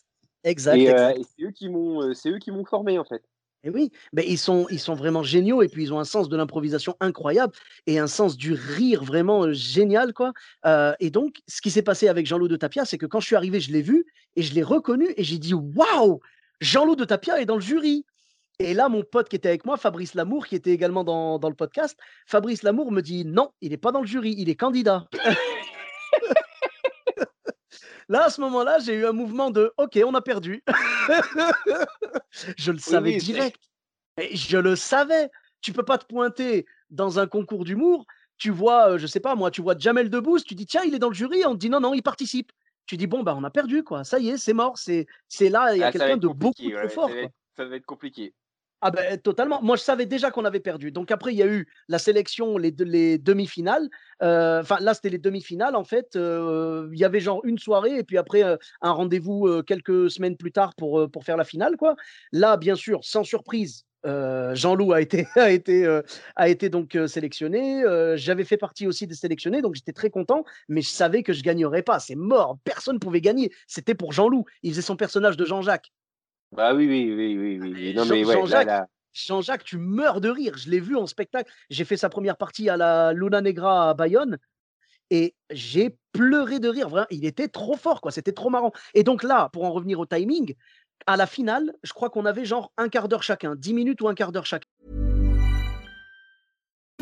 Exact. 0.43 0.77
Et, 0.77 1.23
c'est 1.23 1.43
eux 1.43 1.51
qui 1.51 1.69
m'ont, 1.69 2.13
c'est 2.13 2.29
eux 2.29 2.39
qui 2.39 2.51
m'ont 2.51 2.65
formé 2.65 2.97
en 2.97 3.03
fait. 3.03 3.23
Et 3.63 3.69
oui, 3.69 3.91
mais 4.12 4.25
ils 4.27 4.39
sont 4.39 4.65
ils 4.71 4.79
sont 4.79 4.95
vraiment 4.95 5.21
géniaux 5.21 5.62
et 5.62 5.67
puis 5.67 5.84
ils 5.84 5.93
ont 5.93 5.99
un 5.99 6.03
sens 6.03 6.29
de 6.29 6.36
l'improvisation 6.36 6.95
incroyable 6.99 7.53
et 7.86 7.99
un 7.99 8.07
sens 8.07 8.36
du 8.36 8.53
rire 8.53 9.03
vraiment, 9.03 9.53
génial 9.53 10.13
quoi, 10.13 10.34
et 10.99 11.12
donc 11.12 11.41
ce 11.47 11.62
qui 11.62 11.69
s'est 11.69 11.84
passé 11.84 12.07
avec 12.07 12.25
Jean-Loup 12.25 12.47
de 12.47 12.55
Tapia, 12.55 12.86
c'est 12.86 12.97
que 12.97 13.05
quand 13.05 13.19
je 13.19 13.27
suis 13.27 13.36
arrivé, 13.36 13.60
je 13.60 13.71
l'ai 13.71 13.84
vu 13.84 14.05
et 14.36 14.41
je 14.41 14.55
l'ai 14.55 14.63
reconnu 14.63 15.13
et 15.15 15.23
j'ai 15.23 15.38
dit: 15.38 15.53
«Waouh! 15.53 16.21
Jean-Loup 16.60 16.95
de 16.95 17.05
Tapia 17.05 17.39
est 17.39 17.45
dans 17.45 17.55
le 17.55 17.62
jury!» 17.62 18.03
Et 18.63 18.74
là, 18.74 18.89
mon 18.89 19.04
pote 19.04 19.30
qui 19.30 19.36
était 19.36 19.50
avec 19.50 19.65
moi, 19.65 19.78
Fabrice 19.78 20.13
Lamour, 20.13 20.47
qui 20.47 20.56
était 20.56 20.71
également 20.71 21.04
dans 21.04 21.39
dans 21.39 21.50
le 21.50 21.56
podcast, 21.56 22.00
Fabrice 22.26 22.63
Lamour 22.63 22.91
me 22.91 23.02
dit: 23.02 23.26
«Non, 23.26 23.52
il 23.62 23.74
est 23.74 23.78
pas 23.78 23.91
dans 23.91 24.02
le 24.02 24.08
jury, 24.08 24.36
il 24.38 24.50
est 24.50 24.56
candidat». 24.56 25.08
Là, 28.10 28.26
à 28.26 28.30
ce 28.30 28.41
moment-là, 28.41 28.80
j'ai 28.80 28.93
eu 28.93 29.06
un 29.06 29.13
mouvement 29.13 29.52
de 29.52 29.71
OK, 29.78 29.97
on 30.06 30.13
a 30.15 30.21
perdu. 30.21 30.63
Je 32.58 32.71
le 32.71 32.78
savais 32.78 33.12
oui, 33.12 33.17
direct. 33.17 33.62
Et 34.17 34.36
je 34.36 34.58
le 34.58 34.76
savais. 34.76 35.30
Tu 35.62 35.71
peux 35.71 35.84
pas 35.84 35.97
te 35.97 36.06
pointer 36.06 36.65
dans 36.89 37.19
un 37.19 37.28
concours 37.28 37.63
d'humour, 37.63 38.06
tu 38.38 38.50
vois, 38.50 38.91
heu, 38.91 38.97
je 38.97 39.08
sais 39.08 39.21
pas 39.21 39.36
moi, 39.36 39.52
tu 39.52 39.62
vois 39.62 39.78
Jamel 39.78 40.10
Debbouze, 40.10 40.43
tu 40.43 40.56
dis: 40.56 40.65
«Tiens, 40.65 40.82
il 40.84 40.93
est 40.93 41.00
dans 41.00 41.08
le 41.08 41.13
jury», 41.13 41.45
on 41.45 41.54
te 41.54 41.60
dit: 41.60 41.69
«Non, 41.69 41.80
non, 41.80 41.93
il 41.93 42.04
participe». 42.04 42.52
Tu 42.86 42.97
dis: 42.97 43.08
«Bon, 43.08 43.24
bah, 43.24 43.34
on 43.38 43.43
a 43.43 43.50
perdu 43.50 43.84
quoi, 43.84 44.04
ça 44.04 44.19
y 44.19 44.30
est, 44.30 44.38
c'est 44.38 44.54
mort, 44.54 44.78
c'est 44.78 45.08
là, 45.39 45.74
il 45.74 45.80
y 45.80 45.84
a 45.84 45.88
ah, 45.88 45.91
quelqu'un 45.91 46.17
de 46.17 46.28
beaucoup 46.28 46.62
trop 46.62 46.67
ouais, 46.67 46.84
ça 46.84 46.89
fort 46.89 47.08
va 47.08 47.13
quoi». 47.13 47.24
être 47.24 47.34
ça 47.56 47.65
va 47.65 47.76
être 47.76 47.86
compliqué. 47.86 48.34
Ah 48.84 48.89
ben 48.89 49.15
totalement. 49.20 49.62
Moi, 49.62 49.76
je 49.76 49.84
savais 49.84 50.08
déjà 50.08 50.32
qu'on 50.32 50.44
avait 50.44 50.60
perdu. 50.60 50.91
Donc 50.91 51.12
après, 51.12 51.34
il 51.34 51.38
y 51.38 51.44
a 51.44 51.48
eu 51.48 51.67
la 51.88 52.00
sélection, 52.00 52.58
les 52.58 52.72
de 52.72 52.84
les 52.84 53.20
demi-finales. 53.20 53.88
Heu, 54.24 54.60
enfin 54.60 54.78
là, 54.80 54.96
c'était 54.96 55.10
les 55.10 55.20
demi-finales 55.20 55.76
en 55.76 55.84
fait, 55.84 56.15
heu, 56.15 56.89
il 56.91 56.98
y 57.00 57.04
avait 57.06 57.20
genre 57.20 57.41
une 57.46 57.60
soirée 57.60 57.98
et 58.00 58.04
puis 58.04 58.17
après, 58.17 58.41
un 58.82 58.91
rendez-vous, 58.91 59.62
quelques 59.67 60.10
semaines 60.10 60.36
plus 60.36 60.52
tard 60.52 60.74
pour, 60.76 61.10
pour 61.12 61.24
faire 61.24 61.38
la 61.38 61.44
finale 61.44 61.78
quoi. 61.78 61.96
Là, 62.32 62.58
bien 62.58 62.76
sûr, 62.76 63.04
sans 63.04 63.24
surprise, 63.24 63.86
Jean-Loup 64.04 64.94
a 64.94 65.02
été 65.02 65.28
a 65.36 65.52
été, 65.52 66.00
a 66.36 66.50
été 66.50 66.70
donc, 66.70 66.98
sélectionné. 67.08 67.84
J'avais 68.15 68.46
fait 68.46 68.58
partie 68.58 68.88
aussi 68.88 69.06
des 69.06 69.15
sélectionnés, 69.15 69.62
donc 69.62 69.76
j'étais 69.76 69.94
très 69.94 70.10
content, 70.10 70.44
mais 70.70 70.82
je 70.82 70.89
savais 70.89 71.22
que 71.22 71.34
je 71.34 71.44
gagnerais 71.44 71.84
pas. 71.84 72.00
C'est 72.00 72.15
mort, 72.15 72.58
personne 72.63 73.00
pouvait 73.00 73.22
gagner. 73.22 73.52
C'était 73.67 73.94
pour 73.96 74.12
Jean-Loup. 74.12 74.46
Il 74.63 74.72
faisait 74.72 74.82
son 74.82 74.96
personnage 74.96 75.38
de 75.38 75.46
Jean-Jacques. 75.46 75.91
Bah, 76.51 76.73
oui, 76.73 76.87
oui, 76.87 77.13
oui, 77.13 77.37
oui, 77.37 77.59
oui, 77.59 77.73
oui. 77.73 77.93
Non, 77.93 78.03
Jean 78.03 78.13
mais 78.13 78.25
ouais, 78.25 78.35
là 78.35 78.39
Jean-Jacques 78.41 78.67
là 78.67 78.87
Jean-Jacques, 79.13 79.63
tu 79.63 79.77
meurs 79.77 80.21
de 80.21 80.29
rire. 80.29 80.57
Je 80.57 80.69
l'ai 80.69 80.79
vu 80.79 80.95
en 80.95 81.05
spectacle. 81.05 81.51
J'ai 81.69 81.83
fait 81.85 81.97
sa 81.97 82.09
première 82.09 82.37
partie 82.37 82.69
à 82.69 82.77
la 82.77 83.13
Luna 83.13 83.41
Negra 83.41 83.89
à 83.89 83.93
Bayonne 83.93 84.37
et 85.09 85.35
j'ai 85.49 85.97
pleuré 86.13 86.59
de 86.59 86.69
rire. 86.69 86.89
Vraiment, 86.89 87.07
il 87.09 87.25
était 87.25 87.49
trop 87.49 87.75
fort, 87.75 88.01
quoi. 88.01 88.11
C'était 88.11 88.31
trop 88.31 88.49
marrant. 88.49 88.71
Et 88.93 89.03
donc 89.03 89.23
là, 89.23 89.49
pour 89.51 89.65
en 89.65 89.71
revenir 89.71 89.99
au 89.99 90.05
timing, 90.05 90.55
à 91.07 91.17
la 91.17 91.27
finale, 91.27 91.73
je 91.83 91.93
crois 91.93 92.09
qu'on 92.09 92.25
avait 92.25 92.45
genre 92.45 92.71
un 92.77 92.87
quart 92.87 93.07
d'heure 93.07 93.23
chacun, 93.23 93.55
10 93.55 93.73
minutes 93.73 94.01
ou 94.01 94.07
un 94.07 94.15
quart 94.15 94.31
d'heure 94.31 94.45
chacun. 94.45 94.67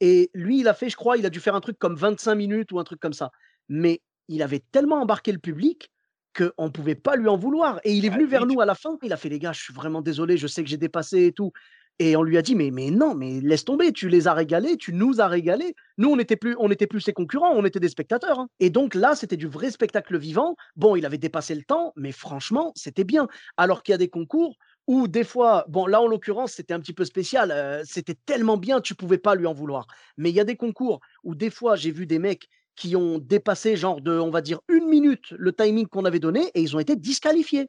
Et 0.00 0.30
lui, 0.34 0.60
il 0.60 0.68
a 0.68 0.74
fait, 0.74 0.88
je 0.88 0.96
crois, 0.96 1.16
il 1.16 1.26
a 1.26 1.30
dû 1.30 1.40
faire 1.40 1.54
un 1.54 1.60
truc 1.60 1.78
comme 1.78 1.94
25 1.94 2.34
minutes 2.34 2.72
ou 2.72 2.78
un 2.78 2.84
truc 2.84 3.00
comme 3.00 3.12
ça. 3.12 3.30
Mais 3.68 4.02
il 4.28 4.42
avait 4.42 4.62
tellement 4.72 5.00
embarqué 5.02 5.32
le 5.32 5.38
public 5.38 5.90
qu'on 6.36 6.66
ne 6.66 6.70
pouvait 6.70 6.94
pas 6.94 7.16
lui 7.16 7.28
en 7.28 7.36
vouloir. 7.36 7.80
Et 7.84 7.92
il 7.92 8.04
est 8.04 8.10
Ah 8.10 8.14
venu 8.14 8.26
vers 8.26 8.42
tu 8.42 8.54
nous 8.54 8.60
à 8.60 8.66
la 8.66 8.74
fin. 8.74 8.96
Il 9.02 9.12
a 9.12 9.16
fait 9.16 9.28
les 9.28 9.38
gars, 9.38 9.52
je 9.52 9.60
suis 9.62 9.74
vraiment 9.74 10.00
désolé, 10.00 10.36
je 10.36 10.46
sais 10.46 10.62
que 10.62 10.70
j'ai 10.70 10.76
dépassé 10.76 11.26
et 11.26 11.32
tout. 11.32 11.52
Et 11.98 12.16
on 12.16 12.22
lui 12.22 12.38
a 12.38 12.42
dit 12.42 12.54
mais, 12.54 12.70
mais 12.70 12.90
non, 12.90 13.14
mais 13.14 13.42
laisse 13.42 13.66
tomber, 13.66 13.92
tu 13.92 14.08
les 14.08 14.26
as 14.26 14.32
régalés, 14.32 14.78
tu 14.78 14.94
nous 14.94 15.20
as 15.20 15.28
régalés. 15.28 15.74
Nous, 15.98 16.08
on 16.08 16.16
n'était 16.16 16.36
plus, 16.36 16.56
on 16.58 16.68
plus 16.70 17.00
ses 17.00 17.12
concurrents, 17.12 17.52
on 17.54 17.64
était 17.66 17.78
des 17.78 17.90
spectateurs. 17.90 18.38
hein. 18.38 18.48
Et 18.58 18.70
donc 18.70 18.94
là, 18.94 19.14
c'était 19.14 19.36
du 19.36 19.46
vrai 19.46 19.70
spectacle 19.70 20.16
vivant. 20.16 20.56
Bon, 20.76 20.96
il 20.96 21.04
avait 21.04 21.18
dépassé 21.18 21.54
le 21.54 21.62
temps, 21.62 21.92
mais 21.96 22.12
franchement, 22.12 22.72
c'était 22.74 23.04
bien. 23.04 23.28
Alors 23.58 23.82
qu'il 23.82 23.92
y 23.92 23.94
a 23.94 23.98
des 23.98 24.08
concours 24.08 24.56
où 24.90 25.06
des 25.06 25.22
fois, 25.22 25.64
bon, 25.68 25.86
là 25.86 26.00
en 26.02 26.08
l'occurrence, 26.08 26.52
c'était 26.54 26.74
un 26.74 26.80
petit 26.80 26.92
peu 26.92 27.04
spécial. 27.04 27.52
euh, 27.52 27.82
c'était 27.84 28.16
tellement 28.26 28.56
bien, 28.56 28.80
tu 28.80 28.96
pouvais 28.96 29.18
pas 29.18 29.36
lui 29.36 29.46
en 29.46 29.54
vouloir. 29.54 29.86
Mais 30.16 30.30
il 30.30 30.34
y 30.34 30.40
a 30.40 30.44
des 30.44 30.56
concours 30.56 30.98
où 31.22 31.36
des 31.36 31.48
fois, 31.50 31.76
j'ai 31.76 31.92
vu 31.92 32.06
des 32.06 32.18
mecs 32.18 32.48
qui 32.74 32.96
ont 32.96 33.18
dépassé 33.18 33.76
genre 33.76 34.00
de, 34.00 34.18
on 34.18 34.30
va 34.30 34.40
dire, 34.40 34.58
une 34.68 34.86
minute 34.88 35.30
le 35.38 35.52
timing 35.52 35.86
qu'on 35.86 36.04
avait 36.06 36.18
donné 36.18 36.50
et 36.54 36.60
ils 36.60 36.74
ont 36.74 36.80
été 36.80 36.96
disqualifiés. 36.96 37.68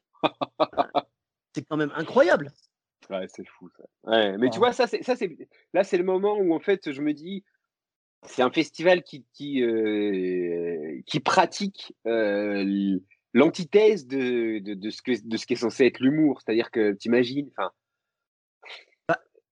C'est 1.54 1.64
quand 1.70 1.78
même 1.78 1.92
incroyable. 1.96 2.52
Ouais, 3.10 3.28
c'est 3.28 3.46
fou 3.48 3.70
ça. 3.78 3.84
Ouais, 4.10 4.38
mais 4.40 4.50
tu 4.50 4.56
Ah. 4.56 4.60
vois, 4.60 4.74
ça, 4.74 4.88
c'est, 4.88 5.04
ça, 5.04 5.16
c'est, 5.16 5.36
là, 5.74 5.84
c'est 5.84 5.98
le 5.98 6.04
moment 6.04 6.38
où 6.40 6.54
en 6.56 6.60
fait, 6.60 6.92
je 6.92 7.02
me 7.02 7.14
dis, 7.14 7.44
c'est 8.26 8.42
un 8.42 8.52
festival 8.52 9.04
qui, 9.04 9.26
qui, 9.34 9.62
euh, 9.62 11.02
qui 11.06 11.20
pratique 11.20 11.94
euh, 12.08 12.98
l'antithèse 13.34 14.08
de, 14.08 14.60
de, 14.60 14.74
de 14.74 14.90
ce 14.90 15.02
que, 15.02 15.12
de 15.28 15.38
ce 15.38 15.46
qui 15.46 15.54
est 15.54 15.58
censé 15.58 15.86
être 15.86 16.00
l'humour. 16.00 16.42
C'est-à-dire 16.42 16.72
que 16.72 16.94
t'imagines, 16.94 17.50
enfin, 17.58 17.72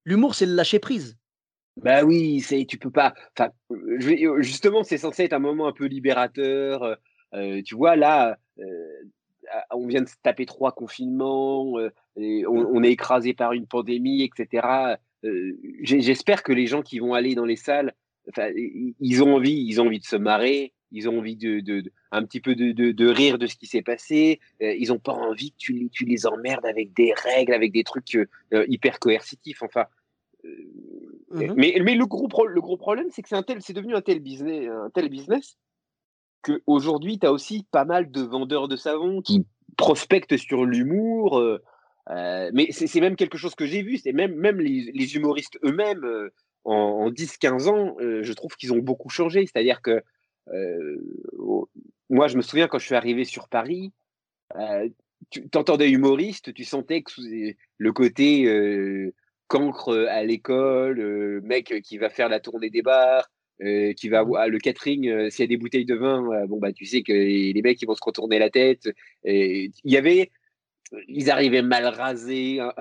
L'humour, 0.05 0.33
c'est 0.33 0.45
le 0.45 0.53
lâcher 0.53 0.79
prise. 0.79 1.17
bah 1.77 2.03
oui, 2.03 2.39
c'est, 2.39 2.65
tu 2.65 2.77
peux 2.79 2.89
pas. 2.89 3.13
Enfin, 3.37 3.51
justement, 4.39 4.83
c'est 4.83 4.97
censé 4.97 5.23
être 5.25 5.33
un 5.33 5.39
moment 5.39 5.67
un 5.67 5.73
peu 5.73 5.85
libérateur. 5.85 6.81
euh, 6.83 6.95
euh, 7.35 7.61
tu 7.63 7.75
vois, 7.75 7.95
là, 7.95 8.37
euh, 8.59 9.03
on 9.71 9.85
vient 9.85 10.01
de 10.01 10.07
se 10.07 10.15
taper 10.23 10.45
trois 10.45 10.71
confinements, 10.71 11.77
euh, 11.77 11.91
et 12.15 12.47
on, 12.47 12.53
on 12.73 12.81
est 12.81 12.91
écrasé 12.91 13.33
par 13.33 13.53
une 13.53 13.67
pandémie, 13.67 14.23
etc. 14.23 14.95
J'espère 15.83 16.43
que 16.43 16.53
les 16.53 16.65
gens 16.65 16.81
qui 16.81 16.97
vont 16.99 17.13
aller 17.13 17.35
dans 17.35 17.45
les 17.45 17.57
salles, 17.57 17.93
ils 18.99 19.21
ont 19.23 19.35
envie, 19.35 19.63
ils 19.67 19.79
ont 19.81 19.87
envie 19.87 19.99
de 19.99 20.05
se 20.05 20.15
marrer, 20.15 20.73
ils 20.91 21.07
ont 21.09 21.19
envie 21.19 21.35
de, 21.35 21.59
de- 21.59 21.81
de- 21.81 21.91
un 22.11 22.23
petit 22.23 22.39
peu 22.41 22.55
de, 22.55 22.71
de- 22.71 22.91
de 22.91 23.07
rire 23.07 23.37
de 23.37 23.47
ce 23.47 23.55
qui 23.55 23.67
s'est 23.67 23.81
passé. 23.81 24.39
euh, 24.61 24.73
ils 24.73 24.89
n'ont 24.89 24.99
pas 24.99 25.13
envie 25.13 25.51
que 25.51 25.57
tu, 25.57 25.73
les- 25.73 25.89
tu 25.89 26.05
les 26.05 26.25
emmerdes 26.25 26.65
avec 26.65 26.93
des 26.93 27.13
règles, 27.13 27.53
avec 27.53 27.71
des 27.71 27.83
trucs 27.83 28.15
euh, 28.15 28.25
euh, 28.53 28.65
hyper 28.67 28.99
coercitifs. 28.99 29.61
Enfin, 29.63 29.85
Mhm. 30.43 31.53
mais, 31.57 31.77
mais 31.83 31.95
le 31.95 32.05
gros, 32.05 32.27
pro- 32.27 32.47
le 32.47 32.61
gros 32.61 32.77
problème, 32.77 33.07
c'est 33.11 33.21
que 33.21 33.29
c'est 33.29 33.35
un 33.35 33.43
tel, 33.43 33.61
c'est 33.61 33.73
devenu 33.73 33.93
un 33.95 34.01
tel 34.01 34.19
business, 34.19 34.67
un 34.69 34.89
tel 34.89 35.09
business 35.09 35.57
qu'aujourd'hui, 36.41 37.19
tu 37.19 37.27
as 37.27 37.33
aussi 37.33 37.65
pas 37.71 37.83
mal 37.85 38.09
de 38.09 38.21
vendeurs 38.21 38.67
de 38.69 38.75
savon 38.77 39.21
qui 39.21 39.45
prospectent 39.77 40.37
sur 40.37 40.65
l'humour. 40.65 41.37
euh, 41.37 41.59
mais 42.53 42.67
c'est 42.71 42.87
c'est 42.87 43.01
même 43.01 43.15
quelque 43.17 43.37
chose 43.37 43.53
que 43.53 43.65
j'ai 43.67 43.83
vu. 43.83 43.97
C'est 43.97 44.13
même, 44.13 44.33
même 44.33 44.59
les, 44.59 44.89
les 44.93 45.15
humoristes 45.15 45.59
eux-mêmes, 45.63 46.03
euh, 46.05 46.29
en, 46.63 46.73
en 46.73 47.11
10-15 47.11 47.67
ans, 47.67 47.95
euh, 47.99 48.23
je 48.23 48.33
trouve 48.33 48.55
qu'ils 48.55 48.73
ont 48.73 48.79
beaucoup 48.79 49.09
changé. 49.09 49.45
C'est-à-dire 49.45 49.81
que 49.81 50.01
moi, 52.09 52.27
je 52.27 52.37
me 52.37 52.41
souviens 52.41 52.67
quand 52.67 52.79
je 52.79 52.85
suis 52.85 52.95
arrivé 52.95 53.25
sur 53.25 53.47
Paris, 53.49 53.91
euh, 54.55 54.89
tu 55.31 55.43
entendais 55.55 55.89
humoriste, 55.89 56.53
tu 56.53 56.63
sentais 56.63 57.01
que 57.03 57.11
le 57.77 57.93
côté 57.93 58.45
euh, 58.45 59.13
cancre 59.47 60.07
à 60.09 60.23
l'école, 60.23 60.99
euh, 60.99 61.41
mec 61.43 61.81
qui 61.83 61.97
va 61.97 62.09
faire 62.09 62.29
la 62.29 62.39
tournée 62.39 62.69
des 62.69 62.81
bars, 62.81 63.29
euh, 63.61 63.93
qui 63.93 64.09
va 64.09 64.19
Mhm. 64.19 64.25
avoir 64.25 64.47
le 64.49 64.59
catering, 64.59 65.07
euh, 65.09 65.29
s'il 65.29 65.43
y 65.43 65.45
a 65.45 65.47
des 65.47 65.57
bouteilles 65.57 65.85
de 65.85 65.95
vin, 65.95 66.25
euh, 66.33 66.47
bon 66.47 66.59
bah 66.59 66.71
tu 66.73 66.85
sais 66.85 67.03
que 67.03 67.11
les 67.13 67.61
mecs 67.61 67.81
ils 67.81 67.85
vont 67.87 67.95
se 67.95 68.03
retourner 68.03 68.39
la 68.39 68.49
tête. 68.49 68.89
Il 69.25 69.71
y 69.83 69.97
avait, 69.97 70.31
ils 71.07 71.29
arrivaient 71.31 71.61
mal 71.61 71.85
rasés, 71.87 72.59
hein. 72.61 72.73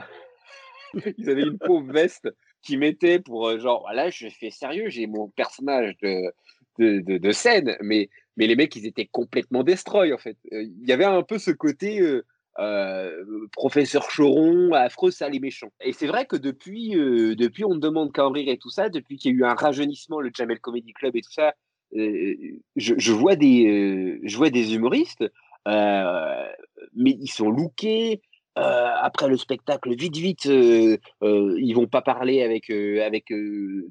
ils 1.18 1.30
avaient 1.30 1.44
une 1.44 1.58
pauvre 1.58 1.92
veste 1.92 2.28
qu'ils 2.62 2.78
mettaient 2.78 3.20
pour 3.20 3.48
euh, 3.48 3.58
genre 3.58 3.88
là 3.92 4.10
je 4.10 4.28
fais 4.28 4.50
sérieux, 4.50 4.88
j'ai 4.88 5.06
mon 5.06 5.28
personnage 5.30 5.96
de 6.02 6.32
de, 6.78 7.00
de, 7.00 7.18
de 7.18 7.32
scène, 7.32 7.76
mais 7.80 8.08
mais 8.38 8.46
les 8.46 8.56
mecs 8.56 8.74
ils 8.76 8.86
étaient 8.86 9.08
complètement 9.10 9.62
destroy 9.62 10.14
en 10.14 10.18
fait. 10.18 10.38
Euh, 10.52 10.62
Il 10.62 10.88
y 10.88 10.92
avait 10.92 11.04
un 11.04 11.22
peu 11.22 11.38
ce 11.38 11.50
côté 11.50 12.00
euh, 12.00 12.24
euh, 12.60 13.46
professeur 13.52 14.08
Choron, 14.08 14.72
affreux, 14.72 15.10
sale 15.10 15.34
et 15.34 15.40
méchant. 15.40 15.68
Et 15.80 15.92
c'est 15.92 16.06
vrai 16.06 16.24
que 16.24 16.36
depuis, 16.36 16.90
depuis 16.90 17.64
On 17.64 17.74
ne 17.74 17.80
demande 17.80 18.12
qu'à 18.12 18.26
en 18.26 18.30
rire 18.30 18.48
et 18.48 18.56
tout 18.56 18.70
ça, 18.70 18.88
depuis 18.88 19.18
qu'il 19.18 19.32
y 19.32 19.34
a 19.34 19.38
eu 19.38 19.44
un 19.44 19.54
rajeunissement, 19.54 20.20
le 20.20 20.30
Jamel 20.32 20.60
Comedy 20.60 20.92
Club 20.92 21.16
et 21.16 21.20
tout 21.20 21.32
ça, 21.32 21.52
je, 21.92 23.12
vois 23.12 23.36
des, 23.36 24.20
je 24.22 24.36
vois 24.36 24.50
des 24.50 24.74
humoristes, 24.74 25.24
mais 25.66 27.16
ils 27.20 27.30
sont 27.30 27.50
lookés. 27.50 28.22
Après 28.56 29.28
le 29.28 29.36
spectacle, 29.36 29.94
vite, 29.94 30.16
vite, 30.16 30.46
ils 30.46 31.72
vont 31.74 31.86
pas 31.86 32.02
parler 32.02 32.42
avec, 32.42 32.70
avec 32.70 33.32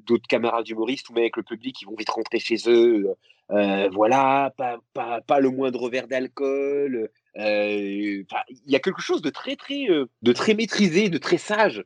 d'autres 0.06 0.28
camarades 0.28 0.68
humoristes 0.68 1.08
ou 1.08 1.14
même 1.14 1.22
avec 1.22 1.38
le 1.38 1.42
public, 1.42 1.80
ils 1.80 1.86
vont 1.86 1.96
vite 1.96 2.10
rentrer 2.10 2.38
chez 2.38 2.56
eux. 2.66 3.14
Euh, 3.50 3.88
voilà, 3.92 4.52
pas, 4.56 4.78
pas, 4.92 5.20
pas 5.22 5.40
le 5.40 5.50
moindre 5.50 5.88
verre 5.88 6.06
d'alcool. 6.06 7.10
il 7.34 8.26
y 8.66 8.76
a 8.76 8.80
quelque 8.80 9.00
chose 9.00 9.22
de 9.22 9.30
très, 9.30 9.56
très, 9.56 9.86
de 9.88 10.32
très 10.32 10.54
maîtrisé, 10.54 11.08
de 11.08 11.18
très 11.18 11.38
sage. 11.38 11.84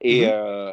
Et, 0.00 0.26
mmh 0.26 0.72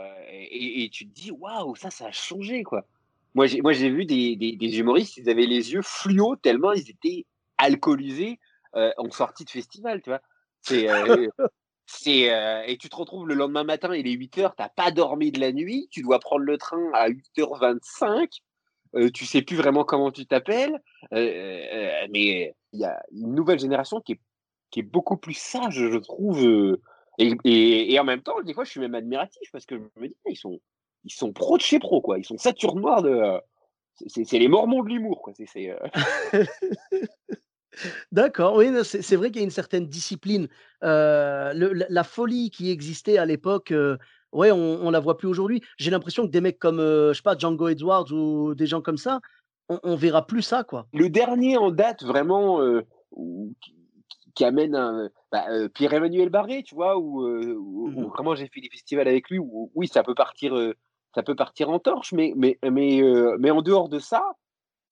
et, 0.52 0.90
tu 0.92 1.08
te 1.08 1.14
dis, 1.14 1.32
waouh, 1.32 1.76
ça, 1.76 1.90
ça 1.90 2.08
a 2.08 2.12
changé, 2.12 2.64
quoi. 2.64 2.86
Moi, 3.34 3.48
j'ai, 3.48 3.62
moi, 3.62 3.74
j'ai 3.74 3.90
vu 3.90 4.06
des, 4.06 4.36
des, 4.36 4.80
humoristes, 4.80 5.18
ils 5.18 5.30
avaient 5.30 5.46
les 5.46 5.74
yeux 5.74 5.82
fluo 5.82 6.36
tellement 6.36 6.72
ils 6.72 6.90
étaient 6.90 7.26
alcoolisés 7.58 8.40
en 8.74 9.10
sortie 9.10 9.44
de 9.44 9.50
festival, 9.50 10.02
tu 10.02 10.10
vois. 10.10 10.22
C'est, 10.62 10.88
c'est, 11.86 12.30
et 12.68 12.78
tu 12.78 12.90
te 12.90 12.96
retrouves 12.96 13.28
le 13.28 13.34
lendemain 13.34 13.64
matin, 13.64 13.94
il 13.96 14.08
est 14.08 14.12
8 14.12 14.38
heures, 14.40 14.56
t'as 14.56 14.70
pas 14.70 14.92
dormi 14.92 15.32
de 15.32 15.40
la 15.40 15.52
nuit, 15.52 15.88
tu 15.90 16.02
dois 16.02 16.20
prendre 16.20 16.44
le 16.44 16.58
train 16.58 16.92
à 16.94 17.10
8h25, 17.10 18.42
euh, 18.96 19.10
tu 19.12 19.26
sais 19.26 19.42
plus 19.42 19.56
vraiment 19.56 19.84
comment 19.84 20.12
tu 20.12 20.26
t'appelles, 20.26 20.82
mais 21.12 22.54
il 22.74 22.80
y 22.80 22.86
a 22.86 23.02
une 23.12 23.34
nouvelle 23.34 23.60
génération 23.60 24.02
qui 24.02 24.14
est, 24.14 24.84
beaucoup 24.84 25.16
plus 25.16 25.36
sage, 25.36 25.76
je 25.76 25.98
trouve. 25.98 26.78
Et, 27.18 27.98
en 28.00 28.04
même 28.04 28.22
temps, 28.22 28.42
des 28.42 28.54
fois, 28.54 28.66
je 28.66 28.72
suis 28.72 28.82
même 28.82 28.96
admiratif 28.96 29.50
parce 29.52 29.66
que 29.66 29.78
je 29.78 30.02
me 30.02 30.08
dis, 30.10 30.16
ils 30.26 30.36
sont, 30.36 30.60
ils 31.06 31.14
sont 31.14 31.32
pro 31.32 31.58
de 31.58 31.62
chez 31.62 31.80
pro, 31.80 32.02
quoi. 32.02 32.18
Ils 32.18 32.26
sont 32.26 32.38
Saturne 32.38 32.82
noir 32.82 33.02
de. 33.02 33.40
C'est 34.08 34.40
les 34.40 34.50
mormons 34.50 34.84
de 34.84 34.90
l'humour, 34.90 35.22
quoi. 35.22 35.34
D'accord, 38.12 38.56
oui, 38.56 38.70
c'est 38.84 39.16
vrai 39.16 39.32
qu'il 39.32 39.42
y 39.42 39.44
a 39.44 39.46
une 39.46 39.52
certaine 39.52 39.88
discipline. 39.88 40.50
la, 40.82 42.04
folie 42.04 42.50
qui 42.50 42.72
existait 42.72 43.18
à 43.18 43.26
l'époque, 43.26 43.74
ouais, 44.36 44.52
on, 44.52 44.86
on 44.86 44.92
la 44.92 45.00
voit 45.00 45.18
plus 45.18 45.28
aujourd'hui. 45.28 45.62
J'ai 45.78 45.92
l'impression 45.92 46.26
que 46.26 46.32
des 46.32 46.42
mecs 46.42 46.60
comme, 46.60 46.80
je 46.80 47.14
sais 47.14 47.24
pas, 47.24 47.38
Django 47.38 47.68
Edwards 47.68 48.12
ou 48.12 48.56
des 48.56 48.68
gens 48.68 48.82
comme 48.82 48.98
ça, 48.98 49.20
on, 49.70 49.80
on 49.84 49.96
verra 49.96 50.28
plus 50.28 50.42
ça, 50.42 50.64
quoi. 50.64 50.88
Le 50.94 51.10
dernier 51.10 51.58
en 51.58 51.72
date 51.72 52.04
vraiment 52.04 52.60
qui, 54.36 54.44
amène 54.44 54.76
un 54.76 55.10
bah, 55.32 55.46
Pierre-Emmanuel 55.74 56.30
Barré, 56.30 56.64
tu 56.64 56.76
vois, 56.76 56.98
où, 56.98 57.26
mmh 57.26 58.06
vraiment 58.14 58.36
j'ai 58.36 58.48
fait 58.48 58.62
des 58.62 58.70
festivals 58.70 59.08
avec 59.08 59.30
lui, 59.30 59.40
où 59.40 59.72
oui, 59.74 59.88
ça 59.88 60.04
peut 60.04 60.16
partir, 60.16 60.54
ça 61.16 61.24
peut 61.24 61.36
partir 61.36 61.70
en 61.70 61.80
torche, 61.80 62.14
mais 62.14 62.34
mais 62.36 62.58
mais 62.64 63.02
mais 63.40 63.52
en 63.52 63.62
dehors 63.62 63.90
de 63.90 64.00
ça 64.00 64.36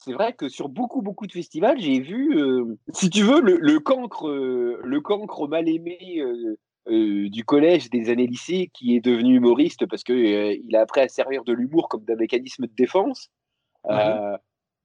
c'est 0.03 0.13
vrai 0.13 0.33
que 0.33 0.49
sur 0.49 0.67
beaucoup, 0.69 1.01
beaucoup 1.01 1.27
de 1.27 1.31
festivals, 1.31 1.79
j'ai 1.79 1.99
vu, 1.99 2.37
euh, 2.37 2.77
si 2.93 3.09
tu 3.09 3.23
veux, 3.23 3.39
le, 3.39 3.79
cancre, 3.79 4.27
euh, 4.27 4.79
le 4.83 4.99
cancre 4.99 5.47
mal 5.47 5.69
aimé 5.69 6.17
euh, 6.19 6.57
du 6.87 7.43
collège 7.45 7.89
des 7.89 8.09
années 8.09 8.27
lycée 8.27 8.69
qui 8.73 8.95
est 8.95 8.99
devenu 8.99 9.37
humoriste 9.37 9.85
parce 9.85 10.03
qu'il 10.03 10.17
il 10.17 10.75
a 10.75 10.81
appris 10.81 11.01
à 11.01 11.07
servir 11.07 11.43
de 11.43 11.53
l'humour 11.53 11.87
comme 11.89 12.03
d'un 12.03 12.15
mécanisme 12.15 12.67
de 12.67 12.73
défense. 12.75 13.29
Mmh 13.89 14.37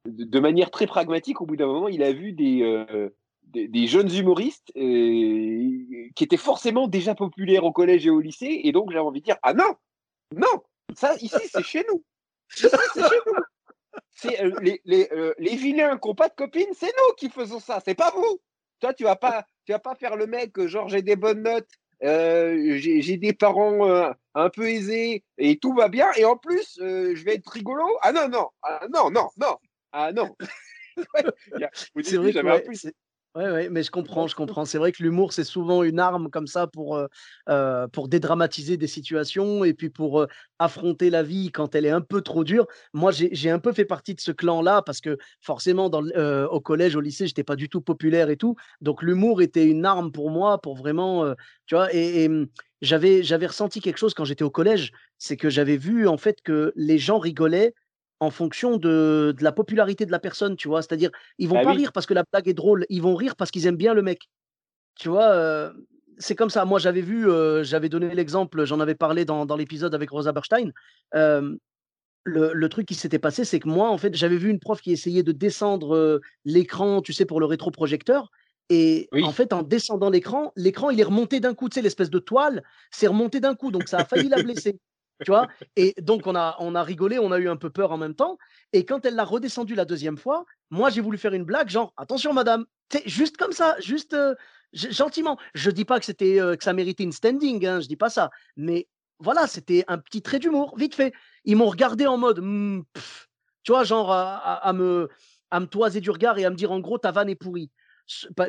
de, 0.07 0.41
manière 0.41 0.71
très 0.71 0.87
pragmatique, 0.87 1.43
au 1.43 1.45
bout 1.45 1.57
d'un 1.57 1.67
moment, 1.67 1.89
il 1.89 2.03
a 2.03 2.13
vu 2.13 2.33
des, 2.33 3.11
des, 3.43 3.87
jeunes 3.87 4.11
humoristes 4.11 4.73
qui 4.73 6.25
étaient 6.25 6.39
forcément 6.39 6.89
déjà 6.89 7.15
populaires 7.15 7.65
au 7.65 7.73
collège 7.73 8.07
et 8.07 8.11
au 8.11 8.21
lycée. 8.21 8.61
Et 8.65 8.73
donc, 8.73 8.91
j'avais 8.91 9.05
envie 9.05 9.21
de 9.21 9.25
dire 9.27 9.37
Ah 9.43 9.53
non, 9.53 9.75
non, 10.35 10.63
ça, 10.95 11.15
ici, 11.17 11.37
c'est 11.53 11.65
chez 11.65 11.85
nous. 11.91 12.03
Ici, 12.57 12.69
c'est 12.95 13.03
chez 13.03 13.17
nous 13.27 13.43
c'est 14.19 14.43
euh, 14.43 14.53
les, 14.61 14.81
les, 14.85 15.09
euh, 15.13 15.33
les, 15.39 15.57
vilains 15.57 15.97
qui 15.99 16.09
n'ont 16.09 16.15
pas 16.15 16.29
de 16.29 16.35
copines, 16.35 16.73
c'est 16.75 16.87
nous 16.87 17.15
qui 17.17 17.31
faisons 17.31 17.61
ça, 17.61 17.81
c'est 17.85 17.95
pas 17.95 18.11
vous. 18.15 18.41
Toi, 18.81 18.95
tu 18.95 19.05
vas 19.05 19.17
pas, 19.17 19.47
tu 19.65 19.73
vas 19.73 19.79
pas 19.79 19.95
faire 19.95 20.17
le 20.17 20.27
mec, 20.27 20.59
euh, 20.59 20.67
genre 20.67 20.89
j'ai 20.89 21.03
des 21.03 21.17
bonnes 21.17 21.43
notes, 21.43 21.71
j'ai 22.01 23.17
des 23.17 23.33
parents 23.33 24.13
un 24.35 24.51
peu 24.51 24.69
aisés 24.69 25.25
et 25.37 25.59
tout 25.59 25.75
va 25.75 25.89
bien, 25.89 26.09
et 26.17 26.25
en 26.25 26.37
plus, 26.37 26.79
je 26.79 27.25
vais 27.25 27.35
être 27.35 27.51
rigolo. 27.51 27.85
Ah 28.03 28.13
non, 28.13 28.29
non, 28.29 28.49
ah, 28.63 28.87
non, 28.93 29.11
non, 29.11 29.29
non, 29.37 29.57
ah 29.93 30.13
non. 30.13 30.37
c'est 32.03 32.17
vrai, 32.17 32.33
oui, 33.35 33.45
ouais, 33.45 33.68
mais 33.68 33.83
je 33.83 33.91
comprends, 33.91 34.26
je 34.26 34.35
comprends. 34.35 34.64
C'est 34.64 34.79
vrai 34.79 34.91
que 34.91 35.03
l'humour, 35.03 35.33
c'est 35.33 35.45
souvent 35.45 35.83
une 35.85 36.01
arme 36.01 36.31
comme 36.31 36.47
ça 36.47 36.66
pour, 36.66 36.97
euh, 36.97 37.07
euh, 37.49 37.87
pour 37.87 38.09
dédramatiser 38.09 38.76
des 38.76 38.87
situations 38.87 39.64
et 39.64 39.74
puis 39.74 39.91
pour 39.91 40.20
euh, 40.22 40.26
affronter 40.59 41.09
la 41.11 41.22
vie 41.22 41.53
quand 41.53 41.74
elle 41.74 41.87
est 41.87 41.91
un 41.91 42.01
peu 42.01 42.22
trop 42.22 42.43
dure. 42.43 42.66
Moi, 42.95 43.12
j'ai 43.12 43.51
un 43.51 43.59
peu 43.61 43.72
fait 43.72 43.85
partie 43.85 44.14
de 44.14 44.20
ce 44.20 44.33
clan-là 44.33 44.83
parce 44.83 45.01
que 45.01 45.18
forcément, 45.41 45.89
dans, 45.91 46.03
au 46.51 46.61
collège, 46.61 46.97
au 46.97 47.01
lycée, 47.01 47.26
j'étais 47.26 47.45
pas 47.45 47.55
du 47.55 47.68
tout 47.68 47.81
populaire 47.83 48.31
et 48.31 48.37
tout. 48.37 48.57
Donc, 48.81 49.03
l'humour 49.03 49.43
était 49.43 49.66
une 49.66 49.85
arme 49.85 50.11
pour 50.11 50.31
moi 50.31 50.61
pour 50.61 50.74
vraiment, 50.74 51.33
tu 51.66 51.74
vois, 51.74 51.95
et, 51.95 52.24
et 52.24 52.29
mmh, 52.29 52.47
j'avais 52.83 53.22
j'avais 53.22 53.47
ressenti 53.47 53.81
quelque 53.81 53.99
chose 53.99 54.14
quand 54.14 54.24
j'étais 54.24 54.45
au 54.45 54.51
collège, 54.51 54.93
c'est 55.18 55.37
que 55.37 55.51
j'avais 55.51 55.76
vu 55.76 56.09
en 56.09 56.16
fait 56.16 56.41
que 56.43 56.72
les 56.76 56.99
gens 56.99 57.18
rigolaient 57.18 57.74
en 58.21 58.31
fonction 58.31 58.77
de, 58.77 59.35
la 59.41 59.53
popularité 59.53 60.07
de 60.07 60.11
la 60.11 60.19
personne, 60.19 60.57
tu 60.57 60.69
vois? 60.69 60.83
C'est-à-dire, 60.83 61.11
ils 61.39 61.49
vont 61.49 61.57
bah 61.57 61.64
pas 61.64 61.73
rire 61.73 61.93
parce 61.93 62.07
que 62.07 62.14
la 62.14 62.25
blague 62.31 62.49
est 62.49 62.55
drôle, 62.55 62.85
ils 62.89 63.03
vont 63.03 63.14
rire 63.14 63.37
parce 63.37 63.51
qu'ils 63.51 63.66
aiment 63.66 63.77
bien 63.77 63.95
le 63.95 64.03
mec. 64.03 64.29
Tu 64.97 65.09
vois, 65.09 65.73
c'est 66.19 66.35
comme 66.35 66.51
ça. 66.51 66.64
Moi, 66.64 66.81
j'avais 66.81 67.01
vu, 67.01 67.29
j'avais 67.62 67.89
donné 67.89 68.14
l'exemple, 68.14 68.64
j'en 68.64 68.81
avais 68.81 68.97
parlé 68.97 69.25
dans, 69.25 69.57
l'épisode 69.57 69.95
avec 69.95 70.11
Rosa 70.11 70.33
Berstein. 70.33 70.73
le, 71.12 72.66
truc 72.69 72.87
qui 72.87 72.95
s'était 72.95 73.21
passé, 73.21 73.45
c'est 73.45 73.61
que 73.61 73.69
moi, 73.69 73.89
en 73.89 73.99
fait, 73.99 74.14
j'avais 74.14 74.37
vu 74.37 74.51
une 74.51 74.59
prof 74.59 74.81
qui 74.81 74.93
essayait 74.93 75.23
de 75.23 75.33
descendre 75.33 76.21
l'écran, 76.45 77.01
tu 77.03 77.12
sais, 77.12 77.25
pour 77.25 77.39
le 77.39 77.47
rétroprojecteur. 77.47 78.31
Et 78.71 79.09
en 79.23 79.33
fait, 79.33 79.53
en 79.53 79.62
descendant 79.62 80.11
l'écran, 80.11 80.53
l'écran, 80.57 80.91
il 80.91 81.01
est 81.01 81.05
remonté 81.05 81.41
d'un 81.41 81.55
coup. 81.55 81.69
Tu 81.69 81.77
sais, 81.77 81.83
l'espèce 81.83 82.11
de 82.11 82.19
toile, 82.19 82.62
c'est 82.91 83.07
remonté 83.07 83.41
d'un 83.41 83.55
coup. 83.55 83.71
Donc, 83.71 83.89
ça 83.89 83.99
a 83.99 84.05
failli 84.05 84.29
la 84.29 84.43
blesser 84.43 84.79
tu 85.25 85.31
vois? 85.31 85.49
Et 85.77 85.95
donc, 86.01 86.27
on 86.27 86.35
a, 86.35 86.57
on 86.61 86.75
a 86.75 86.83
rigolé, 86.83 87.19
on 87.19 87.33
a 87.33 87.39
eu 87.39 87.49
un 87.49 87.57
peu 87.57 87.71
peur 87.71 87.93
en 87.93 87.99
même 87.99 88.14
temps. 88.14 88.39
Et 88.73 88.85
quand 88.85 89.05
elle 89.05 89.14
l'a 89.14 89.25
redescendu 89.25 89.75
la 89.75 89.85
deuxième 89.85 90.16
fois, 90.16 90.45
moi, 90.71 90.91
j'ai 90.91 91.01
voulu 91.01 91.19
faire 91.19 91.35
une 91.35 91.45
blague, 91.45 91.69
genre, 91.69 91.93
attention, 91.97 92.33
madame, 92.33 92.66
c'est 92.93 93.07
juste 93.09 93.37
comme 93.37 93.53
ça, 93.53 93.77
juste 93.81 94.14
euh, 94.14 94.35
gentiment. 94.73 95.39
Je 95.55 95.71
dis 95.71 95.85
pas 95.85 95.99
que 95.99 96.05
c'était 96.05 96.41
euh, 96.41 96.57
que 96.57 96.64
ça 96.64 96.73
méritait 96.73 97.05
une 97.05 97.12
standing, 97.12 97.66
hein, 97.66 97.81
je 97.81 97.89
dis 97.89 97.97
pas 97.97 98.11
ça. 98.11 98.31
Mais 98.57 98.89
voilà, 99.19 99.47
c'était 99.47 99.85
un 99.89 99.99
petit 99.99 100.23
trait 100.23 100.39
d'humour, 100.39 100.77
vite 100.77 100.95
fait. 100.95 101.12
Ils 101.45 101.57
m'ont 101.57 101.69
regardé 101.69 102.07
en 102.07 102.16
mode, 102.19 102.41
«Mmh, 102.41 102.83
tu 103.64 103.73
vois, 103.73 103.85
genre 103.85 104.12
à, 104.12 104.73
me, 104.73 105.09
à 105.51 105.61
me 105.61 105.66
toiser 105.66 106.01
du 106.01 106.11
regard 106.11 106.39
et 106.39 106.45
à 106.45 106.51
me 106.51 106.57
dire, 106.57 106.71
en 106.73 106.81
gros, 106.81 106.99
ta 106.99 107.11
vanne 107.11 107.29
est 107.29 107.35
pourrie. 107.35 107.71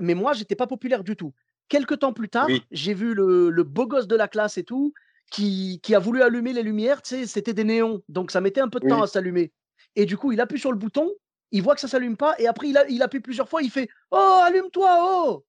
Mais 0.01 0.13
moi, 0.13 0.33
j'étais 0.33 0.55
pas 0.55 0.67
populaire 0.67 1.03
du 1.03 1.15
tout. 1.15 1.33
Quelques 1.67 1.99
temps 1.99 2.13
plus 2.13 2.29
tard, 2.29 2.47
j'ai 2.71 2.93
vu 2.93 3.13
le, 3.13 3.49
le 3.49 3.63
beau 3.63 3.85
gosse 3.87 4.07
de 4.07 4.15
la 4.15 4.27
classe 4.27 4.57
et 4.57 4.63
tout 4.63 4.93
qui, 5.29 5.79
a 5.93 5.99
voulu 5.99 6.21
allumer 6.21 6.53
les 6.53 6.63
lumières, 6.63 7.01
tu 7.01 7.09
sais, 7.09 7.25
c'était 7.27 7.53
des 7.53 7.63
néons, 7.63 8.01
donc 8.09 8.31
ça 8.31 8.41
mettait 8.41 8.61
un 8.61 8.69
peu 8.69 8.79
de 8.79 8.87
temps 8.87 9.01
à 9.01 9.07
s'allumer. 9.07 9.51
Et 9.95 10.05
du 10.05 10.17
coup, 10.17 10.31
il 10.31 10.41
appuie 10.41 10.59
sur 10.59 10.71
le 10.71 10.77
bouton, 10.77 11.11
il 11.51 11.61
voit 11.61 11.75
que 11.75 11.81
ça 11.81 11.87
s'allume 11.87 12.17
pas, 12.17 12.35
et 12.39 12.47
après, 12.47 12.69
il, 12.69 12.79
il 12.89 13.01
appuie 13.01 13.19
plusieurs 13.19 13.49
fois, 13.49 13.61
il 13.61 13.71
fait 13.71 13.89
Oh, 14.11 14.41
allume-toi, 14.43 14.97
oh 15.01 15.45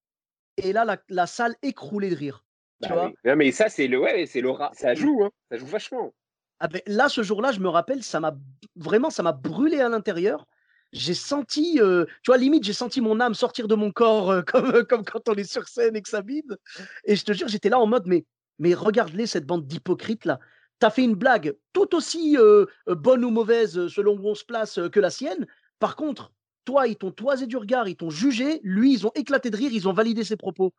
Et 0.57 0.73
là, 0.73 0.99
la, 1.09 1.27
salle 1.27 1.55
écroulée 1.63 2.11
de 2.11 2.17
rire. 2.17 2.45
Tu 2.83 2.89
bah 2.89 2.95
vois? 2.95 3.13
Non, 3.25 3.37
mais 3.37 3.53
ça, 3.53 3.69
c'est 3.69 3.87
le, 3.87 4.01
ouais, 4.01 4.27
c'est 4.27 4.41
le, 4.41 4.53
ça 4.73 4.95
joue, 4.95 5.25
hein, 5.25 5.31
ça 5.51 5.59
joue 5.59 5.67
vachement. 5.67 6.15
Ah 6.61 6.69
ben, 6.69 6.83
là, 6.87 7.09
ce 7.09 7.23
jour-là, 7.23 7.53
je 7.53 7.61
me 7.61 7.69
rappelle, 7.69 8.03
ça 8.03 8.21
m'a 8.21 8.37
vraiment, 8.77 9.11
ça 9.11 9.23
m'a 9.23 9.33
brûlé 9.33 9.81
à 9.81 9.89
l'intérieur. 9.89 10.47
J'ai 10.93 11.15
senti, 11.15 11.81
euh, 11.81 12.05
tu 12.23 12.31
vois, 12.31 12.37
limite, 12.37 12.65
j'ai 12.65 12.73
senti 12.73 13.01
mon 13.01 13.21
âme 13.21 13.35
sortir 13.35 13.69
de 13.69 13.75
mon 13.75 13.93
corps 13.93 14.31
euh, 14.31 14.43
comme, 14.47 14.85
comme 14.85 15.05
quand 15.05 15.29
on 15.29 15.35
est 15.35 15.51
sur 15.51 15.69
scène 15.69 15.97
et 15.97 16.03
que 16.03 16.09
ça 16.09 16.21
vide. 16.21 16.59
Et 17.05 17.17
je 17.17 17.25
te 17.25 17.33
jure, 17.33 17.49
j'étais 17.49 17.69
là 17.69 17.79
en 17.79 17.87
mode, 17.87 18.07
mais 18.07 18.25
mais 18.61 18.75
regarde-les, 18.75 19.27
cette 19.27 19.47
bande 19.47 19.67
d'hypocrites 19.67 20.27
là. 20.27 20.39
Tu 20.81 20.87
as 20.87 20.91
fait 20.91 21.03
une 21.03 21.15
blague 21.15 21.57
tout 21.73 21.95
aussi 21.95 22.37
euh, 22.39 22.67
euh, 22.89 22.95
bonne 22.95 23.25
ou 23.25 23.31
mauvaise 23.31 23.77
euh, 23.77 23.89
selon 23.89 24.17
où 24.17 24.29
on 24.29 24.35
se 24.35 24.45
place 24.45 24.79
que 24.93 25.01
la 25.01 25.11
sienne. 25.11 25.47
Par 25.79 25.97
contre, 25.97 26.33
toi, 26.65 26.87
ils 26.87 26.97
t'ont 26.97 27.11
toisé 27.11 27.47
du 27.47 27.57
regard, 27.57 27.89
ils 27.89 27.97
t'ont 27.97 28.11
jugé. 28.11 28.61
Lui, 28.63 28.93
ils 28.93 29.07
ont 29.07 29.13
éclaté 29.15 29.51
de 29.51 29.57
rire, 29.57 29.73
ils 29.73 29.89
ont 29.89 29.93
validé 29.93 30.25
ses 30.25 30.37
propos. 30.37 30.73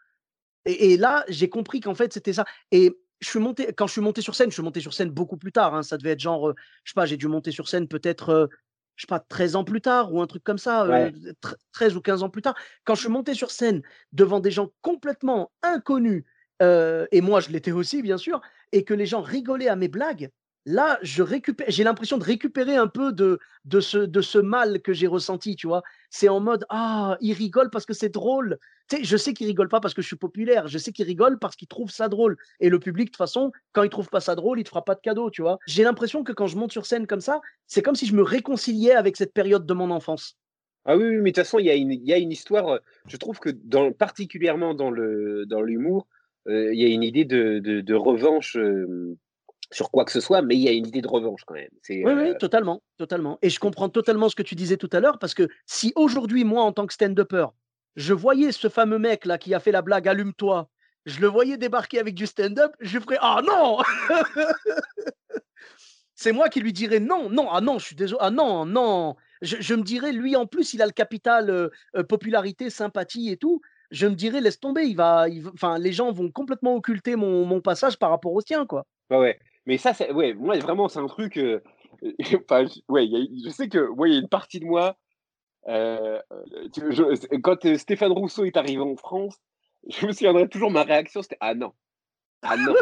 Et, 0.66 0.96
là, 0.96 1.26
j'ai 1.28 1.50
compris 1.50 1.80
qu'en 1.80 1.96
fait, 1.96 2.14
c'était 2.14 2.34
ça. 2.34 2.46
Et 2.72 2.96
je 3.20 3.28
suis 3.28 3.40
monté, 3.40 3.74
quand 3.74 3.88
je 3.88 3.94
suis 3.94 4.02
monté 4.02 4.22
sur 4.22 4.36
scène, 4.36 4.50
je 4.50 4.54
suis 4.54 4.64
monté 4.64 4.80
sur 4.80 4.94
scène 4.94 5.10
beaucoup 5.10 5.38
plus 5.38 5.52
tard. 5.52 5.74
Hein. 5.74 5.82
ça 5.82 5.98
devait 5.98 6.12
être 6.12 6.20
genre, 6.20 6.54
je 6.84 6.92
sais 6.92 6.94
pas, 6.94 7.08
j'ai 7.08 7.18
dû 7.18 7.28
monter 7.28 7.52
sur 7.52 7.68
scène 7.68 7.88
peut-être, 7.88 8.48
je 8.96 9.02
sais 9.02 9.08
pas, 9.08 9.20
13 9.20 9.56
ans 9.56 9.64
plus 9.64 9.82
tard 9.82 10.14
ou 10.14 10.22
un 10.22 10.28
truc 10.28 10.44
comme 10.44 10.60
ça, 10.60 10.88
13 11.72 11.96
ou 11.96 12.02
15 12.02 12.22
ans 12.22 12.30
plus 12.30 12.44
tard. 12.44 12.56
Quand 12.84 12.94
je 12.94 13.02
suis 13.02 13.10
monté 13.10 13.34
sur 13.34 13.50
scène 13.50 13.82
devant 14.14 14.40
des 14.40 14.52
gens 14.52 14.70
complètement 14.82 15.52
inconnus, 15.64 16.26
et 16.62 17.22
moi 17.22 17.40
je 17.40 17.50
l'étais 17.50 17.72
aussi 17.72 18.02
bien 18.02 18.18
sûr, 18.18 18.42
et 18.72 18.84
que 18.84 18.94
les 18.94 19.06
gens 19.06 19.22
rigolaient 19.22 19.68
à 19.68 19.76
mes 19.76 19.88
blagues, 19.88 20.30
là 20.66 21.00
je 21.02 21.24
récupère, 21.24 21.66
j'ai 21.70 21.84
l'impression 21.84 22.18
de 22.18 22.24
récupérer 22.24 22.76
un 22.76 22.88
peu 22.88 23.12
de, 23.12 23.40
de, 23.66 23.80
ce, 23.80 23.98
de 23.98 24.22
ce 24.22 24.38
mal 24.38 24.82
que 24.82 24.94
j'ai 24.94 25.08
ressenti, 25.08 25.56
tu 25.56 25.68
vois. 25.68 25.82
C'est 26.10 26.30
en 26.30 26.40
mode 26.40 26.66
ah 26.70 27.18
il 27.22 27.34
rigole 27.34 27.70
parce 27.70 27.86
que 27.86 27.94
c'est 27.94 28.10
drôle. 28.10 28.60
Tu 28.90 28.98
sais, 28.98 29.04
je 29.04 29.18
sais 29.18 29.34
qu'il 29.34 29.48
rigole 29.48 29.70
pas 29.70 29.80
parce 29.80 29.94
que 29.94 30.02
je 30.02 30.08
suis 30.08 30.18
populaire, 30.18 30.68
je 30.68 30.78
sais 30.78 30.92
qu'il 30.92 31.06
rigole 31.06 31.40
parce 31.40 31.56
qu'il 31.56 31.68
trouve 31.68 31.90
ça 31.90 32.10
drôle. 32.10 32.38
Et 32.60 32.70
le 32.70 32.80
public 32.80 33.08
de 33.08 33.12
toute 33.12 33.18
façon, 33.18 33.52
quand 33.72 33.84
il 33.84 33.90
trouve 33.90 34.10
pas 34.10 34.20
ça 34.20 34.36
drôle, 34.36 34.60
il 34.60 34.64
te 34.64 34.70
fera 34.70 34.84
pas 34.84 34.96
de 34.96 35.02
cadeau, 35.02 35.30
tu 35.32 35.42
vois. 35.42 35.58
J'ai 35.68 35.84
l'impression 35.84 36.24
que 36.24 36.32
quand 36.32 36.48
je 36.48 36.58
monte 36.58 36.72
sur 36.72 36.86
scène 36.86 37.08
comme 37.08 37.22
ça, 37.22 37.42
c'est 37.68 37.82
comme 37.82 37.96
si 37.96 38.06
je 38.06 38.16
me 38.16 38.24
réconciliais 38.24 38.94
avec 38.94 39.18
cette 39.18 39.34
période 39.34 39.66
de 39.66 39.74
mon 39.74 39.90
enfance. 39.90 40.38
Ah 40.86 40.98
oui, 40.98 41.04
mais 41.04 41.32
de 41.32 41.36
toute 41.36 41.44
façon, 41.44 41.60
il 41.60 41.68
y, 41.68 42.08
y 42.08 42.14
a 42.14 42.18
une 42.18 42.32
histoire, 42.32 42.80
je 43.08 43.18
trouve 43.18 43.40
que 43.40 43.50
dans, 43.50 43.92
particulièrement 43.92 44.74
dans 44.74 44.92
l'humour, 44.92 46.08
il 46.48 46.80
y 46.80 46.86
a 46.86 46.88
une 46.88 47.04
idée 47.04 47.26
de, 47.26 47.94
revanche 47.94 48.58
sur 49.72 49.90
quoi 49.90 50.06
que 50.06 50.12
ce 50.12 50.20
soit, 50.20 50.42
mais 50.42 50.56
il 50.56 50.62
y 50.62 50.68
a 50.68 50.72
une 50.72 50.88
idée 50.88 51.02
de 51.02 51.08
revanche 51.08 51.42
quand 51.46 51.54
même. 51.54 51.70
Oui, 51.90 52.04
oui, 52.06 52.38
totalement, 52.38 52.82
totalement. 52.98 53.40
Et 53.42 53.50
je 53.50 53.60
comprends 53.60 53.90
totalement 53.90 54.30
ce 54.30 54.36
que 54.36 54.44
tu 54.44 54.56
disais 54.56 54.78
tout 54.78 54.90
à 54.92 55.00
l'heure, 55.00 55.18
parce 55.18 55.34
que 55.34 55.48
si 55.66 55.94
aujourd'hui, 55.96 56.44
moi, 56.44 56.64
en 56.64 56.74
tant 56.74 56.86
que 56.88 56.94
stand-upper, 56.94 57.48
je 57.96 58.14
voyais 58.14 58.52
ce 58.52 58.70
fameux 58.70 59.00
mec 59.00 59.26
là 59.26 59.38
qui 59.38 59.54
a 59.54 59.60
fait 59.60 59.72
la 59.72 59.82
blague 59.82 60.08
Allume-toi. 60.08 60.70
Je 61.06 61.20
le 61.20 61.28
voyais 61.28 61.58
débarquer 61.58 62.00
avec 62.00 62.16
du 62.16 62.28
stand-up. 62.28 62.74
Je 62.80 63.00
ferais 63.00 63.18
Ah 63.22 63.42
non 63.46 63.80
C'est 66.16 66.32
moi 66.32 66.50
qui 66.50 66.60
lui 66.60 66.72
dirais 66.72 67.00
non, 67.00 67.32
non, 67.32 67.50
ah 67.52 67.62
non, 67.62 67.80
je 67.80 67.86
suis 67.88 67.96
désolé, 67.96 68.20
ah 68.22 68.30
non, 68.30 68.64
non. 68.64 69.16
Je, 69.42 69.74
me 69.74 69.82
dirais, 69.82 70.12
lui 70.12 70.36
en 70.36 70.46
plus, 70.46 70.76
il 70.76 70.82
a 70.84 70.86
le 70.86 70.92
capital 70.92 71.50
euh, 71.50 71.70
euh, 71.96 72.04
popularité, 72.04 72.70
sympathie 72.70 73.32
et 73.32 73.38
tout. 73.38 73.60
Je 73.92 74.08
me 74.08 74.16
dirais, 74.16 74.42
laisse 74.42 74.60
tomber, 74.60 74.84
il 74.84 74.96
va, 74.96 75.28
enfin, 75.54 75.78
les 75.78 75.92
gens 75.92 76.12
vont 76.12 76.32
complètement 76.32 76.76
occulter 76.76 77.16
mon, 77.16 77.62
passage 77.62 77.98
par 77.98 78.10
rapport 78.10 78.34
au 78.34 78.42
sien, 78.42 78.66
quoi. 78.66 78.86
Ouais, 79.10 79.18
ouais. 79.18 79.40
Mais 79.66 79.78
ça, 79.78 79.94
c'est, 79.94 80.12
ouais, 80.12 80.34
moi, 80.34 80.58
vraiment, 80.60 80.88
c'est 80.88 81.00
un 81.00 81.08
truc. 81.08 81.38
Euh, 81.38 81.62
ouais, 82.90 83.08
je 83.08 83.50
sais 83.50 83.68
que, 83.70 83.90
il 84.08 84.14
y 84.14 84.16
a 84.16 84.20
une 84.20 84.30
partie 84.30 84.60
de 84.60 84.66
moi, 84.66 84.96
euh, 85.68 86.20
quand 87.44 87.66
euh, 87.66 87.78
Stéphane 87.78 88.12
Rousseau 88.12 88.46
est 88.46 88.58
arrivé 88.58 88.82
en 88.82 88.96
France, 88.96 89.38
je 89.90 90.08
me 90.08 90.12
souviendrai 90.12 90.48
toujours, 90.48 90.72
ma 90.72 90.84
réaction, 90.84 91.22
c'était 91.22 91.38
Ah 91.40 91.54
non, 91.54 91.74
ah 92.42 92.58
non, 92.58 92.74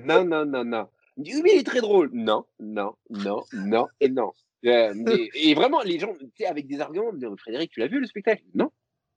non, 0.00 0.24
non, 0.24 0.46
non, 0.46 0.64
non. 0.64 0.88
Mais 1.16 1.52
il 1.54 1.60
est 1.60 1.66
très 1.66 1.80
drôle. 1.80 2.10
Non, 2.12 2.46
non, 2.58 2.94
non, 3.10 3.42
non 3.52 3.86
et 4.00 4.08
non. 4.08 4.32
Et 4.62 5.54
vraiment, 5.54 5.82
les 5.82 5.98
gens, 5.98 6.14
avec 6.46 6.66
des 6.66 6.80
arguments, 6.80 7.12
Frédéric, 7.36 7.70
tu 7.70 7.80
l'as 7.80 7.88
vu 7.88 8.00
le 8.00 8.06
spectacle? 8.06 8.42
Non. 8.54 8.70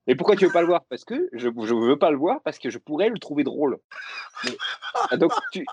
Mais 0.07 0.15
pourquoi 0.15 0.35
tu 0.35 0.45
veux 0.45 0.51
pas 0.51 0.61
le 0.61 0.67
voir? 0.67 0.85
Parce 0.85 1.03
que 1.03 1.29
je 1.33 1.47
ne 1.47 1.87
veux 1.87 1.97
pas 1.97 2.11
le 2.11 2.17
voir 2.17 2.41
parce 2.43 2.59
que 2.59 2.69
je 2.69 2.77
pourrais 2.77 3.09
le 3.09 3.17
trouver 3.19 3.43
drôle. 3.43 3.79
Ah, 5.09 5.17
donc, 5.17 5.31
tu, 5.51 5.65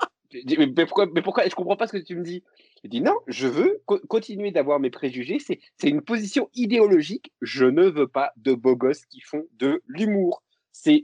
mais 0.59 0.87
pourquoi, 0.87 1.07
mais 1.07 1.23
pourquoi? 1.23 1.49
Je 1.49 1.55
comprends 1.55 1.77
pas 1.77 1.87
ce 1.87 1.93
que 1.93 2.03
tu 2.03 2.17
me 2.17 2.23
dis. 2.23 2.43
Je 2.83 2.89
dis 2.89 3.01
non, 3.01 3.17
je 3.27 3.49
veux 3.49 3.83
continuer 4.09 4.51
d'avoir 4.51 4.81
mes 4.81 4.91
préjugés. 4.91 5.39
C'est, 5.39 5.61
une 5.89 6.03
position 6.03 6.49
idéologique. 6.55 7.33
Je 7.43 7.67
ne 7.67 7.85
veux 7.89 8.09
pas 8.09 8.33
de 8.37 8.55
beaux 8.55 8.77
gosses 8.77 9.05
qui 9.07 9.21
font 9.21 9.45
de 9.55 9.83
l'humour. 9.87 10.43
C'est, 10.73 11.03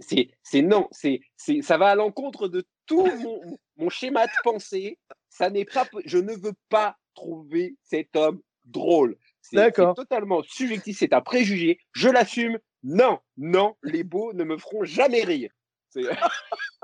non. 0.63 0.89
C'est, 0.91 1.21
ça 1.63 1.77
va 1.77 1.89
à 1.89 1.95
l'encontre 1.95 2.49
de 2.49 2.67
tout 2.87 3.07
mon, 3.07 3.59
mon 3.77 3.89
schéma 3.91 4.27
de 4.27 4.33
pensée. 4.43 4.99
Ça 5.29 5.51
n'est 5.51 5.67
pas. 5.67 5.87
Je 6.05 6.19
ne 6.19 6.33
veux 6.33 6.55
pas 6.69 6.97
trouver 7.15 7.77
cet 7.85 8.17
homme 8.17 8.41
drôle. 8.65 9.17
C'est 9.41 9.73
totalement 9.73 10.43
subjectif. 10.43 10.99
C'est 10.99 11.13
un 11.13 11.21
préjugé. 11.21 11.79
Je 11.93 12.09
l'assume. 12.09 12.59
Non, 12.83 13.19
non, 13.37 13.77
les 13.83 14.05
beaux 14.05 14.33
ne 14.33 14.45
me 14.45 14.57
feront 14.57 14.85
jamais 14.85 15.25
rire. 15.25 15.51
C'est... 15.91 16.03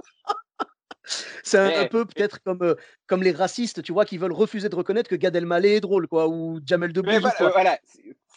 Un, 1.57 1.86
peu 1.86 2.07
peut-être 2.07 2.42
comme, 2.42 2.62
euh, 2.62 2.74
comme 3.07 3.22
les 3.22 3.30
racistes, 3.30 3.82
tu 3.82 3.92
vois, 3.92 4.05
qui 4.07 4.16
veulent 4.16 4.32
refuser 4.32 4.68
de 4.68 4.74
reconnaître 4.74 5.09
que 5.09 5.14
Gad 5.14 5.36
Elmaleh 5.36 5.76
est 5.76 5.80
drôle, 5.80 6.09
quoi, 6.09 6.26
ou 6.26 6.59
Jamel 6.64 6.92
Debbouze. 6.92 7.20
Voilà, 7.38 7.78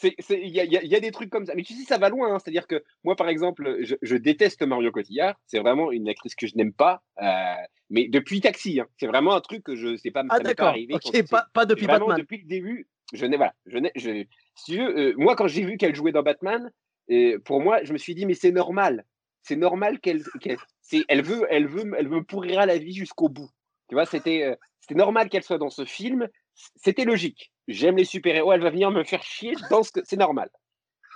il 0.03 0.49
y, 0.49 0.95
a 0.95 0.99
des 0.99 1.11
trucs 1.11 1.29
comme 1.29 1.45
ça. 1.45 1.53
Mais 1.55 1.63
tu 1.63 1.73
sais, 1.73 1.85
ça 1.85 1.97
va 1.97 2.09
loin. 2.09 2.33
Hein. 2.33 2.39
C'est-à-dire 2.39 2.67
que 2.67 2.83
moi, 3.03 3.15
par 3.15 3.29
exemple, 3.29 3.79
je, 3.81 4.15
déteste 4.15 4.61
Mario 4.63 4.91
Cotillard. 4.91 5.39
C'est 5.45 5.59
vraiment 5.59 5.91
une 5.91 6.09
actrice 6.09 6.35
que 6.35 6.47
je 6.47 6.55
n'aime 6.55 6.73
pas. 6.73 7.01
Euh, 7.21 7.55
mais 7.89 8.07
depuis 8.07 8.41
Taxi, 8.41 8.79
hein. 8.79 8.87
c'est 8.99 9.07
vraiment 9.07 9.35
un 9.35 9.41
truc 9.41 9.63
que 9.63 9.75
je 9.75 9.95
sais 9.95 10.11
pas. 10.11 10.23
Ah 10.29 10.39
d'accord. 10.39 10.75
Pas, 11.29 11.47
pas, 11.53 11.65
depuis 11.65 11.87
Batman. 11.87 12.17
Depuis 12.17 12.39
le 12.39 12.47
début, 12.47 12.87
je 13.13 13.25
n'ai 13.25 13.37
voilà, 13.37 13.53
je 13.65 13.77
n'ai, 13.77 13.91
je, 13.95 14.25
si 14.55 14.79
euh, 14.79 15.13
moi 15.17 15.35
quand 15.35 15.47
j'ai 15.47 15.63
vu 15.63 15.77
qu'elle 15.77 15.95
jouait 15.95 16.11
dans 16.11 16.23
Batman, 16.23 16.71
pour 17.45 17.61
moi, 17.61 17.83
je 17.83 17.93
me 17.93 17.97
suis 17.97 18.15
dit 18.15 18.25
mais 18.25 18.33
c'est 18.33 18.51
normal 18.51 19.05
c'est 19.47 19.55
normal 19.55 19.99
qu'elle, 19.99 20.23
elle 21.07 21.21
veut, 21.21 21.47
elle 21.49 21.67
veut, 21.67 21.93
elle 21.97 22.09
me 22.09 22.21
pourrira 22.21 22.65
la 22.65 22.77
vie 22.77 22.93
jusqu'au 22.93 23.29
bout. 23.29 23.49
Tu 23.87 23.95
vois, 23.95 24.05
c'était, 24.05 24.43
euh, 24.43 24.55
c'était 24.81 24.95
normal 24.95 25.29
qu'elle 25.29 25.43
soit 25.43 25.57
dans 25.57 25.69
ce 25.69 25.85
film. 25.85 26.27
C'était 26.75 27.05
logique. 27.05 27.53
J'aime 27.69 27.95
les 27.95 28.03
super-héros. 28.03 28.51
Elle 28.51 28.61
va 28.61 28.69
venir 28.69 28.91
me 28.91 29.05
faire 29.05 29.23
chier 29.23 29.53
dans 29.69 29.83
ce 29.83 29.91
que 29.91 30.01
c'est 30.03 30.17
normal. 30.17 30.49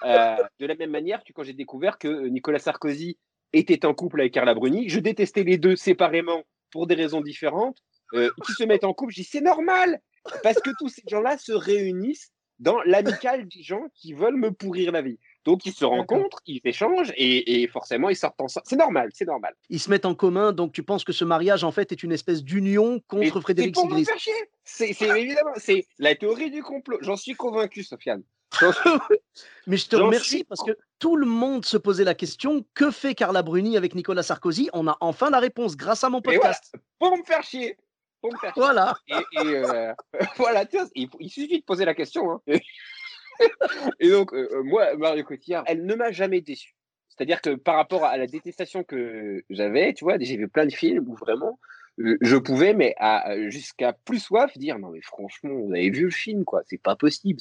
Euh, 0.04 0.38
de 0.60 0.66
la 0.66 0.76
même 0.76 0.92
manière 0.92 1.22
quand 1.36 1.44
j'ai 1.44 1.54
découvert 1.54 1.98
que 1.98 2.28
Nicolas 2.28 2.60
Sarkozy 2.60 3.18
était 3.54 3.86
en 3.86 3.94
couple 3.94 4.22
avec 4.22 4.34
Carla 4.34 4.56
Bruni, 4.56 4.88
je 4.90 5.00
détestais 5.00 5.44
les 5.44 5.58
deux 5.58 5.76
séparément 5.76 6.44
pour 6.72 6.88
des 6.88 6.96
raisons 6.96 7.22
différentes. 7.22 7.78
Euh, 8.14 8.30
qui 8.46 8.54
se 8.54 8.64
mettent 8.64 8.84
en 8.84 8.94
couple, 8.94 9.14
je 9.14 9.22
dis 9.22 9.28
c'est 9.28 9.42
normal 9.42 10.02
parce 10.44 10.60
que 10.60 10.70
tous 10.80 10.90
ces 10.90 11.04
gens-là 11.08 11.38
se 11.38 11.54
réunissent 11.54 12.34
dans 12.60 12.82
l'amicale 12.82 13.48
des 13.48 13.64
gens 13.64 13.86
qui 13.96 14.14
veulent 14.14 14.36
me 14.36 14.52
pourrir 14.52 14.92
la 14.92 15.02
vie. 15.02 15.18
Donc 15.46 15.66
ils 15.66 15.74
se 15.74 15.86
rencontrent, 15.86 16.40
ils 16.46 16.62
échangent 16.64 17.14
et, 17.16 17.68
forcément 17.68 18.10
ils 18.10 18.16
sortent 18.16 18.40
ensemble. 18.42 18.66
C'est 18.68 18.76
normal, 18.76 19.10
c'est 19.14 19.26
normal. 19.26 19.56
Ils 19.70 19.80
se 19.80 19.90
mettent 19.90 20.06
en 20.06 20.14
commun, 20.14 20.52
donc 20.52 20.72
tu 20.72 20.84
penses 20.84 21.04
que 21.04 21.14
ce 21.14 21.26
mariage 21.26 21.64
en 21.64 21.72
fait 21.72 21.92
est 21.92 22.04
une 22.04 22.12
espèce 22.12 22.44
d'union 22.44 23.02
contre 23.08 23.42
Frédéric 23.42 23.76
Sigris 23.76 24.08
C'est 24.64 25.02
évidemment, 25.02 25.52
c'est 25.56 25.86
la 25.98 26.16
théorie 26.16 26.52
du 26.52 26.62
complot. 26.62 26.98
J'en 27.02 27.18
suis 27.18 27.34
convaincu, 27.34 27.84
Sofiane. 27.84 28.24
Mais 29.68 29.78
je 29.78 29.88
te 29.88 29.96
remercie 29.96 30.44
parce 30.44 30.62
que 30.62 30.78
tout 31.00 31.16
le 31.16 31.26
monde 31.26 31.66
se 31.66 31.78
posait 31.78 32.04
la 32.04 32.14
question 32.14 32.66
que 32.74 32.92
fait 32.92 33.16
Carla 33.16 33.42
Bruni 33.44 33.78
avec 33.78 33.96
Nicolas 33.96 34.24
Sarkozy? 34.24 34.70
On 34.74 34.88
a 34.88 34.98
enfin 35.00 35.30
la 35.30 35.40
réponse 35.40 35.78
grâce 35.78 36.04
à 36.04 36.10
mon 36.10 36.22
podcast. 36.22 36.76
pour 37.00 37.18
me 37.18 37.24
faire 37.24 37.44
chier. 37.44 37.78
Pour 38.20 38.34
me 38.34 38.38
faire 38.38 38.54
chier. 38.54 38.62
Voilà. 38.62 38.94
Et, 39.10 39.56
euh, 39.56 39.94
voilà, 40.36 40.66
il, 40.96 41.10
il, 41.20 41.30
suffit 41.30 41.60
de 41.60 41.66
poser 41.66 41.86
la 41.86 41.96
question. 41.96 42.30
Hein 42.32 42.60
et 44.00 44.10
donc, 44.10 44.34
euh, 44.34 44.50
euh, 44.52 44.64
moi, 44.64 44.96
Mario 44.98 45.24
Cotillard, 45.24 45.64
elle 45.68 45.86
ne 45.86 45.96
m'a 45.96 46.12
jamais 46.12 46.42
déçu. 46.42 46.76
C'est-à-dire 47.10 47.42
que 47.42 47.56
par 47.56 47.76
rapport 47.76 48.06
à 48.06 48.18
la 48.18 48.28
détestation 48.28 48.84
que 48.84 49.44
j'avais, 49.50 49.94
tu 49.94 50.06
vois, 50.06 50.18
j'ai 50.20 50.38
vu 50.38 50.48
plein 50.48 50.66
de 50.66 50.72
films 50.72 51.08
où 51.08 51.16
vraiment 51.16 51.60
je 51.98 52.38
pouvais, 52.38 52.74
mais 52.74 52.96
jusqu'à 53.50 53.94
plus 53.94 54.20
soif, 54.20 54.58
dire 54.58 54.80
non 54.80 54.90
mais 54.92 55.02
franchement, 55.02 55.54
vous 55.54 55.74
avez 55.74 55.90
vu 55.90 56.06
le 56.06 56.10
film 56.10 56.46
quoi, 56.46 56.62
c'est 56.66 56.82
pas 56.82 56.96
possible. 56.96 57.40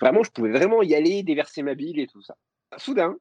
Vraiment, 0.00 0.22
je 0.22 0.30
pouvais 0.30 0.50
vraiment 0.50 0.82
y 0.82 0.94
aller, 0.94 1.22
déverser 1.22 1.62
ma 1.62 1.74
bile 1.74 1.98
et 1.98 2.06
tout 2.06 2.22
ça. 2.22 2.36
Soudain, 2.76 3.16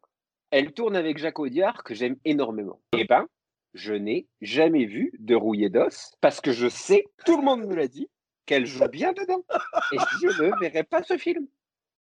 elle 0.51 0.73
tourne 0.73 0.95
avec 0.95 1.17
Jacques 1.17 1.39
Audiard 1.39 1.83
que 1.83 1.95
j'aime 1.95 2.17
énormément. 2.25 2.81
Et 2.93 3.01
eh 3.01 3.05
ben, 3.05 3.27
je 3.73 3.93
n'ai 3.93 4.27
jamais 4.41 4.85
vu 4.85 5.13
de 5.19 5.35
rouillé 5.35 5.69
d'os 5.69 6.15
parce 6.21 6.41
que 6.41 6.51
je 6.51 6.67
sais, 6.67 7.05
tout 7.25 7.37
le 7.37 7.43
monde 7.43 7.65
me 7.65 7.75
l'a 7.75 7.87
dit, 7.87 8.09
qu'elle 8.47 8.65
joue 8.65 8.87
bien 8.87 9.13
dedans. 9.13 9.43
Et 9.91 9.97
je 10.21 10.27
ne 10.27 10.59
verrai 10.59 10.83
pas 10.83 11.03
ce 11.03 11.17
film. 11.17 11.45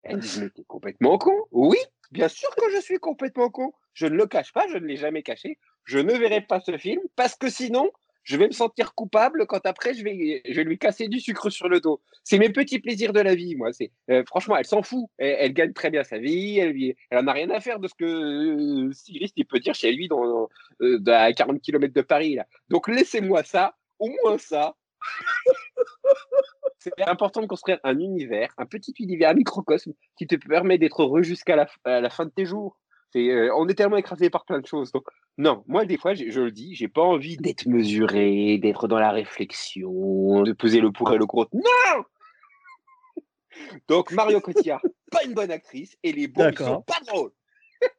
Elle 0.09 0.21
dit, 0.21 0.41
mais 0.41 0.51
t'es 0.51 0.65
complètement 0.65 1.19
con. 1.19 1.35
Oui, 1.51 1.79
bien 2.11 2.29
sûr 2.29 2.49
que 2.57 2.71
je 2.75 2.81
suis 2.81 2.99
complètement 2.99 3.51
con. 3.51 3.73
Je 3.95 4.07
ne 4.07 4.17
le 4.17 4.27
cache 4.27 4.53
pas, 4.53 4.67
je 4.69 4.79
ne 4.79 4.87
l'ai 4.87 4.97
jamais 4.97 5.23
caché. 5.23 5.59
Je 5.85 5.99
ne 5.99 6.13
verrai 6.13 6.41
pas 6.41 6.61
ce 6.61 6.77
film 6.77 7.01
parce 7.17 7.37
que 7.37 7.49
sinon, 7.49 7.91
je 8.27 8.37
vais 8.37 8.49
me 8.49 8.53
sentir 8.53 8.95
coupable 8.95 9.47
quand 9.47 9.65
après 9.67 9.95
je 9.95 10.03
vais, 10.03 10.43
lui 10.65 10.79
casser 10.79 11.07
du 11.07 11.21
sucre 11.21 11.49
sur 11.49 11.69
le 11.69 11.81
dos. 11.81 12.03
C'est 12.25 12.39
mes 12.39 12.51
petits 12.51 12.81
plaisirs 12.81 13.13
de 13.13 13.21
la 13.21 13.37
vie, 13.37 13.55
moi. 13.55 13.73
C'est 13.73 13.93
euh, 14.11 14.25
franchement, 14.27 14.57
elle 14.57 14.65
s'en 14.65 14.83
fout. 14.83 15.09
Elle, 15.17 15.53
gagne 15.53 15.73
très 15.73 15.91
bien 15.91 16.03
sa 16.03 16.19
vie. 16.19 16.59
Elle, 16.59 16.75
elle 17.11 17.19
en 17.19 17.27
a 17.29 17.33
rien 17.33 17.49
à 17.51 17.61
faire 17.61 17.79
de 17.79 17.87
ce 17.87 17.95
que 17.95 18.05
euh, 18.05 18.93
il 19.37 19.47
peut 19.47 19.61
dire 19.61 19.77
chez 19.77 19.93
lui 19.93 20.09
euh, 20.11 20.99
à 21.07 21.33
40 21.33 21.63
km 21.63 21.95
de 21.95 22.03
Paris. 22.03 22.37
Donc 22.69 22.89
laissez-moi 22.89 23.45
ça, 23.45 23.77
au 24.01 24.09
moins 24.25 24.39
ça. 24.39 24.75
C'est 26.79 27.09
important 27.09 27.41
de 27.41 27.47
construire 27.47 27.81
un 27.85 27.99
univers, 27.99 28.53
un 28.59 28.67
petit 28.67 28.95
univers, 29.01 29.31
un 29.31 29.35
microcosme 29.35 29.93
qui 30.17 30.27
te 30.27 30.37
permet 30.37 30.79
d'être 30.79 31.03
heureux 31.03 31.23
jusqu'à 31.23 31.57
la, 31.57 32.11
fin 32.11 32.25
de 32.25 32.31
tes 32.31 32.47
jours. 32.47 32.79
Euh, 33.17 33.51
on 33.57 33.67
est 33.69 33.75
tellement 33.75 33.97
écrasé 33.97 34.31
par 34.31 34.45
plein 34.45 34.61
de 34.61 34.67
choses. 34.67 34.93
Donc, 34.93 35.05
non, 35.39 35.65
moi, 35.67 35.85
des 35.85 35.97
fois, 35.97 36.15
je, 36.15 36.41
le 36.41 36.51
dis, 36.51 36.75
j'ai 36.75 36.89
pas 36.89 37.03
envie 37.03 37.37
d'être 37.37 37.67
mesuré, 37.67 38.59
d'être 38.59 38.89
dans 38.89 38.99
la 38.99 39.11
réflexion, 39.11 40.43
de 40.43 40.53
peser 40.53 40.81
le 40.81 40.93
pour 40.93 41.13
et 41.13 41.19
le 41.19 41.27
contre. 41.27 41.51
Non 41.55 42.05
Donc, 43.89 44.13
Mario 44.13 44.41
Cotillard, 44.41 44.83
pas 45.11 45.25
une 45.25 45.35
bonne 45.35 45.51
actrice, 45.51 45.97
et 46.03 46.13
les 46.13 46.29
bons 46.29 46.55
sont 46.57 46.83
pas 46.83 47.01
drôles. 47.07 47.33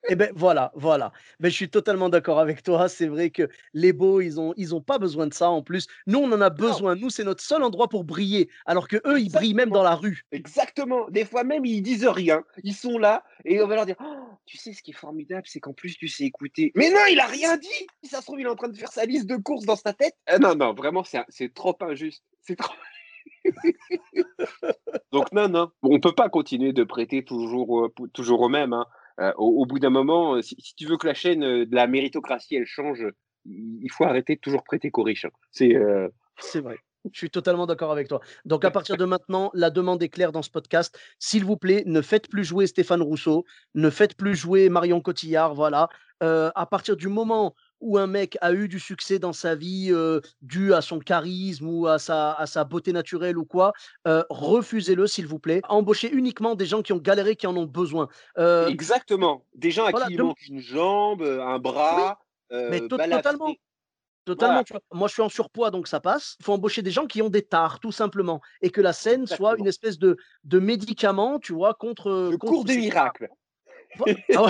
Eh 0.09 0.15
ben 0.15 0.32
voilà, 0.36 0.71
voilà. 0.75 1.11
Mais 1.39 1.49
je 1.49 1.55
suis 1.55 1.69
totalement 1.69 2.09
d'accord 2.09 2.39
avec 2.39 2.63
toi. 2.63 2.88
C'est 2.88 3.07
vrai 3.07 3.30
que 3.30 3.49
les 3.73 3.91
beaux, 3.91 4.21
ils 4.21 4.39
ont, 4.39 4.53
ils 4.55 4.73
ont 4.73 4.82
pas 4.82 4.97
besoin 4.99 5.28
de 5.28 5.34
ça 5.34 5.49
en 5.49 5.61
plus. 5.61 5.88
Nous, 6.05 6.17
on 6.17 6.32
en 6.32 6.39
a 6.41 6.49
besoin. 6.49 6.95
Nous, 6.95 7.09
c'est 7.09 7.23
notre 7.23 7.43
seul 7.43 7.61
endroit 7.61 7.89
pour 7.89 8.05
briller. 8.05 8.49
Alors 8.65 8.88
que 8.88 8.97
eux, 9.05 9.19
ils 9.19 9.32
brillent 9.32 9.53
même 9.53 9.69
dans 9.69 9.84
la 9.84 9.95
rue. 9.95 10.23
Exactement. 10.32 11.09
Des 11.09 11.25
fois 11.25 11.43
même, 11.43 11.65
ils 11.65 11.82
disent 11.82 12.07
rien. 12.07 12.43
Ils 12.63 12.73
sont 12.73 12.97
là 12.97 13.23
et 13.43 13.61
on 13.61 13.67
va 13.67 13.75
leur 13.75 13.86
dire 13.86 13.97
«Oh, 13.99 14.38
Tu 14.45 14.57
sais, 14.57 14.73
ce 14.73 14.82
qui 14.82 14.91
est 14.91 14.95
formidable, 14.95 15.43
c'est 15.45 15.59
qu'en 15.59 15.73
plus, 15.73 15.97
tu 15.97 16.07
sais 16.07 16.23
écouter. 16.23 16.71
Mais 16.75 16.89
non, 16.89 17.01
il 17.11 17.19
a 17.19 17.28
rien 17.28 17.57
dit. 17.57 17.88
Ça 18.03 18.21
se 18.21 18.25
trouve, 18.25 18.39
il 18.39 18.45
est 18.45 18.49
en 18.49 18.55
train 18.55 18.69
de 18.69 18.78
faire 18.78 18.91
sa 18.91 19.05
liste 19.05 19.28
de 19.28 19.36
courses 19.36 19.65
dans 19.65 19.75
sa 19.75 19.93
tête. 19.93 20.15
Ah 20.25 20.39
non, 20.39 20.55
non, 20.55 20.73
vraiment, 20.73 21.03
c'est 21.03 21.53
trop 21.53 21.75
injuste. 21.82 22.23
C'est 22.41 22.55
trop. 22.55 22.73
Donc 25.11 25.32
non, 25.32 25.49
non, 25.49 25.71
on 25.84 25.99
peut 25.99 26.13
pas 26.13 26.30
continuer 26.30 26.73
de 26.73 26.84
prêter 26.84 27.23
toujours, 27.23 27.86
euh, 27.86 27.93
toujours 28.13 28.41
au 28.41 28.49
même. 28.49 28.73
Hein. 28.73 28.86
Euh, 29.20 29.34
au, 29.38 29.65
bout 29.65 29.80
d'un 29.80 29.89
moment, 29.89 30.36
euh, 30.36 30.41
si, 30.41 30.55
tu 30.76 30.86
veux 30.86 30.97
que 30.97 31.07
la 31.07 31.13
chaîne 31.13 31.43
euh, 31.43 31.65
de 31.65 31.76
la 31.76 31.88
méritocratie 31.88 32.55
elle 32.55 32.68
change, 32.68 33.03
il 33.45 33.91
faut 33.91 34.03
arrêter 34.03 34.36
de 34.36 34.41
toujours 34.41 34.63
prêter 34.63 34.91
qu'aux 34.91 35.03
riches. 35.03 35.26
Hein. 35.26 36.09
C'est 36.39 36.59
vrai. 36.59 36.78
Je 37.13 37.18
suis 37.18 37.30
totalement 37.30 37.65
d'accord 37.65 37.91
avec 37.91 38.07
toi. 38.07 38.20
Donc, 38.45 38.65
à 38.65 38.72
partir 38.72 38.97
de 38.97 39.05
maintenant, 39.05 39.49
la 39.53 39.70
demande 39.70 40.01
est 40.03 40.09
claire 40.09 40.32
dans 40.32 40.41
ce 40.41 40.49
podcast. 40.49 40.99
S'il 41.20 41.45
vous 41.45 41.57
plaît, 41.57 41.84
ne 41.86 42.01
faites 42.01 42.30
plus 42.30 42.43
jouer 42.43 42.68
Stéphane 42.68 43.01
Rousseau, 43.01 43.45
ne 43.76 43.89
faites 43.89 44.15
plus 44.15 44.36
jouer 44.36 44.70
Marion 44.70 45.01
Cotillard. 45.01 45.53
Voilà. 45.53 45.89
Euh, 46.24 46.49
à 46.55 46.65
partir 46.65 46.97
du 46.97 47.07
moment 47.07 47.53
où 47.80 47.97
un 47.97 48.07
mec 48.07 48.38
a 48.41 48.53
eu 48.53 48.67
du 48.67 48.80
succès 48.80 49.19
dans 49.19 49.34
sa 49.34 49.55
vie 49.55 49.89
euh, 49.91 50.19
dû 50.41 50.73
à 50.73 50.82
son 50.82 50.99
charisme 50.99 51.67
ou 51.67 51.88
à 51.88 51.99
sa, 51.99 52.34
à 52.34 52.45
sa 52.47 52.63
beauté 52.63 52.93
naturelle 52.93 53.38
ou 53.38 53.45
quoi, 53.45 53.73
euh, 54.07 54.23
refusez-le 54.30 55.07
s'il 55.07 55.28
vous 55.28 55.39
plaît. 55.39 55.61
Embauchez 55.69 56.11
uniquement 56.11 56.55
des 56.55 56.65
gens 56.65 56.82
qui 56.82 56.93
ont 56.93 56.97
galéré, 56.97 57.36
qui 57.36 57.47
en 57.47 57.55
ont 57.55 57.65
besoin. 57.65 58.07
Euh, 58.38 58.67
Exactement. 58.67 59.45
Des 59.55 59.71
gens 59.71 59.86
à 59.86 59.93
qui 59.93 60.13
il 60.13 60.21
manque 60.21 60.47
une 60.47 60.59
jambe, 60.59 61.21
un 61.21 61.59
bras. 61.59 62.19
mais 62.51 62.88
totalement. 62.88 63.53
Totalement. 64.25 64.61
moi, 64.91 65.07
je 65.07 65.13
suis 65.13 65.21
en 65.21 65.30
surpoids, 65.30 65.71
donc 65.71 65.88
ça 65.88 66.01
passe. 66.01 66.36
Il 66.41 66.43
faut 66.43 66.51
embaucher 66.51 66.82
des 66.82 66.91
gens 66.91 67.07
qui 67.07 67.21
ont 67.21 67.30
des 67.30 67.43
tares, 67.43 67.80
tout 67.80 67.93
simplement. 67.93 68.41
Et 68.61 68.71
que 68.71 68.82
la 68.82 68.91
scène 68.91 69.25
soit 69.25 69.55
une 69.57 69.67
espèce 69.67 69.97
de, 69.97 70.17
de 70.43 70.59
médicament, 70.59 71.39
tu 71.39 71.53
vois, 71.53 71.73
contre. 71.73 72.30
Le 72.30 72.38
cours 72.38 72.65
des 72.65 72.75
miracles. 72.75 73.30
Ah 74.35 74.49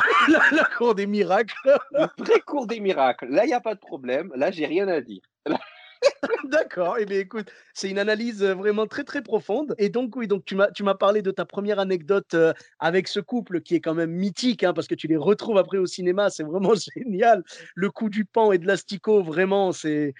la, 0.52 0.66
cour 0.78 0.96
des 0.96 1.08
miracles. 1.08 1.56
Le 1.92 2.08
vrai 2.18 2.40
cours 2.42 2.68
des 2.68 2.80
miracles. 2.80 3.28
Là, 3.30 3.46
il 3.46 3.48
n'y 3.48 3.54
a 3.54 3.62
pas 3.62 3.76
de 3.76 3.80
problème. 3.80 4.32
Là, 4.36 4.52
j'ai 4.52 4.66
rien 4.66 4.88
à 4.88 5.02
dire. 5.02 5.22
D'accord. 6.46 6.98
Eh 7.00 7.06
bien, 7.06 7.20
écoute, 7.20 7.52
c'est 7.74 7.90
une 7.90 8.00
analyse 8.00 8.44
euh, 8.44 8.54
vraiment 8.54 8.88
très 8.88 9.04
très 9.04 9.22
profonde. 9.22 9.76
Et 9.78 9.90
donc, 9.90 10.16
oui, 10.16 10.28
donc 10.28 10.46
tu 10.46 10.56
m'as 10.56 10.70
tu 10.72 10.84
m'as 10.84 10.96
parlé 10.96 11.22
de 11.22 11.32
ta 11.32 11.46
première 11.46 11.80
anecdote 11.80 12.34
euh, 12.34 12.54
avec 12.80 13.08
ce 13.08 13.20
couple 13.20 13.62
qui 13.62 13.76
est 13.76 13.82
quand 13.82 13.96
même 13.96 14.12
mythique, 14.12 14.64
hein, 14.64 14.74
parce 14.74 14.88
que 14.88 14.96
tu 14.96 15.08
les 15.08 15.18
retrouves 15.18 15.58
après 15.58 15.78
au 15.78 15.86
cinéma. 15.86 16.30
C'est 16.30 16.44
vraiment 16.44 16.74
génial. 16.96 17.44
Le 17.76 17.90
coup 17.90 18.10
du 18.10 18.26
pan 18.26 18.52
et 18.52 18.58
de 18.58 18.68
l'asticot, 18.68 19.24
vraiment, 19.24 19.72
c'est 19.72 20.14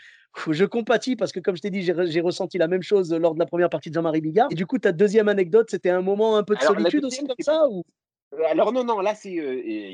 je 0.52 0.66
compatis 0.66 1.16
parce 1.16 1.32
que, 1.32 1.40
comme 1.40 1.56
je 1.56 1.62
t'ai 1.62 1.70
dit, 1.70 1.82
j'ai 1.82 2.22
ressenti 2.22 2.58
la 2.58 2.68
même 2.68 2.84
chose 2.84 3.14
lors 3.14 3.34
de 3.34 3.40
la 3.40 3.46
première 3.46 3.70
partie 3.70 3.90
de 3.90 3.96
Jean-Marie 3.96 4.22
Bigard. 4.22 4.48
Et 4.52 4.56
du 4.56 4.66
coup, 4.66 4.78
ta 4.78 4.92
deuxième 4.92 5.28
anecdote, 5.28 5.68
c'était 5.70 5.90
un 5.90 6.02
moment 6.02 6.38
un 6.38 6.44
peu 6.44 6.56
de 6.56 6.62
solitude 6.62 7.06
aussi 7.06 7.26
comme 7.26 7.36
ça 7.40 7.68
ou... 7.70 7.84
Euh, 8.34 8.44
alors 8.50 8.72
non, 8.72 8.84
non, 8.84 9.00
là 9.00 9.16
c'est 9.16 9.32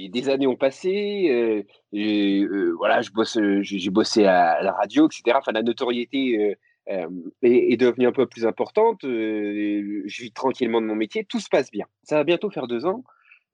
des 0.10 0.30
années 0.30 0.48
ont 0.48 0.56
passé. 0.56 1.66
voilà, 1.92 3.02
je 3.02 3.12
bosse, 3.12 3.38
j'ai 3.62 3.90
bossé 3.90 4.26
à 4.26 4.62
la 4.62 4.72
radio, 4.74 5.08
etc. 5.08 5.38
Enfin, 5.40 5.52
la 5.52 5.64
notoriété 5.64 6.56
est, 6.88 7.78
devenue 7.78 8.08
un 8.08 8.12
peu 8.12 8.26
plus 8.26 8.46
importante. 8.46 9.00
je 9.04 10.22
vis 10.22 10.32
tranquillement 10.32 10.82
de 10.82 10.88
mon 10.88 10.96
métier, 10.96 11.26
tout 11.26 11.40
se 11.40 11.50
passe 11.50 11.72
bien. 11.72 11.86
Ça 12.04 12.16
va 12.16 12.24
bientôt 12.24 12.50
faire 12.50 12.68
deux 12.68 12.86
ans. 12.86 13.04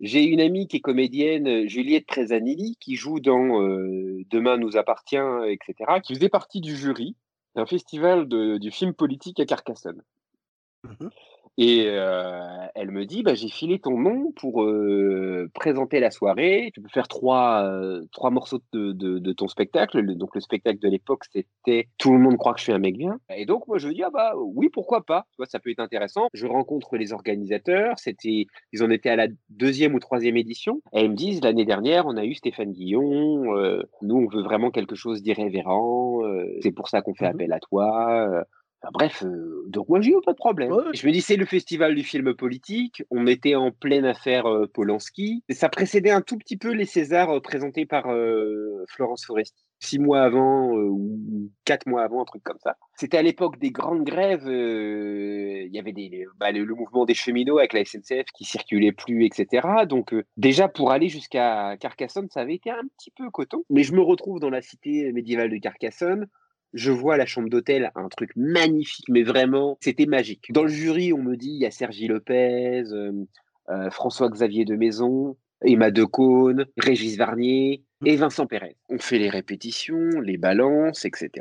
J'ai 0.02 0.24
une 0.24 0.40
amie 0.40 0.68
qui 0.68 0.78
est 0.78 0.82
comédienne, 0.82 1.68
Juliette 1.68 2.08
Trezanilli, 2.08 2.78
qui 2.80 2.96
joue 2.96 3.20
dans 3.20 3.60
Demain 4.30 4.58
nous 4.58 4.78
appartient, 4.78 5.18
etc., 5.48 6.00
qui 6.02 6.16
faisait 6.16 6.30
partie 6.30 6.62
du 6.62 6.76
jury 6.76 7.16
d'un 7.56 7.66
festival 7.66 8.28
du 8.28 8.72
film 8.72 8.94
politique 8.94 9.40
à 9.40 9.46
Carcassonne. 9.46 10.02
Mmh 10.84 11.08
et 11.62 11.88
elle 12.76 12.92
me 12.92 13.06
dit, 13.06 13.22
bah, 13.22 13.34
j'ai 13.34 13.50
filé 13.50 13.80
ton 13.80 14.00
nom 14.00 14.32
pour 14.32 14.66
présenter 15.54 16.00
la 16.00 16.10
soirée. 16.10 16.72
Tu 16.74 16.82
peux 16.82 16.88
faire 16.88 17.10
trois, 17.10 17.70
trois 18.14 18.30
morceaux 18.30 18.62
de, 18.72 18.94
de, 18.94 19.34
ton 19.34 19.50
spectacle. 19.50 20.16
donc 20.16 20.36
le 20.36 20.42
spectacle 20.42 20.80
de 20.80 20.88
l'époque, 20.88 21.26
c'était 21.30 21.90
Tout 21.98 22.14
le 22.14 22.20
monde 22.20 22.38
croit 22.38 22.54
que 22.54 22.60
je 22.60 22.64
suis 22.64 22.72
un 22.72 22.80
mec 22.80 22.96
bien. 22.96 23.20
Et 23.36 23.46
donc 23.46 23.68
moi 23.68 23.78
je 23.78 23.90
dis, 23.90 24.02
ah 24.04 24.10
bah 24.10 24.34
oui, 24.38 24.70
pourquoi 24.70 25.04
pas. 25.06 25.26
Tu 25.32 25.38
vois, 25.38 25.48
ça 25.48 25.60
peut 25.60 25.70
être 25.70 25.82
intéressant. 25.82 26.30
Je 26.34 26.48
rencontre 26.48 26.96
les 26.96 27.12
organisateurs. 27.12 28.00
C'était, 28.00 28.48
ils 28.72 28.84
en 28.84 28.90
étaient 28.90 29.10
à 29.10 29.18
la 29.18 29.28
deuxième 29.50 29.96
ou 29.96 30.00
troisième 30.00 30.38
édition. 30.38 30.82
Et 30.94 31.02
ils 31.02 31.12
me 31.12 31.16
disent, 31.16 31.42
l'année 31.44 31.66
dernière, 31.66 32.06
on 32.06 32.16
a 32.16 32.24
eu 32.24 32.36
Stéphane 32.36 32.72
Guillon. 32.72 33.44
nous, 34.02 34.16
on 34.16 34.28
veut 34.28 34.44
vraiment 34.44 34.72
quelque 34.72 34.96
chose 34.96 35.22
d'irrévérent. 35.22 36.22
c'est 36.62 36.72
pour 36.72 36.88
ça 36.88 37.02
qu'on 37.02 37.14
fait 37.14 37.26
mmh 37.26 37.30
appel 37.30 37.54
à 37.54 37.60
toi 37.60 38.46
bref, 38.94 39.24
euh, 39.24 39.64
donc 39.68 39.90
moi 39.90 40.00
j'ai 40.02 40.12
eu 40.12 40.22
pas 40.26 40.32
de 40.32 40.38
problème. 40.38 40.74
Je 40.94 41.06
me 41.06 41.12
dis 41.12 41.22
c'est 41.22 41.36
le 41.36 41.46
festival 41.46 41.96
du 41.96 42.04
film 42.04 42.34
politique, 42.34 43.04
on 43.10 43.28
était 43.28 43.56
en 43.56 43.72
pleine 43.72 44.06
affaire 44.06 44.46
euh, 44.46 44.68
Polanski, 44.68 45.44
et 45.50 45.54
ça 45.54 45.70
précédait 45.70 46.12
un 46.12 46.22
tout 46.22 46.38
petit 46.38 46.58
peu 46.58 46.72
les 46.72 46.86
Césars 46.86 47.30
euh, 47.30 47.40
présentés 47.42 47.86
par 47.86 48.06
Florence 48.88 49.26
Foresti. 49.26 49.66
Six 49.82 49.98
mois 49.98 50.24
avant 50.24 50.74
ou 50.74 51.50
quatre 51.64 51.86
mois 51.88 52.04
avant, 52.04 52.22
un 52.22 52.26
truc 52.26 52.44
comme 52.44 52.58
ça. 52.62 52.76
C'était 52.98 53.18
à 53.18 53.22
l'époque 53.22 53.58
des 53.60 53.72
grandes 53.72 54.04
grèves. 54.04 54.46
Il 54.46 55.74
y 55.74 55.80
avait 55.80 55.94
des, 55.94 56.26
bah, 56.38 56.52
le, 56.52 56.66
mouvement 56.66 57.06
des 57.06 57.14
cheminots 57.14 57.60
avec 57.60 57.72
la 57.72 57.86
SNCF 57.86 58.26
qui 58.36 58.44
circulait 58.44 58.92
plus, 58.92 59.26
etc. 59.26 59.86
Donc 59.88 60.14
déjà 60.36 60.68
pour 60.68 60.92
aller 60.92 61.08
jusqu'à 61.08 61.78
Carcassonne, 61.80 62.28
ça 62.30 62.42
avait 62.42 62.56
été 62.56 62.72
un 62.72 62.84
petit 62.98 63.12
peu 63.12 63.30
coton. 63.30 63.64
Mais 63.70 63.84
je 63.84 63.94
me 63.94 64.02
retrouve 64.02 64.42
dans 64.42 64.50
la 64.50 64.62
cité 64.62 65.14
médiévale 65.14 65.50
de 65.50 65.58
Carcassonne 65.58 66.28
je 66.74 66.92
vois 66.92 67.18
la 67.18 67.26
chambre 67.26 67.50
d'hôtel, 67.50 67.92
un 67.96 68.10
truc 68.10 68.32
magnifique, 68.36 69.08
mais 69.10 69.24
vraiment, 69.24 69.78
c'était 69.82 70.06
magique. 70.06 70.52
Dans 70.52 70.64
le 70.64 70.70
jury, 70.70 71.14
on 71.14 71.22
me 71.22 71.36
dit, 71.36 71.50
il 71.50 71.62
y 71.62 71.66
a 71.66 71.72
Sergi 71.72 72.08
Lopez, 72.08 72.84
euh, 72.92 73.26
euh, 73.70 73.90
François-Xavier 73.90 74.66
de 74.66 74.76
Maison, 74.76 75.36
Emma 75.64 75.92
Decaune, 75.92 76.66
Régis 76.78 77.18
Varnier 77.18 77.84
et 78.06 78.16
Vincent 78.16 78.46
Pérez. 78.46 78.78
On 78.90 79.00
fait 79.00 79.18
les 79.18 79.30
répétitions, 79.30 80.22
les 80.22 80.38
balances, 80.38 81.06
etc. 81.06 81.32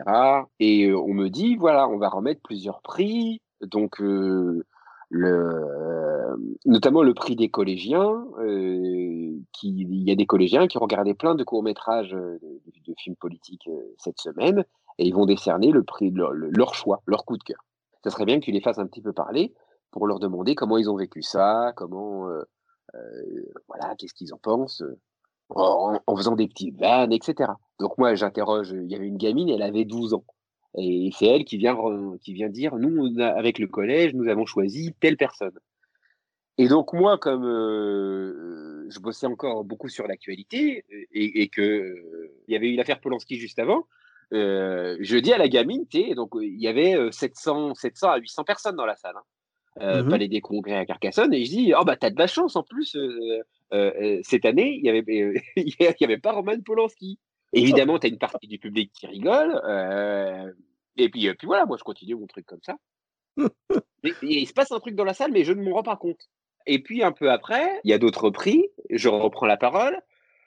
Et 0.61 0.87
euh, 0.87 0.99
on 0.99 1.13
me 1.13 1.29
dit, 1.29 1.57
voilà, 1.57 1.89
on 1.89 1.99
va 1.99 2.09
remettre 2.09 2.41
plusieurs 2.43 2.81
prix. 2.81 3.41
Donc, 3.61 3.99
le, 3.99 4.65
notamment 6.65 7.03
le 7.03 7.13
prix 7.13 7.37
des 7.37 7.51
collégiens. 7.51 8.25
qui, 9.53 9.69
il 9.69 10.09
y 10.09 10.13
a 10.13 10.15
des 10.15 10.27
collégiens 10.27 10.69
qui 10.69 10.79
ont 10.79 10.83
regardé 10.83 11.15
plein 11.15 11.35
de 11.35 11.45
courts-métrages 11.45 12.11
de, 12.11 12.41
de, 12.87 12.95
films 12.97 13.17
politiques 13.17 13.69
cette 13.99 14.21
semaine 14.21 14.65
et 14.99 15.07
ils 15.07 15.15
vont 15.15 15.27
décerner 15.27 15.73
leur, 15.73 16.75
choix, 16.75 17.03
leur 17.07 17.25
coup 17.25 17.37
de 17.37 17.43
cœur. 17.43 17.65
Ça 18.05 18.11
serait 18.11 18.25
bien 18.25 18.39
que 18.41 18.45
tu 18.45 18.53
les 18.53 18.61
fasses 18.61 18.79
un 18.79 18.87
petit 18.87 19.01
peu 19.01 19.13
parler 19.13 19.55
pour 19.91 20.07
leur 20.07 20.19
demander 20.19 20.55
comment 20.55 20.77
ils 20.77 20.91
ont 20.91 20.97
vécu 20.97 21.23
ça, 21.23 21.73
comment, 21.77 22.29
euh, 22.29 22.43
euh, 22.95 23.53
voilà, 23.69 23.95
qu'est-ce 23.97 24.15
qu'ils 24.15 24.35
en 24.35 24.39
pensent, 24.39 24.83
euh, 24.83 24.99
en, 25.51 26.17
faisant 26.17 26.37
des 26.37 26.49
petits 26.49 26.73
vannes, 26.73 27.13
etc. 27.13 27.53
Donc 27.79 27.97
moi, 27.97 28.15
j'interroge, 28.15 28.73
il 28.73 28.91
y 28.91 28.95
avait 28.95 29.07
une 29.07 29.17
gamine, 29.17 29.49
elle 29.49 29.63
avait 29.63 29.85
12 29.85 30.15
ans. 30.15 30.25
Et 30.77 31.11
c'est 31.17 31.27
elle 31.27 31.45
qui 31.45 31.57
vient, 31.57 31.77
qui 32.21 32.35
vient 32.35 32.51
dire, 32.51 32.77
nous, 32.77 33.19
avec 33.21 33.59
le 33.59 33.67
collège, 33.67 34.15
nous 34.15 34.29
avons 34.29 34.45
choisi 34.45 34.95
telle 35.01 35.17
personne. 35.17 35.59
Et 36.59 36.69
donc 36.69 36.93
moi, 36.93 37.19
comme 37.19 37.45
je 37.45 39.01
bossais 39.01 39.27
encore 39.27 39.65
beaucoup 39.65 39.89
sur 39.89 40.07
l'actualité 40.07 40.85
et, 41.13 41.43
et 41.43 41.49
que 41.49 41.95
y 42.49 42.57
avait 42.57 42.69
eu 42.69 42.77
l'affaire 42.77 43.01
Polanski 43.01 43.37
juste 43.37 43.59
avant, 43.59 43.85
euh, 44.33 44.97
je 45.01 45.17
dis 45.17 45.33
à 45.33 45.39
la 45.39 45.49
gamine, 45.49 45.87
donc 46.15 46.33
il 46.41 46.61
y 46.61 46.69
avait 46.69 46.97
700, 47.11 47.75
700 47.75 48.11
à 48.11 48.19
800 48.19 48.45
personnes 48.45 48.77
dans 48.77 48.87
la 48.87 48.97
salle, 48.97 49.17
hein, 49.17 49.23
euh, 49.81 50.03
mmh 50.03 50.09
palais 50.09 50.29
des 50.29 50.41
congrès 50.41 50.75
à 50.75 50.85
Carcassonne, 50.85 51.33
et 51.33 51.45
je 51.45 51.51
dis, 51.51 51.73
oh 51.79 51.85
bah 51.85 51.97
t'as 51.97 52.11
de 52.11 52.19
la 52.19 52.27
chance 52.27 52.57
en 52.57 52.63
plus, 52.63 52.97
euh, 53.73 54.21
cette 54.23 54.45
année, 54.45 54.75
il 54.75 54.83
n'y 54.83 54.91
avait, 54.91 55.35
y 56.01 56.05
avait 56.05 56.19
pas 56.19 56.33
Roman 56.33 56.61
Polanski. 56.61 57.19
Évidemment, 57.55 57.99
tu 57.99 58.07
as 58.07 58.11
une 58.11 58.19
partie 58.19 58.47
du 58.47 58.59
public 58.59 58.93
qui 58.93 59.07
rigole, 59.07 59.63
et 60.97 61.09
puis, 61.09 61.33
puis 61.35 61.47
voilà, 61.47 61.65
moi 61.65 61.77
je 61.79 61.85
continue 61.85 62.17
mon 62.17 62.27
truc 62.27 62.45
comme 62.45 62.63
ça. 62.63 62.77
et, 64.05 64.13
il 64.21 64.47
se 64.47 64.53
passe 64.53 64.73
un 64.73 64.81
truc 64.81 64.95
dans 64.95 65.05
la 65.05 65.15
salle, 65.15 65.33
mais 65.33 65.45
je 65.45 65.53
ne 65.53 65.63
m'en 65.63 65.77
rends 65.77 65.83
pas 65.83 65.97
compte. 65.97 66.29
Et 66.67 66.83
puis 66.83 67.03
un 67.03 67.13
peu 67.13 67.31
après, 67.31 67.81
il 67.85 67.91
y 67.91 67.95
a 67.95 67.99
d'autres 67.99 68.29
prix, 68.29 68.69
je 68.91 69.09
reprends 69.09 69.47
la 69.47 69.57
parole, 69.57 69.99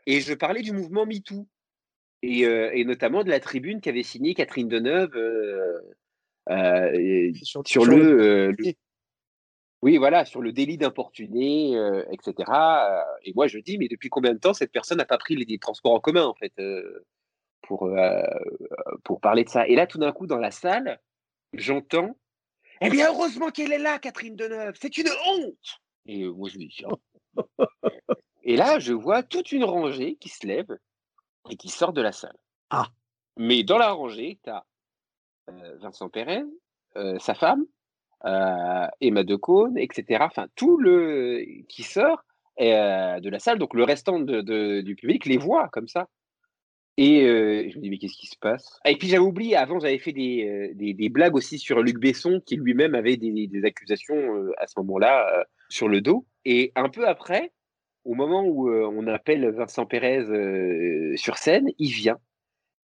et 0.05 0.19
je 0.21 0.33
parlais 0.35 0.61
du 0.61 0.71
mouvement 0.71 1.07
MeToo 1.07 1.47
et, 2.23 2.41
et, 2.41 2.85
notamment 2.85 3.23
de 3.23 3.29
la 3.29 3.39
tribune 3.39 3.81
qu'avait 3.81 4.03
signée 4.03 4.33
Catherine 4.33 4.67
Deneuve 4.67 5.15
euh, 5.15 5.79
euh, 6.49 7.33
sur, 7.43 7.63
sur, 7.65 7.85
le, 7.85 8.55
oui 9.81 9.97
voilà 9.97 10.25
sur 10.25 10.41
le 10.41 10.51
délit 10.51 10.77
d'importuner 10.77 11.73
etc 12.11 12.51
et 13.23 13.33
moi 13.33 13.47
je 13.47 13.59
dis 13.59 13.77
mais 13.77 13.87
depuis 13.87 14.09
combien 14.09 14.33
de 14.33 14.39
temps 14.39 14.53
cette 14.53 14.71
personne 14.71 14.97
n'a 14.97 15.05
pas 15.05 15.17
pris 15.17 15.35
les, 15.35 15.57
transports 15.57 15.93
en 15.93 15.99
commun 15.99 16.25
en 16.25 16.35
fait 16.35 16.53
pour 17.61 17.89
pour 19.03 19.21
parler 19.21 19.43
de 19.43 19.49
ça? 19.49 19.67
Et 19.67 19.75
là 19.75 19.87
tout 19.87 19.97
d'un 19.97 20.11
coup 20.11 20.27
dans 20.27 20.37
la 20.37 20.51
salle 20.51 20.99
j'entends 21.53 22.15
eh 22.81 22.89
bien 22.89 23.11
heureusement 23.11 23.49
qu'elle 23.49 23.71
est 23.71 23.79
là 23.79 23.99
Catherine 23.99 24.35
Deneuve 24.35 24.75
c'est 24.79 24.97
une 24.97 25.09
honte! 25.27 25.81
Et 26.05 26.25
moi 26.25 26.49
je 26.49 26.57
dis 26.57 26.83
et 28.43 28.55
là 28.55 28.79
je 28.79 28.93
vois 28.93 29.23
toute 29.23 29.51
une 29.51 29.63
rangée 29.63 30.15
qui 30.15 30.29
se 30.29 30.45
lève 30.45 30.77
et 31.49 31.57
qui 31.57 31.69
sort 31.69 31.93
de 31.93 32.01
la 32.01 32.11
salle. 32.11 32.37
Ah. 32.69 32.87
Mais 33.37 33.63
dans 33.63 33.77
la 33.77 33.91
rangée, 33.91 34.39
tu 34.43 34.49
as 34.49 34.65
Vincent 35.79 36.09
Perez, 36.09 36.43
sa 37.19 37.33
femme, 37.33 37.65
euh, 38.25 38.87
Emma 38.99 39.23
Decaune, 39.23 39.77
etc. 39.77 40.19
Enfin, 40.21 40.47
tout 40.55 40.77
le 40.77 41.43
qui 41.67 41.83
sort 41.83 42.23
de 42.59 43.29
la 43.29 43.39
salle, 43.39 43.57
donc 43.57 43.73
le 43.73 43.83
restant 43.83 44.19
de, 44.19 44.81
du 44.81 44.95
public 44.95 45.25
les 45.25 45.37
voit 45.37 45.69
comme 45.69 45.87
ça. 45.87 46.07
Et 46.97 47.21
je 47.21 47.77
me 47.77 47.81
dis, 47.81 47.89
mais 47.89 47.97
qu'est-ce 47.97 48.17
qui 48.17 48.27
se 48.27 48.37
passe? 48.37 48.79
Et 48.85 48.95
puis 48.97 49.07
j'avais 49.07 49.23
oublié, 49.23 49.55
avant 49.55 49.79
j'avais 49.79 49.97
fait 49.97 50.11
des, 50.11 50.71
des, 50.75 51.09
blagues 51.09 51.35
aussi 51.35 51.57
sur 51.57 51.81
Luc 51.81 51.97
Besson, 51.97 52.41
qui 52.45 52.57
lui-même 52.57 52.93
avait 52.93 53.17
des, 53.17 53.47
des 53.47 53.65
accusations 53.65 54.13
à 54.57 54.67
ce 54.67 54.79
moment-là 54.79 55.45
sur 55.69 55.87
le 55.87 56.01
dos. 56.01 56.27
Et 56.45 56.71
un 56.75 56.89
peu 56.89 57.07
après, 57.07 57.51
au 58.05 58.13
moment 58.15 58.43
où 58.43 58.69
on 58.69 59.07
appelle 59.07 59.49
Vincent 59.51 59.85
Pérez 59.85 60.25
sur 61.17 61.37
scène, 61.37 61.69
il 61.77 61.91
vient. 61.91 62.17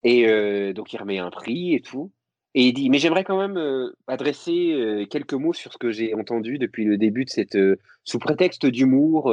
Et 0.04 0.74
donc 0.74 0.94
il 0.94 0.98
remet 0.98 1.20
un 1.20 1.32
prix 1.32 1.74
et 1.74 1.82
tout. 1.82 2.12
Et 2.60 2.70
il 2.70 2.74
dit, 2.74 2.90
mais 2.90 2.98
j'aimerais 2.98 3.24
quand 3.24 3.38
même 3.38 3.56
euh, 3.56 3.96
adresser 4.08 4.74
euh, 4.74 5.06
quelques 5.06 5.36
mots 5.36 5.54
sur 5.54 5.72
ce 5.72 5.78
que 5.78 5.92
j'ai 5.92 6.16
entendu 6.16 6.58
depuis 6.58 6.86
le 6.86 6.98
début 6.98 7.24
de 7.24 7.30
cette, 7.30 7.56
euh, 7.56 7.76
sous 8.04 8.18
prétexte 8.18 8.66
d'humour, 8.66 9.32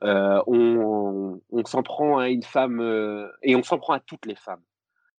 on, 0.00 1.38
on 1.50 1.64
s'en 1.66 1.82
prend 1.82 2.16
à 2.16 2.30
une 2.30 2.42
femme 2.42 2.80
et 3.42 3.54
on 3.56 3.62
s'en 3.62 3.78
prend 3.78 3.92
à 3.92 4.00
toutes 4.00 4.24
les 4.24 4.36
femmes. 4.36 4.62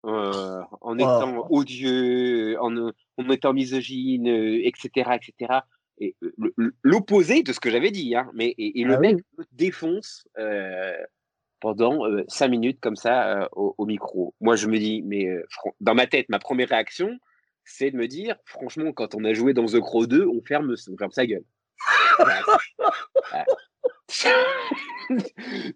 en 0.02 0.98
étant 0.98 1.46
odieux, 1.50 2.56
en, 2.58 2.90
en 3.18 3.30
étant 3.30 3.52
misogyne, 3.52 4.26
etc., 4.26 5.10
etc. 5.14 5.60
Et 5.98 6.16
l'opposé 6.82 7.42
de 7.42 7.52
ce 7.52 7.60
que 7.60 7.70
j'avais 7.70 7.90
dit, 7.90 8.14
hein, 8.16 8.30
mais 8.34 8.54
et, 8.58 8.82
le 8.82 8.94
ah 8.94 8.98
mec 8.98 9.16
me 9.38 9.44
défonce 9.52 10.26
pendant 11.60 12.04
cinq 12.28 12.48
minutes 12.48 12.80
comme 12.80 12.96
ça 12.96 13.48
au, 13.52 13.74
au, 13.78 13.86
micro. 13.86 14.34
Moi, 14.40 14.56
je 14.56 14.66
me 14.66 14.78
dis, 14.78 15.02
mais 15.02 15.28
dans 15.80 15.94
ma 15.94 16.06
tête, 16.06 16.28
ma 16.28 16.38
première 16.38 16.70
réaction, 16.70 17.18
c'est 17.64 17.90
de 17.90 17.96
me 17.96 18.08
dire, 18.08 18.36
franchement, 18.44 18.92
quand 18.92 19.14
on 19.14 19.24
a 19.24 19.32
joué 19.32 19.54
dans 19.54 19.66
The 19.66 19.80
Crow 19.80 20.06
2, 20.06 20.26
on 20.26 20.42
ferme, 20.42 20.74
on 20.90 20.96
ferme 20.96 21.12
sa 21.12 21.26
gueule. 21.26 21.44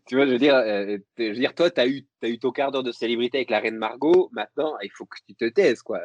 tu 0.06 0.14
vois, 0.14 0.26
je 0.26 0.32
veux 0.32 0.38
dire, 0.38 0.56
euh, 0.56 0.98
je 1.18 1.24
veux 1.24 1.34
dire 1.34 1.54
toi, 1.54 1.70
tu 1.70 1.80
as 1.80 1.86
eu, 1.86 2.06
as 2.22 2.28
eu 2.28 2.38
ton 2.38 2.50
quart 2.50 2.70
d'heure 2.70 2.82
de 2.82 2.92
célébrité 2.92 3.38
avec 3.38 3.50
la 3.50 3.60
reine 3.60 3.76
Margot, 3.76 4.28
maintenant, 4.32 4.76
il 4.82 4.90
faut 4.92 5.06
que 5.06 5.18
tu 5.26 5.34
te 5.34 5.48
taises, 5.48 5.82
quoi. 5.82 6.00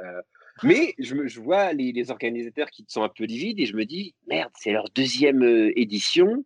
Euh. 0.63 0.67
Mais 0.67 0.93
je, 0.99 1.27
je 1.27 1.39
vois 1.39 1.73
les, 1.73 2.11
organisateurs 2.11 2.69
qui 2.69 2.85
sont 2.87 3.03
un 3.03 3.09
peu 3.09 3.25
livides 3.25 3.59
et 3.59 3.65
je 3.65 3.75
me 3.75 3.85
dis, 3.85 4.15
merde, 4.27 4.51
c'est 4.59 4.71
leur 4.71 4.89
deuxième 4.95 5.43
euh, 5.43 5.71
édition, 5.79 6.43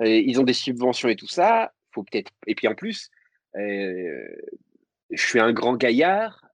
ils 0.00 0.38
ont 0.38 0.44
des 0.44 0.52
subventions 0.52 1.08
et 1.08 1.16
tout 1.16 1.26
ça, 1.26 1.72
faut 1.90 2.04
peut-être. 2.04 2.30
Et 2.46 2.54
puis 2.54 2.68
en 2.68 2.76
plus, 2.76 3.10
je 3.54 4.30
suis 5.10 5.40
un 5.40 5.52
grand 5.52 5.76
gaillard 5.76 6.48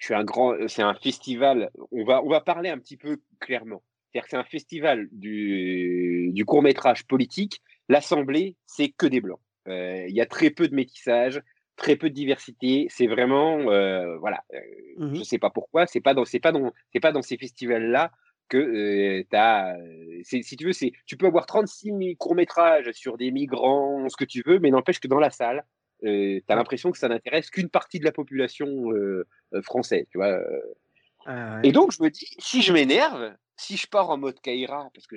je 0.00 0.06
suis 0.06 0.14
un 0.14 0.24
grand, 0.24 0.56
c'est 0.66 0.82
un 0.82 0.94
festival. 0.94 1.70
On 1.92 2.04
va, 2.04 2.24
on 2.24 2.28
va 2.28 2.40
parler 2.40 2.70
un 2.70 2.78
petit 2.78 2.96
peu 2.96 3.20
clairement. 3.38 3.82
C'est-à-dire 4.10 4.24
que 4.24 4.30
c'est 4.30 4.36
un 4.36 4.44
festival 4.44 5.08
du, 5.12 6.42
court 6.46 6.62
métrage 6.62 7.06
politique. 7.06 7.60
L'Assemblée, 7.88 8.56
c'est 8.66 8.88
que 8.88 9.06
des 9.06 9.20
blancs. 9.20 9.40
Euh, 9.68 10.06
il 10.08 10.14
y 10.14 10.22
a 10.22 10.26
très 10.26 10.50
peu 10.50 10.68
de 10.68 10.74
métissage, 10.74 11.40
très 11.80 11.96
peu 11.96 12.10
de 12.10 12.14
diversité. 12.14 12.86
C'est 12.90 13.06
vraiment, 13.06 13.58
euh, 13.70 14.18
voilà. 14.18 14.44
Euh, 14.52 14.58
mmh 14.98 15.14
je 15.16 15.22
sais 15.22 15.38
pas 15.38 15.50
pourquoi. 15.50 15.86
C'est 15.86 16.00
pas 16.00 16.14
dans, 16.14 16.24
c'est 16.26 16.38
pas 16.38 16.52
dans, 16.52 16.72
c'est 16.92 17.00
pas 17.00 17.10
dans 17.10 17.22
ces 17.22 17.38
festivals-là 17.38 18.12
que 18.48 19.22
tu 19.22 19.36
as. 19.36 19.76
Si 20.22 20.56
tu 20.56 20.66
veux, 20.66 20.72
c'est, 20.72 20.92
tu 21.06 21.16
peux 21.16 21.26
avoir 21.26 21.46
36 21.46 22.16
courts 22.18 22.34
métrages 22.34 22.90
sur 22.92 23.16
des 23.16 23.30
migrants, 23.30 24.06
ce 24.08 24.16
que 24.16 24.26
tu 24.26 24.42
veux, 24.44 24.58
mais 24.58 24.70
n'empêche 24.70 25.00
que 25.00 25.08
dans 25.08 25.20
la 25.20 25.30
salle, 25.30 25.64
tu 26.02 26.42
as 26.48 26.54
l'impression 26.54 26.90
que 26.90 26.98
ça 26.98 27.08
n'intéresse 27.08 27.48
qu'une 27.50 27.70
partie 27.70 27.98
de 27.98 28.04
la 28.04 28.12
population 28.12 28.68
euh, 28.92 29.26
euh, 29.54 29.62
française, 29.62 30.06
tu 30.10 30.18
vois. 30.18 30.38
Ah 31.26 31.60
Et 31.62 31.72
donc, 31.72 31.92
je 31.92 32.02
me 32.02 32.10
dis, 32.10 32.26
si 32.38 32.60
je 32.60 32.72
m'énerve, 32.72 33.34
si 33.56 33.76
je 33.76 33.86
pars 33.86 34.10
en 34.10 34.18
mode 34.18 34.40
Kaira, 34.40 34.90
parce 34.94 35.06
que 35.06 35.16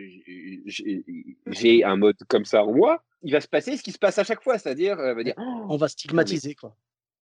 j'ai 1.47 1.83
un 1.83 1.95
mode 1.97 2.17
comme 2.27 2.45
ça 2.45 2.63
en 2.63 2.73
moi, 2.73 3.03
il 3.23 3.31
va 3.31 3.41
se 3.41 3.47
passer 3.47 3.77
ce 3.77 3.83
qui 3.83 3.91
se 3.91 3.99
passe 3.99 4.17
à 4.19 4.23
chaque 4.23 4.43
fois, 4.43 4.57
c'est-à-dire, 4.57 4.99
euh, 4.99 5.13
va 5.13 5.23
dire, 5.23 5.33
on 5.37 5.77
va 5.77 5.87
stigmatiser, 5.87 6.55
quoi. 6.55 6.75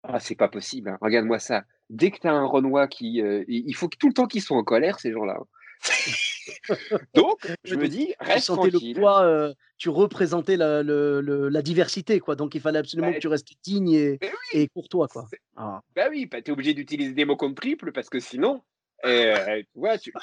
Ah, 0.04 0.20
c'est 0.20 0.36
pas 0.36 0.48
possible, 0.48 0.90
hein. 0.90 0.98
regarde-moi 1.02 1.40
ça. 1.40 1.64
Dès 1.90 2.10
que 2.10 2.20
tu 2.20 2.28
as 2.28 2.32
un 2.32 2.46
Renoir 2.46 2.88
qui. 2.88 3.22
il 3.48 3.76
faut 3.76 3.90
que 3.90 3.98
tout 3.98 4.08
le 4.08 4.14
temps 4.14 4.28
qu'ils 4.28 4.42
soient 4.42 4.58
en 4.58 4.64
colère, 4.64 5.00
ces 5.00 5.12
gens-là. 5.12 5.38
Hein. 5.40 5.46
Donc, 7.14 7.48
je 7.64 7.76
me 7.76 7.88
dis, 7.88 8.14
reste 8.20 8.48
tranquille. 8.48 8.94
Le 8.94 9.00
poids, 9.00 9.24
euh, 9.24 9.54
tu 9.78 9.90
représentais 9.90 10.58
la, 10.58 10.84
la, 10.84 11.62
diversité, 11.62 12.20
quoi. 12.20 12.36
Donc, 12.36 12.56
il 12.56 12.62
fallait 12.62 12.80
absolument 12.80 13.10
bah, 13.10 13.16
que 13.16 13.20
tu 13.20 13.28
restes 13.28 13.50
digne 13.64 13.92
et, 13.92 14.20
et 14.54 14.68
courtois, 14.68 15.08
quoi. 15.08 15.28
Ah. 15.56 15.82
Bah 15.96 16.08
oui, 16.10 16.26
bah, 16.26 16.42
tu 16.42 16.52
es 16.52 16.54
obligé 16.54 16.74
d'utiliser 16.74 17.14
des 17.14 17.26
mots 17.26 17.38
comme 17.38 17.56
triple 17.56 17.92
parce 17.92 18.10
que 18.10 18.20
sinon, 18.20 18.62
euh, 19.06 19.62
tu 19.74 19.80
vois, 19.80 19.98
tu, 19.98 20.14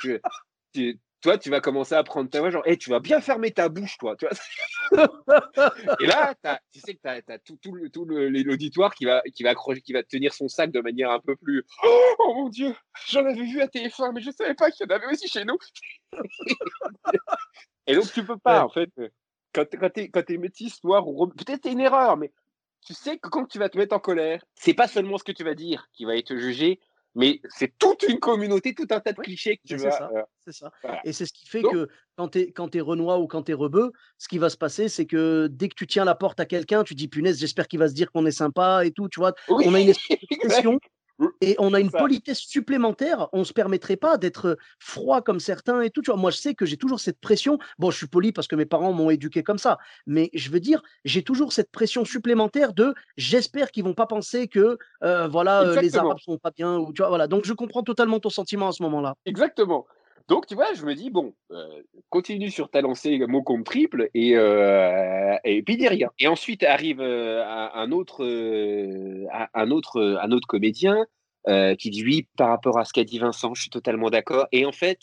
tu, 0.73 1.01
toi, 1.27 1.39
tu 1.39 1.51
vas 1.51 1.61
commencer 1.61 1.97
à 1.97 2.05
prendre 2.05 2.31
ta 2.31 2.39
voix, 2.39 2.51
genre, 2.51 2.65
hey, 2.69 2.79
tu 2.79 2.89
vas 2.89 3.01
bien 3.01 3.21
fermer 3.21 3.51
ta 3.51 3.69
bouche, 3.69 3.99
toi. 3.99 4.15
Tu 4.15 4.29
vois 4.29 4.37
et 6.01 6.07
là, 6.07 6.37
tu 6.73 6.79
sais 6.79 6.95
que 6.95 7.01
tu 7.03 7.33
as, 7.33 7.39
tout, 7.41 7.59
tout, 7.61 7.77
tout 7.89 8.05
l'auditoire 8.05 8.95
qui 8.95 9.07
va, 9.07 9.23
qui, 9.35 9.43
va 9.43 9.51
accrocher, 9.51 9.81
qui 9.81 9.93
va 9.93 10.05
tenir 10.05 10.33
son 10.33 10.47
sac 10.47 10.71
de 10.71 10.81
manière 10.81 11.11
un 11.11 11.19
peu 11.19 11.35
plus. 11.35 11.65
Oh, 11.83 12.33
mon 12.37 12.49
Dieu, 12.49 12.77
j'en 13.09 13.27
avais 13.27 13.43
vu 13.43 13.61
à 13.61 13.67
TF1, 13.67 14.13
mais 14.15 14.21
je 14.21 14.29
ne 14.29 14.35
savais 14.35 14.55
pas 14.55 14.71
qu'il 14.71 14.87
y 14.89 14.93
en 14.93 14.95
avait 14.95 15.07
aussi 15.07 15.27
chez 15.27 15.45
nous. 15.45 15.59
et 17.89 17.97
donc, 17.97 18.13
tu 18.13 18.25
peux 18.25 18.39
pas, 18.39 18.65
en 18.65 18.69
fait. 18.69 18.91
Quand, 19.53 19.65
quand 19.69 19.91
tu 19.91 20.03
es, 20.03 20.35
es, 20.35 20.39
métis, 20.39 20.85
noir, 20.85 21.09
ou 21.09 21.27
peut-être 21.27 21.63
c'est 21.65 21.73
une 21.73 21.81
erreur, 21.81 22.17
mais 22.17 22.31
tu 22.87 22.95
sais 22.95 23.19
que 23.19 23.29
quand 23.29 23.47
tu 23.47 23.59
vas 23.59 23.69
te 23.69 23.77
mettre 23.77 23.97
en 23.97 24.01
colère, 24.01 24.45
c'est 24.55 24.75
pas 24.75 24.87
seulement 24.87 25.19
ce 25.19 25.25
que 25.25 25.33
tu 25.33 25.43
vas 25.43 25.55
dire 25.55 25.89
qui 25.93 26.05
va 26.05 26.15
être 26.15 26.37
jugé, 26.37 26.79
mais 27.17 27.41
c'est 27.49 27.73
toute 27.79 28.03
une 28.03 28.21
communauté, 28.21 28.75
tout 28.75 28.87
un 28.91 29.01
tas 29.01 29.13
de 29.13 29.19
clichés 29.19 29.57
que 29.57 29.63
tu 29.67 29.79
C'est 29.79 29.91
ça. 29.91 30.11
Euh, 30.15 30.23
c'est 30.45 30.53
ça. 30.53 30.71
Et 31.05 31.13
c'est 31.13 31.25
ce 31.25 31.33
qui 31.33 31.49
fait 31.49 31.63
que 31.63 31.89
quand 32.17 32.29
tu 32.29 32.41
es, 32.41 32.53
quand 32.53 32.75
es 32.77 32.81
Renoir 32.81 33.21
ou 33.21 33.27
quand 33.27 33.45
tu 33.45 33.53
es 33.53 33.55
Rebeu, 33.55 33.91
ce 34.19 34.29
qui 34.29 34.37
va 34.37 34.51
se 34.51 34.59
passer, 34.59 34.89
c'est 34.89 35.07
que 35.07 35.49
dès 35.51 35.69
que 35.69 35.75
tu 35.75 35.87
tiens 35.87 36.05
la 36.05 36.15
porte 36.15 36.39
à 36.41 36.45
quelqu'un, 36.45 36.85
tu 36.85 36.95
dis 36.95 37.09
punaise, 37.09 37.41
j'espère 37.41 37.69
qu'il 37.69 37.79
va 37.79 37.89
se 37.89 37.95
dire 37.95 38.13
qu'on 38.13 38.27
est 38.27 38.31
sympa 38.31 38.85
et 38.85 38.91
tout, 38.91 39.09
tu 39.09 39.19
vois. 39.19 39.33
On 39.49 39.75
a 39.75 39.81
une 39.81 39.89
expression 40.31 40.79
et 41.41 41.57
on 41.59 41.73
a 41.75 41.81
une 41.81 41.91
politesse 41.91 42.41
supplémentaire. 42.41 43.29
On 43.33 43.41
ne 43.41 43.45
se 43.45 43.53
permettrait 43.53 43.97
pas 43.97 44.19
d'être 44.19 44.59
froid 44.79 45.23
comme 45.23 45.41
certains 45.41 45.81
et 45.81 45.91
tout. 45.91 46.03
Tu 46.03 46.11
vois, 46.11 46.21
moi, 46.21 46.31
je 46.31 46.37
sais 46.37 46.55
que 46.55 46.67
j'ai 46.67 46.77
toujours 46.77 47.01
cette 47.01 47.21
pression. 47.21 47.59
Bon, 47.79 47.91
je 47.91 47.97
suis 47.97 48.07
poli 48.07 48.33
parce 48.33 48.49
que 48.49 48.57
mes 48.57 48.67
parents 48.67 48.93
m'ont 48.93 49.11
éduqué 49.11 49.43
comme 49.43 49.59
ça. 49.59 49.79
Mais 50.07 50.31
je 50.35 50.51
veux 50.51 50.61
dire, 50.61 50.83
j'ai 51.05 51.23
toujours 51.23 51.53
cette 51.53 51.71
pression 51.71 52.05
supplémentaire 52.05 52.75
de 52.75 52.95
j'espère 53.17 53.71
qu'ils 53.71 53.85
vont 53.85 53.95
pas 53.95 54.07
penser 54.07 54.49
que 54.49 54.79
voilà, 55.01 55.81
les 55.81 55.97
Arabes 55.97 56.19
sont 56.19 56.39
pas 56.39 56.51
bien. 56.51 56.77
Ou, 56.79 56.93
tu 56.93 57.03
vois, 57.03 57.09
voilà. 57.09 57.27
Donc, 57.27 57.45
je 57.45 57.53
comprends 57.53 57.83
totalement 57.83 58.21
ton 58.21 58.31
sentiment 58.31 58.69
à 58.69 58.73
ce 58.73 58.83
moment-là. 58.83 59.15
Exactement. 59.25 59.87
Donc, 60.29 60.47
tu 60.47 60.55
vois, 60.55 60.73
je 60.75 60.85
me 60.85 60.95
dis, 60.95 61.11
bon, 61.11 61.35
continue 62.11 62.51
sur 62.51 62.69
ta 62.71 62.81
lancée 62.81 63.19
mot 63.27 63.43
comme 63.43 63.65
triple 63.65 64.11
et, 64.15 64.31
et 64.33 65.63
puis 65.63 65.77
dis 65.77 65.89
rien. 65.89 66.11
Et 66.19 66.27
ensuite 66.27 66.65
arrive 66.65 67.01
un, 67.01 67.93
autre, 67.93 68.25
un, 69.55 69.71
autre, 69.71 70.19
un 70.21 70.33
autre 70.33 70.49
comédien 70.49 71.07
qui 71.79 71.91
dit, 71.91 72.05
oui, 72.05 72.29
par 72.37 72.49
rapport 72.49 72.79
à 72.79 72.85
ce 72.85 72.93
qu'a 72.93 73.05
dit 73.05 73.19
Vincent, 73.19 73.55
je 73.55 73.63
suis 73.63 73.71
totalement 73.71 74.11
d'accord. 74.11 74.47
Et 74.51 74.67
en 74.67 74.73
fait, 74.73 74.99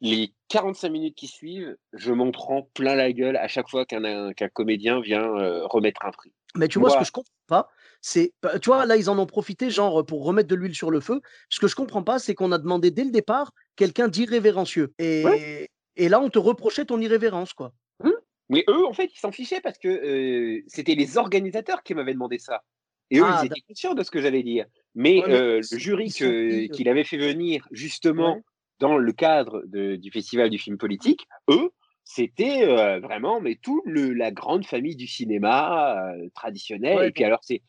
les 0.00 0.32
45 0.48 0.88
minutes 0.88 1.14
qui 1.14 1.26
suivent, 1.26 1.76
je 1.92 2.12
m'en 2.12 2.30
prends 2.32 2.62
plein 2.74 2.94
la 2.94 3.12
gueule 3.12 3.36
à 3.36 3.48
chaque 3.48 3.68
fois 3.68 3.84
qu'un 3.84 4.32
comédien 4.52 5.00
vient 5.00 5.28
remettre 5.66 6.04
un 6.04 6.10
prix. 6.10 6.32
Mais 6.56 6.68
tu 6.68 6.78
vois, 6.78 6.90
ce 6.90 6.98
que 6.98 7.04
je 7.04 7.12
comprends 7.12 7.32
pas, 7.46 7.68
c'est, 8.00 8.32
tu 8.62 8.66
vois, 8.70 8.86
là, 8.86 8.96
ils 8.96 9.10
en 9.10 9.18
ont 9.18 9.26
profité, 9.26 9.70
genre, 9.70 10.04
pour 10.04 10.24
remettre 10.24 10.48
de 10.48 10.54
l'huile 10.54 10.74
sur 10.74 10.90
le 10.90 11.00
feu. 11.00 11.20
Ce 11.48 11.60
que 11.60 11.68
je 11.68 11.76
comprends 11.76 12.02
pas, 12.02 12.18
c'est 12.18 12.34
qu'on 12.34 12.52
a 12.52 12.58
demandé 12.58 12.90
dès 12.90 13.04
le 13.04 13.10
départ 13.10 13.52
quelqu'un 13.76 14.08
d'irrévérencieux. 14.08 14.92
Et, 14.98 15.68
et 15.96 16.08
là, 16.08 16.20
on 16.20 16.30
te 16.30 16.38
reprochait 16.38 16.86
ton 16.86 17.00
irrévérence, 17.00 17.52
quoi. 17.52 17.72
Mmh. 18.02 18.10
Mais 18.48 18.64
eux, 18.68 18.86
en 18.86 18.92
fait, 18.92 19.10
ils 19.14 19.18
s'en 19.18 19.32
fichaient 19.32 19.60
parce 19.60 19.78
que 19.78 20.62
c'était 20.66 20.94
les 20.94 21.18
organisateurs 21.18 21.82
qui 21.82 21.94
m'avaient 21.94 22.14
demandé 22.14 22.38
ça. 22.38 22.62
Et 23.10 23.18
eux, 23.18 23.24
ils 23.24 23.26
ah, 23.28 23.44
étaient 23.44 23.74
sûrs 23.74 23.94
de 23.94 24.02
ce 24.02 24.10
que 24.10 24.20
j'allais 24.20 24.42
dire. 24.42 24.66
Mais, 24.94 25.22
le 25.26 25.60
jury 25.62 26.10
qu'il 26.10 26.88
avait 26.88 27.04
fait 27.04 27.18
venir, 27.18 27.66
justement, 27.70 28.40
dans 28.78 28.96
le 28.96 29.12
cadre 29.12 29.62
du 29.66 30.10
festival 30.10 30.50
du 30.50 30.58
film 30.58 30.78
politique, 30.78 31.26
eux, 31.48 31.70
c'était 32.04 32.64
vraiment 32.98 33.40
mais 33.40 33.56
toute 33.62 33.84
la 33.86 34.30
grande 34.30 34.64
famille 34.64 34.96
du 34.96 35.06
cinéma 35.06 36.12
traditionnel. 36.34 37.06
et 37.06 37.12
puis 37.12 37.24
alors 37.24 37.40
c'est 37.42 37.62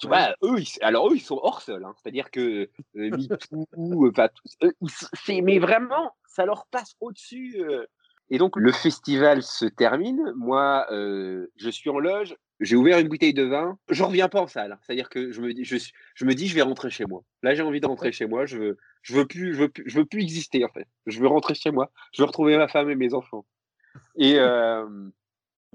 tu 0.00 0.06
vois, 0.06 0.34
eux, 0.42 0.58
ils, 0.58 0.68
alors 0.82 1.10
eux, 1.10 1.16
ils 1.16 1.20
sont 1.20 1.38
hors 1.42 1.60
sol. 1.60 1.84
Hein. 1.84 1.94
C'est-à-dire 1.96 2.30
que 2.30 2.68
euh, 2.96 3.10
MeToo, 3.10 3.66
mais 5.42 5.58
vraiment, 5.58 6.14
ça 6.26 6.44
leur 6.44 6.66
passe 6.66 6.96
au-dessus. 7.00 7.62
Et 8.30 8.38
donc, 8.38 8.56
le 8.56 8.72
festival 8.72 9.42
se 9.42 9.66
termine. 9.66 10.32
Moi, 10.36 10.86
je 10.90 11.70
suis 11.70 11.90
en 11.90 11.98
loge. 11.98 12.34
J'ai 12.60 12.76
ouvert 12.76 12.98
une 12.98 13.08
bouteille 13.08 13.32
de 13.32 13.44
vin. 13.44 13.78
Je 13.88 14.02
reviens 14.02 14.28
pas 14.28 14.40
en 14.40 14.46
salle. 14.46 14.72
Hein. 14.72 14.78
C'est-à-dire 14.82 15.08
que 15.08 15.32
je 15.32 15.40
me 15.40 15.54
dis, 15.54 15.64
je, 15.64 15.76
je, 16.14 16.24
me 16.26 16.34
dis, 16.34 16.46
je 16.46 16.54
vais 16.54 16.60
rentrer 16.60 16.90
chez 16.90 17.06
moi. 17.06 17.22
Là, 17.42 17.54
j'ai 17.54 17.62
envie 17.62 17.80
de 17.80 17.86
rentrer 17.86 18.12
chez 18.12 18.26
moi. 18.26 18.44
Je 18.44 18.58
veux, 18.58 18.78
je 19.00 19.14
veux 19.14 19.26
plus, 19.26 19.54
je 19.54 19.60
veux 19.60 19.68
plus, 19.70 19.84
je 19.86 19.98
veux 19.98 20.04
plus 20.04 20.22
exister 20.22 20.62
en 20.64 20.68
fait. 20.68 20.86
Je 21.06 21.20
veux 21.20 21.26
rentrer 21.26 21.54
chez 21.54 21.70
moi. 21.70 21.90
Je 22.12 22.20
veux 22.20 22.26
retrouver 22.26 22.58
ma 22.58 22.68
femme 22.68 22.90
et 22.90 22.96
mes 22.96 23.14
enfants. 23.14 23.46
Et, 24.16 24.36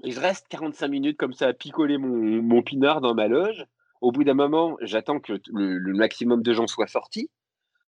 et 0.04 0.10
je 0.10 0.20
reste 0.20 0.46
45 0.48 0.88
minutes 0.88 1.16
comme 1.16 1.32
ça 1.32 1.48
à 1.48 1.52
picoler 1.52 1.98
mon, 1.98 2.42
mon 2.42 2.62
pinard 2.62 3.00
dans 3.00 3.14
ma 3.14 3.28
loge. 3.28 3.66
Au 4.00 4.12
bout 4.12 4.24
d'un 4.24 4.34
moment, 4.34 4.76
j'attends 4.82 5.20
que 5.20 5.40
le, 5.52 5.92
maximum 5.94 6.42
de 6.42 6.52
gens 6.52 6.66
soient 6.66 6.86
sortis. 6.86 7.30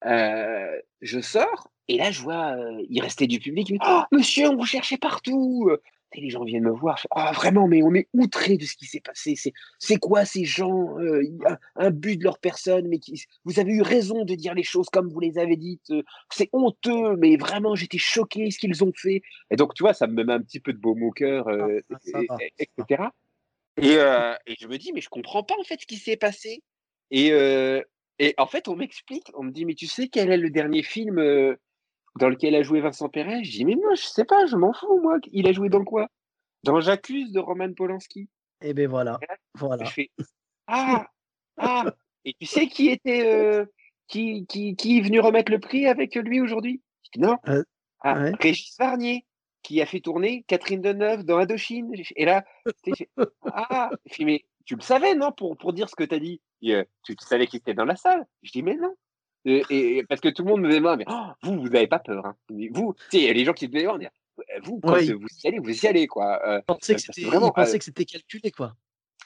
je 0.03 1.20
sors 1.20 1.72
et 1.88 1.96
là, 1.96 2.11
je 2.11 2.22
vois, 2.22 2.57
il 2.88 3.00
restait 3.03 3.26
du 3.26 3.38
public. 3.38 3.72
oh, 3.86 4.03
monsieur, 4.12 4.48
on 4.48 4.57
vous 4.57 4.64
cherchait 4.64 4.98
partout. 4.98 5.70
Et 6.14 6.20
les 6.20 6.28
gens 6.28 6.44
viennent 6.44 6.64
me 6.64 6.70
voir. 6.70 7.05
oh, 7.16 7.32
vraiment, 7.34 7.66
mais 7.66 7.82
on 7.82 7.94
est 7.94 8.09
outré 8.12 8.57
de 8.57 8.64
ce 8.64 8.76
qui 8.76 8.86
s'est 8.86 9.00
passé. 9.00 9.34
C'est 9.78 9.96
quoi 9.96 10.24
ces 10.24 10.44
gens 10.44 10.96
a 11.46 11.59
un 11.76 11.90
but 11.90 12.18
de 12.18 12.24
leur 12.24 12.38
personne, 12.38 12.86
mais 12.88 12.98
qui, 12.98 13.24
vous 13.44 13.59
avez 13.61 13.72
eu 13.72 13.82
raison 13.82 14.24
de 14.24 14.34
dire 14.34 14.55
les 14.55 14.62
choses 14.62 14.88
comme 14.90 15.09
vous 15.09 15.20
les 15.20 15.38
avez 15.38 15.57
dites. 15.57 15.92
C'est 16.30 16.50
honteux, 16.53 17.16
mais 17.16 17.36
vraiment, 17.36 17.74
j'étais 17.74 17.98
choqué 17.98 18.50
ce 18.50 18.59
qu'ils 18.59 18.84
ont 18.84 18.92
fait. 18.94 19.22
Et 19.50 19.57
donc, 19.57 19.74
tu 19.74 19.82
vois, 19.82 19.94
ça 19.94 20.07
me 20.07 20.22
met 20.22 20.32
un 20.32 20.40
petit 20.40 20.61
peu 20.61 20.72
de 20.72 20.78
baume 20.78 21.03
au 21.03 21.11
cœur, 21.11 21.48
ah, 21.48 22.36
etc. 22.59 23.05
Et, 23.77 23.95
et, 23.95 24.55
je 24.61 24.66
me 24.68 24.77
dis, 24.77 24.93
mais 24.93 25.01
je 25.01 25.09
comprends 25.09 25.43
pas 25.43 25.55
en 25.59 25.64
fait 25.64 25.81
ce 25.81 25.87
qui 25.87 25.97
s'est 25.97 26.16
passé. 26.16 26.62
Et 27.11 27.33
Et 28.18 28.35
en 28.39 28.47
fait, 28.47 28.68
on 28.68 28.77
m'explique, 28.77 29.31
on 29.35 29.43
me 29.43 29.51
dit, 29.51 29.64
mais 29.64 29.75
tu 29.75 29.89
sais 29.89 30.09
quel 30.09 30.31
est 30.31 30.37
le 30.37 30.51
dernier 30.51 30.85
film 30.85 31.18
euh, 31.18 31.57
dans 32.20 32.29
lequel 32.29 32.55
a 32.55 32.62
joué 32.62 32.81
Vincent 32.81 33.09
Perret? 33.09 33.43
Je 33.43 33.51
dis, 33.51 33.64
mais 33.64 33.75
moi, 33.75 33.95
je 33.95 34.05
sais 34.05 34.25
pas, 34.25 34.47
je 34.47 34.55
m'en 34.55 34.73
fous, 34.73 35.01
moi. 35.01 35.18
Il 35.33 35.49
a 35.49 35.53
joué 35.53 35.68
dans 35.68 35.85
quoi? 35.85 36.09
Dans 36.62 36.81
J'accuse 36.81 37.33
de 37.33 37.41
Roman 37.41 37.73
Polanski. 37.73 38.29
Et 38.61 38.68
eh 38.68 38.75
ben 38.75 38.89
voilà. 38.89 39.18
voilà. 39.55 39.85
Je 39.87 39.91
fais, 39.91 40.11
ah, 40.68 41.07
ah. 41.57 41.93
Et 42.25 42.35
tu 42.39 42.47
sais 42.47 42.68
qui 42.68 42.91
était, 42.91 43.27
euh, 43.27 43.64
qui, 44.07 44.47
qui, 44.47 44.77
qui, 44.77 44.99
est 44.99 45.01
venu 45.01 45.18
remettre 45.18 45.51
le 45.51 45.59
prix 45.59 45.89
avec 45.89 46.14
lui 46.14 46.41
aujourd'hui? 46.41 46.81
Non. 47.16 47.39
Euh, 47.49 47.64
ah, 48.03 48.31
Régis 48.39 48.77
Varnier 48.79 49.27
qui 49.63 49.81
a 49.81 49.87
fait 49.87 50.01
tourner 50.01 50.45
Catherine 50.47 50.81
Deneuve 50.81 51.25
dans 51.25 51.39
Indochine. 51.39 51.93
Et 52.17 52.25
là, 52.25 52.45
ah, 53.53 53.91
mais 54.21 54.45
tu 54.65 54.77
le 54.77 54.81
savais, 54.81 55.15
non, 55.15 55.33
pour, 55.33 55.57
pour 55.57 55.73
dire 55.73 55.89
ce 55.89 55.97
que 55.97 56.05
tu 56.05 56.15
as 56.15 56.19
dit 56.19 56.41
euh, 56.65 56.85
tu, 57.05 57.17
savais 57.21 57.47
qu'il 57.47 57.59
était 57.59 57.75
dans 57.75 57.85
la 57.85 57.97
salle? 57.97 58.27
Je 58.43 58.53
dis, 58.53 58.63
mais 58.63 58.77
non. 58.77 58.95
Et, 59.45 60.05
parce 60.09 60.21
que 60.21 60.29
tout 60.29 60.45
le 60.45 60.51
monde 60.51 60.61
me 60.63 60.73
demande, 60.73 60.99
mais 60.99 61.05
oh, 61.09 61.27
vous, 61.43 61.61
vous 61.61 61.69
n'avez 61.69 61.89
pas 61.89 61.99
peur. 61.99 62.25
Hein? 62.27 62.37
Vous, 62.49 62.95
tu 62.95 63.05
sais, 63.11 63.19
il 63.19 63.25
y 63.25 63.29
a 63.29 63.33
les 63.33 63.45
gens 63.45 63.53
qui 63.53 63.69
te 63.69 63.77
demandent, 63.77 64.09
vous, 64.63 64.81
quand 64.81 64.95
vous 64.95 65.27
y 65.45 65.49
allez, 65.49 65.59
vous 65.59 65.85
y 65.85 65.87
allez, 65.87 66.07
quoi. 66.07 66.41
Euh, 66.47 66.61
que 66.61 66.99
c'était, 66.99 67.23
vraiment, 67.23 67.51
que 67.51 67.65
c'était 67.65 68.05
calculé, 68.05 68.51
quoi. 68.53 68.75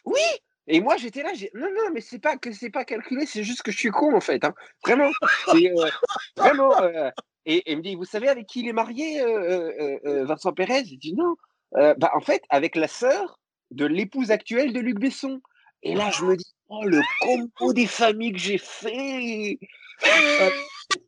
Oui, 0.05 0.20
et 0.68 0.80
moi, 0.80 0.97
j'étais 0.97 1.22
là, 1.22 1.32
j'ai 1.34 1.51
non, 1.55 1.68
non, 1.68 1.93
mais 1.93 2.01
c'est 2.01 2.18
pas 2.18 2.37
que 2.37 2.53
c'est 2.53 2.70
pas 2.70 2.84
calculé, 2.84 3.24
c'est 3.26 3.45
juste 3.45 3.62
que 3.62 3.70
je 3.70 3.78
suis 3.78 3.91
con 3.91 4.14
en 4.14 4.20
fait, 4.20 4.45
hein. 4.45 4.55
vraiment. 4.84 5.11
Euh, 5.49 5.91
vraiment. 6.37 6.82
Euh, 6.82 7.11
et, 7.47 7.70
il 7.70 7.78
me 7.78 7.82
dit, 7.82 7.94
vous 7.94 8.05
savez 8.05 8.28
avec 8.28 8.47
qui 8.47 8.61
il 8.61 8.68
est 8.68 8.72
marié, 8.72 9.20
euh, 9.20 10.24
Vincent 10.24 10.53
Pérez? 10.53 10.84
Je 10.84 10.97
dis 10.97 11.14
non. 11.14 11.36
bah 11.72 12.11
en 12.14 12.20
fait, 12.20 12.42
avec 12.51 12.76
la 12.76 12.88
sœur 12.88 13.38
de 13.70 13.86
l'épouse 13.86 14.30
actuelle 14.30 14.72
de 14.72 14.80
Luc 14.80 14.99
Besson. 14.99 15.40
Et 15.82 15.94
là, 15.94 16.11
je 16.11 16.24
me 16.24 16.36
dis, 16.36 16.55
oh 16.68 16.84
le 16.84 17.01
combo 17.20 17.72
des 17.72 17.86
familles 17.86 18.32
que 18.32 18.38
j'ai 18.38 18.59
fait. 18.59 19.59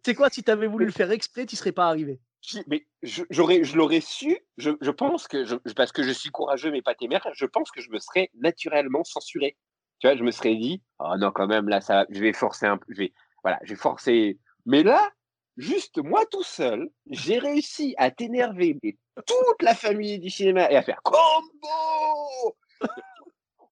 c'est 0.05 0.15
quoi 0.15 0.31
Si 0.31 0.43
tu 0.43 0.51
avais 0.51 0.67
voulu 0.67 0.87
le 0.87 0.93
faire 0.93 1.11
exprès, 1.11 1.47
tu 1.47 1.57
serais 1.57 1.73
pas 1.73 1.89
arrivé? 1.89 2.21
Mais 2.69 2.87
j'aurais, 3.03 3.65
je 3.65 3.77
l'aurais 3.77 4.01
su. 4.01 4.39
Je, 4.57 4.71
je, 4.81 4.91
pense 4.91 5.29
que, 5.29 5.45
je, 5.45 5.57
parce 5.75 5.93
que 5.93 6.03
je 6.03 6.11
suis 6.11 6.31
courageux 6.31 6.71
mais 6.71 6.83
pas 6.83 6.95
téméraire, 6.95 7.33
je 7.35 7.47
pense 7.47 7.71
que 7.71 7.81
je 7.81 7.91
me 7.91 7.99
serais 7.99 8.31
naturellement 8.35 9.05
censuré. 9.05 9.57
Tu 9.99 10.07
vois, 10.07 10.17
je 10.17 10.23
me 10.23 10.31
serais 10.31 10.55
dit, 10.55 10.81
oh 11.01 11.15
non, 11.19 11.33
quand 11.33 11.49
même, 11.49 11.69
là, 11.69 11.81
ça, 11.81 12.07
je 12.11 12.21
vais 12.21 12.33
forcer 12.33 12.67
un 12.67 12.79
peu, 12.79 12.87
je 12.91 12.99
vais, 12.99 13.13
voilà, 13.43 13.59
je 13.65 13.71
vais 13.71 13.81
forcer. 13.81 14.39
Mais 14.65 14.85
là, 14.85 15.11
juste 15.59 15.99
moi 15.99 16.25
tout 16.31 16.45
seul, 16.45 16.89
j'ai 17.11 17.39
réussi 17.39 17.95
à 17.99 18.11
t'énerver 18.11 18.79
toute 19.27 19.63
la 19.63 19.75
famille 19.75 20.19
du 20.19 20.31
cinéma 20.31 20.71
et 20.71 20.77
à 20.77 20.83
faire 20.83 21.03
combo. 21.03 22.57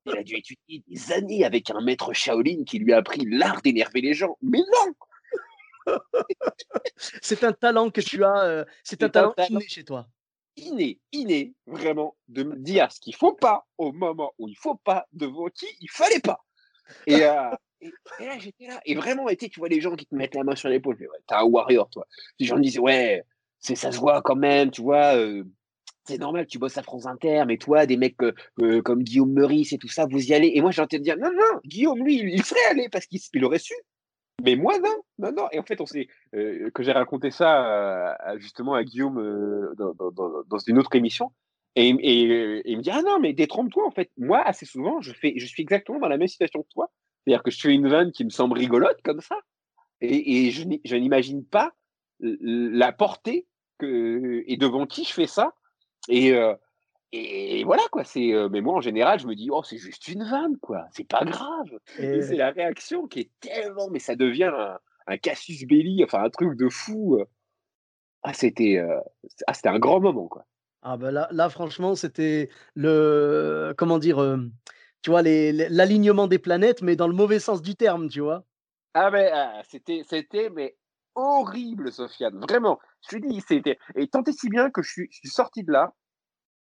Il 0.07 0.19
a 0.19 0.23
dû 0.23 0.37
étudier 0.37 0.85
des 0.87 1.13
années 1.13 1.45
avec 1.45 1.71
un 1.71 1.81
maître 1.81 2.13
Shaolin 2.13 2.65
qui 2.65 2.79
lui 2.79 2.93
a 2.93 2.99
appris 2.99 3.25
l'art 3.25 3.63
d'énerver 3.63 4.01
les 4.01 4.15
gens. 4.15 4.37
Mais 4.43 4.59
non, 4.59 4.93
c'est 7.23 7.45
un 7.45 7.53
talent 7.53 7.91
que 7.91 8.01
tu 8.01 8.25
as, 8.25 8.45
euh, 8.45 8.65
c'est 8.85 9.03
un, 9.03 9.09
talent, 9.09 9.35
inné 9.49 9.67
chez 9.69 9.85
toi. 9.85 10.09
Inné, 10.57 11.01
inné, 11.13 11.55
vraiment, 11.67 12.17
de 12.29 12.43
me 12.43 12.57
dire 12.57 12.91
ce 12.91 13.01
qu'il 13.01 13.15
faut 13.15 13.35
pas 13.35 13.67
au 13.79 13.93
moment 13.93 14.33
où 14.39 14.49
il 14.49 14.57
faut 14.57 14.77
pas, 14.77 15.07
devant 15.13 15.49
qui 15.49 15.67
il 15.81 15.91
fallait 15.91 16.21
pas. 16.21 16.45
Et, 17.07 17.25
euh, 17.25 17.51
et, 17.81 17.91
là, 18.21 18.39
j'étais 18.39 18.67
là. 18.67 18.81
Et 18.87 18.95
vraiment, 18.95 19.27
tu 19.27 19.59
vois 19.59 19.69
les 19.69 19.81
gens 19.81 19.95
qui 19.95 20.07
te 20.07 20.15
mettent 20.15 20.35
la 20.35 20.45
main 20.45 20.57
sur 20.57 20.69
l'épaule. 20.69 20.97
Ouais, 20.99 21.07
t'es 21.27 21.35
un 21.35 21.45
warrior, 21.45 21.89
toi. 21.91 22.07
Les 22.39 22.47
gens 22.47 22.57
me 22.57 22.63
disaient, 22.63 22.79
ouais, 22.79 23.23
ça 23.61 23.93
se 23.93 23.99
voit 23.99 24.23
quand 24.23 24.37
même, 24.37 24.71
tu 24.71 24.83
vois. 24.83 25.17
Euh, 25.17 25.45
c'est 26.05 26.19
normal, 26.19 26.47
tu 26.47 26.59
bosses 26.59 26.79
à 26.79 26.83
France 26.83 27.07
Inter, 27.07 27.45
mais 27.47 27.57
toi, 27.57 27.85
des 27.85 27.97
mecs 27.97 28.17
comme 28.85 29.03
Guillaume 29.03 29.33
Meurice 29.33 29.73
et 29.73 29.79
tout 29.79 29.89
ça, 29.89 30.07
vous 30.07 30.25
y 30.25 30.35
allez. 30.35 30.53
Et 30.55 30.61
moi, 30.61 30.71
j'ai 30.71 30.81
envie 30.81 30.99
de 30.99 31.03
dire, 31.03 31.17
non, 31.19 31.33
non, 31.33 31.61
Guillaume, 31.65 31.99
lui, 32.05 32.19
il 32.19 32.45
serait 32.45 32.65
allé 32.71 32.89
parce 32.89 33.07
qu'il 33.07 33.45
aurait 33.45 33.59
su. 33.59 33.75
Mais 34.45 34.55
moi, 34.55 34.79
non, 34.79 34.95
non, 35.19 35.33
non. 35.33 35.49
Et 35.51 35.59
en 35.59 35.65
fait, 35.65 35.81
on 35.81 35.87
sait 35.87 36.09
euh, 36.35 36.71
que 36.71 36.83
j'ai 36.83 36.93
raconté 36.93 37.31
ça 37.31 38.17
justement 38.37 38.75
à 38.75 38.85
Guillaume 38.85 39.19
euh, 39.19 39.75
dans, 39.77 40.59
une 40.67 40.79
autre 40.79 40.95
émission. 40.95 41.33
Et, 41.75 41.89
il 41.89 42.77
me 42.77 42.83
dit 42.83 42.91
Ah 42.91 43.03
non, 43.03 43.19
mais 43.19 43.33
détrompe-toi, 43.33 43.85
en 43.85 43.91
fait. 43.91 44.11
Moi, 44.17 44.41
assez 44.41 44.65
souvent, 44.65 45.01
je 45.01 45.13
suis 45.13 45.63
exactement 45.63 45.99
dans 45.99 46.09
la 46.09 46.19
même 46.19 46.29
situation 46.29 46.63
que 46.63 46.69
toi. 46.73 46.91
C'est-à-dire 47.27 47.43
que 47.43 47.51
je 47.51 47.61
fais 47.61 47.75
une 47.75 47.89
vanne 47.89 48.13
qui 48.13 48.25
me 48.25 48.31
semble 48.31 48.57
rigolote 48.57 49.01
comme 49.03 49.21
ça. 49.21 49.37
Et, 50.01 50.51
je 50.51 50.95
n'imagine 50.95 51.45
pas 51.45 51.75
la 52.21 52.93
portée 52.93 53.47
que, 53.79 54.45
et 54.47 54.57
devant 54.57 54.87
qui 54.87 55.05
je 55.05 55.13
fais 55.13 55.27
ça. 55.27 55.55
Et, 56.09 56.33
euh, 56.33 56.55
et 57.13 57.65
voilà, 57.65 57.83
quoi. 57.91 58.05
C'est, 58.05 58.33
mais 58.51 58.61
moi, 58.61 58.75
en 58.75 58.81
général, 58.81 59.19
je 59.19 59.27
me 59.27 59.35
dis, 59.35 59.49
oh, 59.51 59.63
c'est 59.65 59.79
juste 59.79 60.07
une 60.07 60.23
vanne, 60.23 60.57
quoi. 60.59 60.87
C'est 60.93 61.09
pas 61.09 61.25
grave. 61.25 61.71
Et... 61.99 62.23
c'est 62.23 62.37
la 62.37 62.51
réaction 62.51 63.09
qui 63.09 63.21
est 63.21 63.31
tellement, 63.41 63.89
mais 63.91 63.99
ça 63.99 64.15
devient 64.15 64.53
un, 64.55 64.79
un 65.09 65.19
Cassius 65.19 65.65
Belli, 65.65 66.05
enfin, 66.05 66.23
un 66.23 66.31
truc 66.31 66.57
de 66.57 66.69
fou. 66.69 67.19
Ah, 68.23 68.35
c'était, 68.35 68.79
ah, 69.47 69.55
c'était 69.55 69.69
un 69.69 69.79
grand 69.79 70.01
moment, 70.01 70.29
quoi. 70.29 70.45
Ah, 70.83 70.97
bah 70.97 71.11
là, 71.11 71.27
là 71.33 71.49
franchement, 71.49 71.97
c'était 71.97 72.51
le, 72.75 73.75
comment 73.77 73.99
dire, 73.99 74.21
tu 75.07 75.11
vois, 75.11 75.23
l'alignement 75.23 76.27
des 76.27 76.41
planètes, 76.41 76.83
mais 76.83 76.97
dans 76.97 77.07
le 77.07 77.15
mauvais 77.15 77.39
sens 77.39 77.63
du 77.63 77.77
terme, 77.77 78.09
tu 78.09 78.23
vois. 78.23 78.43
Ah, 78.93 79.09
mais 79.13 79.31
ah, 79.33 79.63
c'était, 79.63 80.03
c'était, 80.05 80.51
mais 80.51 80.77
horrible, 81.15 81.93
Sofiane. 81.93 82.41
Vraiment. 82.41 82.81
Je 83.09 83.17
te 83.17 83.25
dis, 83.25 83.41
c'était, 83.47 83.79
et 83.95 84.09
tant 84.09 84.25
et 84.25 84.33
si 84.33 84.49
bien 84.49 84.69
que 84.69 84.83
je 84.83 84.91
suis, 84.91 85.09
je 85.13 85.19
suis 85.19 85.29
sorti 85.29 85.63
de 85.63 85.71
là 85.71 85.95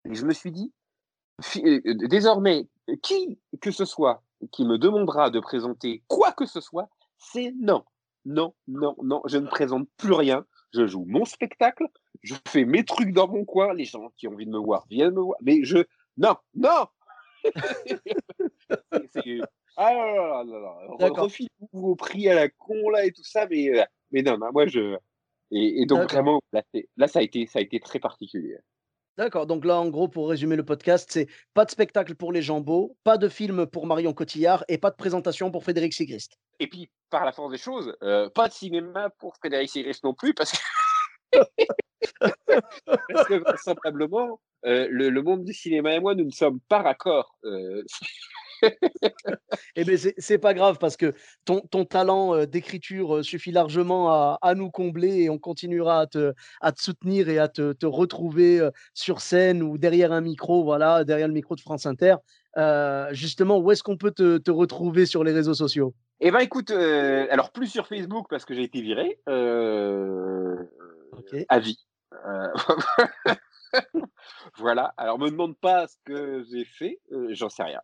et 0.06 0.14
je 0.14 0.24
me 0.24 0.34
suis 0.34 0.52
dit, 0.52 0.72
euh, 1.66 1.82
désormais, 2.08 2.68
qui 3.02 3.40
que 3.60 3.72
ce 3.72 3.86
soit 3.86 4.22
qui 4.52 4.66
me 4.66 4.78
demandera 4.78 5.32
de 5.32 5.40
présenter 5.40 6.04
quoi 6.08 6.32
que 6.32 6.46
ce 6.46 6.62
soit, 6.62 6.90
c'est 7.18 7.56
non. 7.60 7.84
Non, 8.26 8.54
non, 8.68 8.96
non, 9.02 9.24
je 9.26 9.40
ne 9.40 9.48
présente 9.48 9.90
plus 9.98 10.14
rien. 10.14 10.46
Je 10.76 10.86
joue 10.86 11.06
mon 11.08 11.26
spectacle, 11.26 11.88
je 12.22 12.36
fais 12.48 12.66
mes 12.66 12.86
trucs 12.86 13.14
dans 13.14 13.28
mon 13.28 13.46
coin. 13.46 13.74
Les 13.74 13.86
gens 13.86 14.12
qui 14.16 14.28
ont 14.28 14.34
envie 14.34 14.46
de 14.46 14.52
me 14.52 14.60
voir 14.60 14.86
viennent 14.92 15.16
me 15.16 15.22
voir. 15.22 15.40
Mais 15.42 15.64
je. 15.64 15.80
Non, 16.18 16.36
non 16.54 16.86
Ah 19.80 19.94
là 19.94 20.06
là 20.06 20.44
là 20.44 20.60
là. 20.60 21.28
vos 21.72 21.96
prix 21.96 22.30
à 22.30 22.36
la 22.36 22.50
con 22.50 22.90
là 22.90 23.06
et 23.06 23.12
tout 23.12 23.24
ça, 23.24 23.46
mais, 23.48 23.80
euh, 23.80 23.84
mais 24.12 24.24
non, 24.24 24.38
moi 24.52 24.66
je. 24.68 24.98
Et, 25.52 25.82
et 25.82 25.86
donc 25.86 26.12
vraiment, 26.12 26.42
là, 26.52 26.64
là, 26.98 27.08
ça, 27.08 27.20
a 27.20 27.22
été, 27.22 27.46
ça 27.46 27.60
a 27.60 27.62
été 27.62 27.80
très 27.80 28.00
particulier. 28.00 28.58
D'accord, 29.18 29.48
donc 29.48 29.66
là, 29.66 29.80
en 29.80 29.90
gros, 29.90 30.08
pour 30.08 30.30
résumer 30.30 30.56
le 30.56 30.64
podcast, 30.64 31.10
c'est 31.12 31.28
pas 31.56 31.66
de 31.66 31.72
spectacle 31.72 32.14
pour 32.14 32.32
les 32.32 32.44
Jambos, 32.44 32.96
pas 33.04 33.18
de 33.18 33.28
film 33.28 33.66
pour 33.66 33.88
Marion 33.88 34.14
Cotillard 34.14 34.64
et 34.68 34.78
pas 34.78 34.92
de 34.92 34.96
présentation 34.96 35.50
pour 35.50 35.64
Frédéric 35.64 35.94
Sigrist. 35.94 36.38
Et 36.60 36.68
puis, 36.68 36.92
par 37.10 37.26
la 37.26 37.32
force 37.32 37.52
des 37.52 37.58
choses, 37.58 37.96
euh, 38.04 38.30
pas 38.30 38.48
de 38.48 38.54
cinéma 38.54 39.10
pour 39.18 39.36
Frédéric 39.38 39.72
Sigrist 39.72 40.04
non 40.04 40.14
plus, 40.14 40.36
parce 40.36 40.52
que, 40.52 40.58
parce 42.20 43.28
que 43.28 43.36
vraisemblablement, 43.36 44.40
euh, 44.66 44.88
le, 44.90 45.10
le, 45.10 45.22
monde 45.22 45.44
du 45.44 45.54
cinéma 45.54 45.94
et 45.94 46.00
moi, 46.00 46.16
nous 46.16 46.26
ne 46.26 46.32
sommes 46.32 46.60
pas 46.68 46.82
raccords. 46.82 47.38
Euh, 47.44 47.84
eh 49.76 49.84
bien, 49.84 49.96
c'est 50.18 50.40
pas 50.40 50.54
grave 50.56 50.78
parce 50.80 50.98
que 50.98 51.14
ton, 51.46 51.62
ton 51.62 51.86
talent 51.86 52.46
d'écriture 52.46 53.24
suffit 53.24 53.52
largement 53.52 54.12
à, 54.12 54.40
à, 54.42 54.56
nous 54.56 54.72
combler 54.72 55.24
et 55.24 55.30
on 55.30 55.38
continuera 55.38 56.02
à 56.02 56.08
te, 56.08 56.34
à 56.62 56.72
te 56.72 56.82
soutenir 56.82 57.30
et 57.30 57.38
à 57.38 57.48
te, 57.48 57.74
te, 57.74 57.86
retrouver 57.86 58.68
sur 58.96 59.22
scène 59.22 59.62
ou 59.62 59.78
derrière 59.78 60.12
un 60.12 60.22
micro, 60.22 60.64
voilà, 60.64 61.04
derrière 61.04 61.28
le 61.28 61.36
micro 61.36 61.56
de 61.56 61.62
France 61.62 61.86
Inter. 61.86 62.16
Euh, 62.58 63.10
justement, 63.12 63.60
où 63.60 63.72
est-ce 63.72 63.84
qu'on 63.84 63.98
peut 63.98 64.12
te, 64.12 64.38
te, 64.40 64.50
retrouver 64.50 65.06
sur 65.06 65.24
les 65.24 65.32
réseaux 65.32 65.54
sociaux? 65.54 65.94
Eh 66.20 66.32
ben, 66.32 66.40
écoute, 66.40 66.72
euh, 66.72 67.28
alors 67.30 67.52
plus 67.52 67.68
sur 67.68 67.88
Facebook 67.88 68.26
parce 68.30 68.46
que 68.46 68.56
j'ai 68.56 68.64
été 68.64 68.82
viré 68.82 69.20
euh, 69.30 70.56
à 71.50 71.60
vie. 71.60 71.87
voilà. 74.58 74.94
Alors, 74.98 75.20
me 75.20 75.30
demande 75.30 75.58
pas 75.58 75.88
ce 75.88 75.96
que 76.06 76.44
j'ai 76.52 76.66
fait, 76.66 77.00
j'en 77.32 77.50
sais 77.50 77.64
rien. 77.64 77.82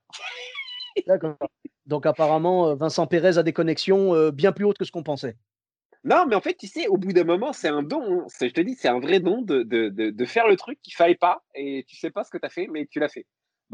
D'accord. 1.07 1.37
Donc 1.85 2.05
apparemment, 2.05 2.69
euh, 2.69 2.75
Vincent 2.75 3.07
Pérez 3.07 3.37
a 3.37 3.43
des 3.43 3.53
connexions 3.53 4.15
euh, 4.15 4.31
bien 4.31 4.51
plus 4.51 4.65
hautes 4.65 4.77
que 4.77 4.85
ce 4.85 4.91
qu'on 4.91 5.03
pensait. 5.03 5.35
Non, 6.05 6.25
mais 6.27 6.35
en 6.35 6.41
fait, 6.41 6.55
tu 6.55 6.67
sais, 6.67 6.87
au 6.87 6.97
bout 6.97 7.13
d'un 7.13 7.23
moment, 7.23 7.53
c'est 7.53 7.69
un 7.69 7.81
don. 7.81 8.23
Hein. 8.23 8.27
Je 8.41 8.47
te 8.47 8.61
dis, 8.61 8.75
c'est 8.75 8.89
un 8.89 8.99
vrai 8.99 9.19
don 9.19 9.41
de, 9.41 9.63
de, 9.63 9.89
de, 9.89 10.25
faire 10.25 10.47
le 10.47 10.57
truc 10.57 10.79
qu'il 10.81 10.93
fallait 10.93 11.15
pas 11.15 11.43
et 11.55 11.85
tu 11.87 11.95
sais 11.95 12.11
pas 12.11 12.25
ce 12.25 12.29
que 12.29 12.37
tu 12.37 12.45
as 12.45 12.49
fait, 12.49 12.67
mais 12.67 12.87
tu 12.87 12.99
l'as 12.99 13.07
fait. 13.07 13.25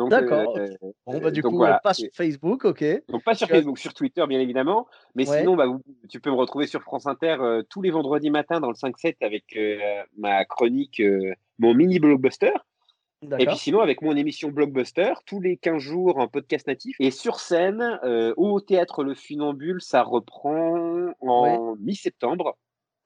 D'accord. 0.08 0.58
Euh, 0.58 0.70
bon, 1.06 1.20
bah, 1.20 1.32
du 1.32 1.44
coup, 1.44 1.58
voilà. 1.58 1.80
pas 1.84 1.94
sur 1.94 2.10
Facebook, 2.14 2.66
ok. 2.66 2.84
Donc, 3.10 3.24
pas 3.24 3.36
sur 3.36 3.48
Facebook, 3.48 3.78
sur 3.78 3.94
Twitter, 3.94 4.26
bien 4.28 4.40
évidemment. 4.40 4.88
Mais 5.16 5.26
sinon, 5.26 5.56
bah, 5.56 5.66
tu 6.10 6.20
peux 6.20 6.30
me 6.30 6.36
retrouver 6.36 6.68
sur 6.68 6.82
France 6.82 7.06
Inter 7.08 7.38
tous 7.70 7.82
les 7.82 7.92
vendredis 7.92 8.30
matins 8.30 8.60
dans 8.60 8.70
le 8.70 8.76
5-7 8.76 9.16
avec 9.22 9.58
ma 10.18 10.46
chronique, 10.46 11.02
mon 11.58 11.74
mini 11.74 12.00
blockbuster. 12.00 12.54
Et 13.38 13.46
puis 13.46 13.58
sinon, 13.58 13.82
avec 13.82 14.02
mon 14.02 14.16
émission 14.16 14.50
Blockbuster, 14.50 15.12
tous 15.26 15.42
les 15.42 15.58
15 15.58 15.78
jours 15.82 16.18
en 16.18 16.28
podcast 16.30 16.68
natif. 16.68 16.96
Et 17.00 17.12
sur 17.12 17.40
scène, 17.40 18.00
euh, 18.04 18.34
au 18.38 18.62
théâtre 18.62 19.04
Le 19.04 19.14
Funambule, 19.14 19.82
ça 19.82 20.04
reprend 20.04 21.12
en 21.20 21.76
mi-septembre. 21.80 22.58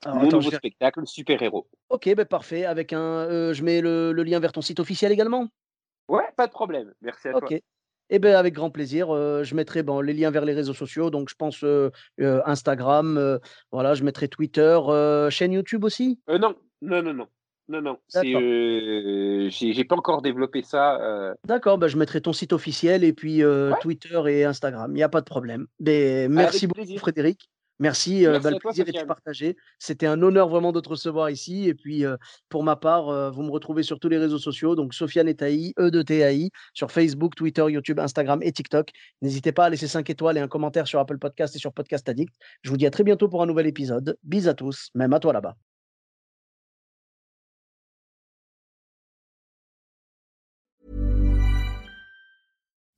mon 0.06 0.28
nouveau 0.28 0.52
spectacle, 0.52 1.02
Super 1.06 1.42
Héros. 1.42 1.68
Ok, 1.90 2.14
bah 2.16 2.26
parfait. 2.26 2.66
Avec 2.66 2.94
un, 2.94 3.00
euh, 3.00 3.54
je 3.54 3.64
mets 3.64 3.82
le, 3.82 4.12
lien 4.12 4.40
vers 4.40 4.52
ton 4.52 4.62
site 4.62 4.80
officiel 4.80 5.12
également? 5.12 5.48
Ouais, 6.08 6.26
pas 6.36 6.48
de 6.48 6.52
problème. 6.52 6.94
Merci 7.02 7.30
à 7.30 7.32
toi. 7.32 7.42
Ok. 7.44 7.62
Eh 8.10 8.20
bien, 8.20 8.38
avec 8.38 8.54
grand 8.54 8.70
plaisir. 8.70 9.08
je 9.08 9.56
mettrai 9.56 9.82
bon, 9.82 10.02
les 10.02 10.14
liens 10.14 10.30
vers 10.30 10.46
les 10.46 10.54
réseaux 10.54 10.74
sociaux. 10.74 11.10
Donc, 11.10 11.30
je 11.30 11.36
pense 11.36 11.66
Instagram, 12.20 13.40
voilà, 13.72 13.94
je 13.96 14.04
mettrai 14.04 14.28
Twitter, 14.28 14.78
chaîne 15.30 15.54
YouTube 15.54 15.84
aussi? 15.84 16.20
Non, 16.28 16.56
non, 16.82 17.02
non, 17.02 17.14
non. 17.14 17.28
Non, 17.70 17.82
non, 17.82 17.98
euh, 18.18 19.50
j'ai 19.50 19.84
pas 19.86 19.96
encore 19.96 20.22
développé 20.22 20.64
ça. 20.64 21.00
Euh. 21.02 21.34
D'accord, 21.46 21.78
bah, 21.78 21.88
je 21.88 21.96
mettrai 21.96 22.20
ton 22.20 22.34
site 22.34 22.52
officiel 22.52 23.06
et 23.06 23.14
puis 23.14 23.42
Twitter 23.82 24.22
et 24.28 24.44
Instagram. 24.44 24.92
Il 24.92 24.96
n'y 24.96 25.04
a 25.04 25.10
pas 25.10 25.22
de 25.22 25.26
problème. 25.26 25.68
Mais 25.80 26.28
merci 26.28 26.68
beaucoup, 26.68 26.98
Frédéric. 26.98 27.50
Merci, 27.80 28.26
bah, 28.26 28.52
le 28.52 28.60
plaisir 28.60 28.88
est 28.88 29.06
partagé? 29.06 29.58
C'était 29.80 30.06
un 30.06 30.22
honneur 30.22 30.48
vraiment 30.48 30.72
de 30.72 30.80
te 30.80 30.90
recevoir 30.90 31.30
ici. 31.30 31.68
Et 31.68 31.74
puis, 31.74 32.06
pour 32.48 32.64
ma 32.64 32.76
part, 32.76 33.32
vous 33.32 33.42
me 33.42 33.52
retrouvez 33.52 33.84
sur 33.84 34.00
tous 34.00 34.10
les 34.10 34.18
réseaux 34.18 34.38
sociaux. 34.38 34.76
Donc, 34.76 34.94
Sofiane 34.94 35.28
Etaï, 35.28 35.74
E 35.80 35.90
de 35.90 36.02
TAI, 36.02 36.50
sur 36.74 36.92
Facebook, 36.92 37.36
Twitter, 37.36 37.66
YouTube, 37.70 38.00
Instagram 38.00 38.40
et 38.44 38.52
TikTok. 38.52 38.90
N'hésitez 39.22 39.52
pas 39.52 39.66
à 39.66 39.70
laisser 39.70 39.88
5 39.88 40.10
étoiles 40.10 40.38
et 40.38 40.42
un 40.42 40.48
commentaire 40.48 40.88
sur 40.88 41.00
Apple 41.00 41.18
Podcast 41.18 41.56
et 41.56 41.60
sur 41.60 41.74
Podcast 41.74 42.08
Addict. 42.08 42.34
Je 42.62 42.70
vous 42.70 42.78
dis 42.78 42.86
à 42.86 42.92
très 42.92 43.04
bientôt 43.04 43.28
pour 43.28 43.42
un 43.42 43.48
nouvel 43.48 43.68
épisode. 43.68 44.18
Bis 44.24 44.48
à 44.48 44.54
tous, 44.54 44.90
même 44.94 45.12
à 45.14 45.20
toi 45.20 45.34
là-bas. 45.34 45.73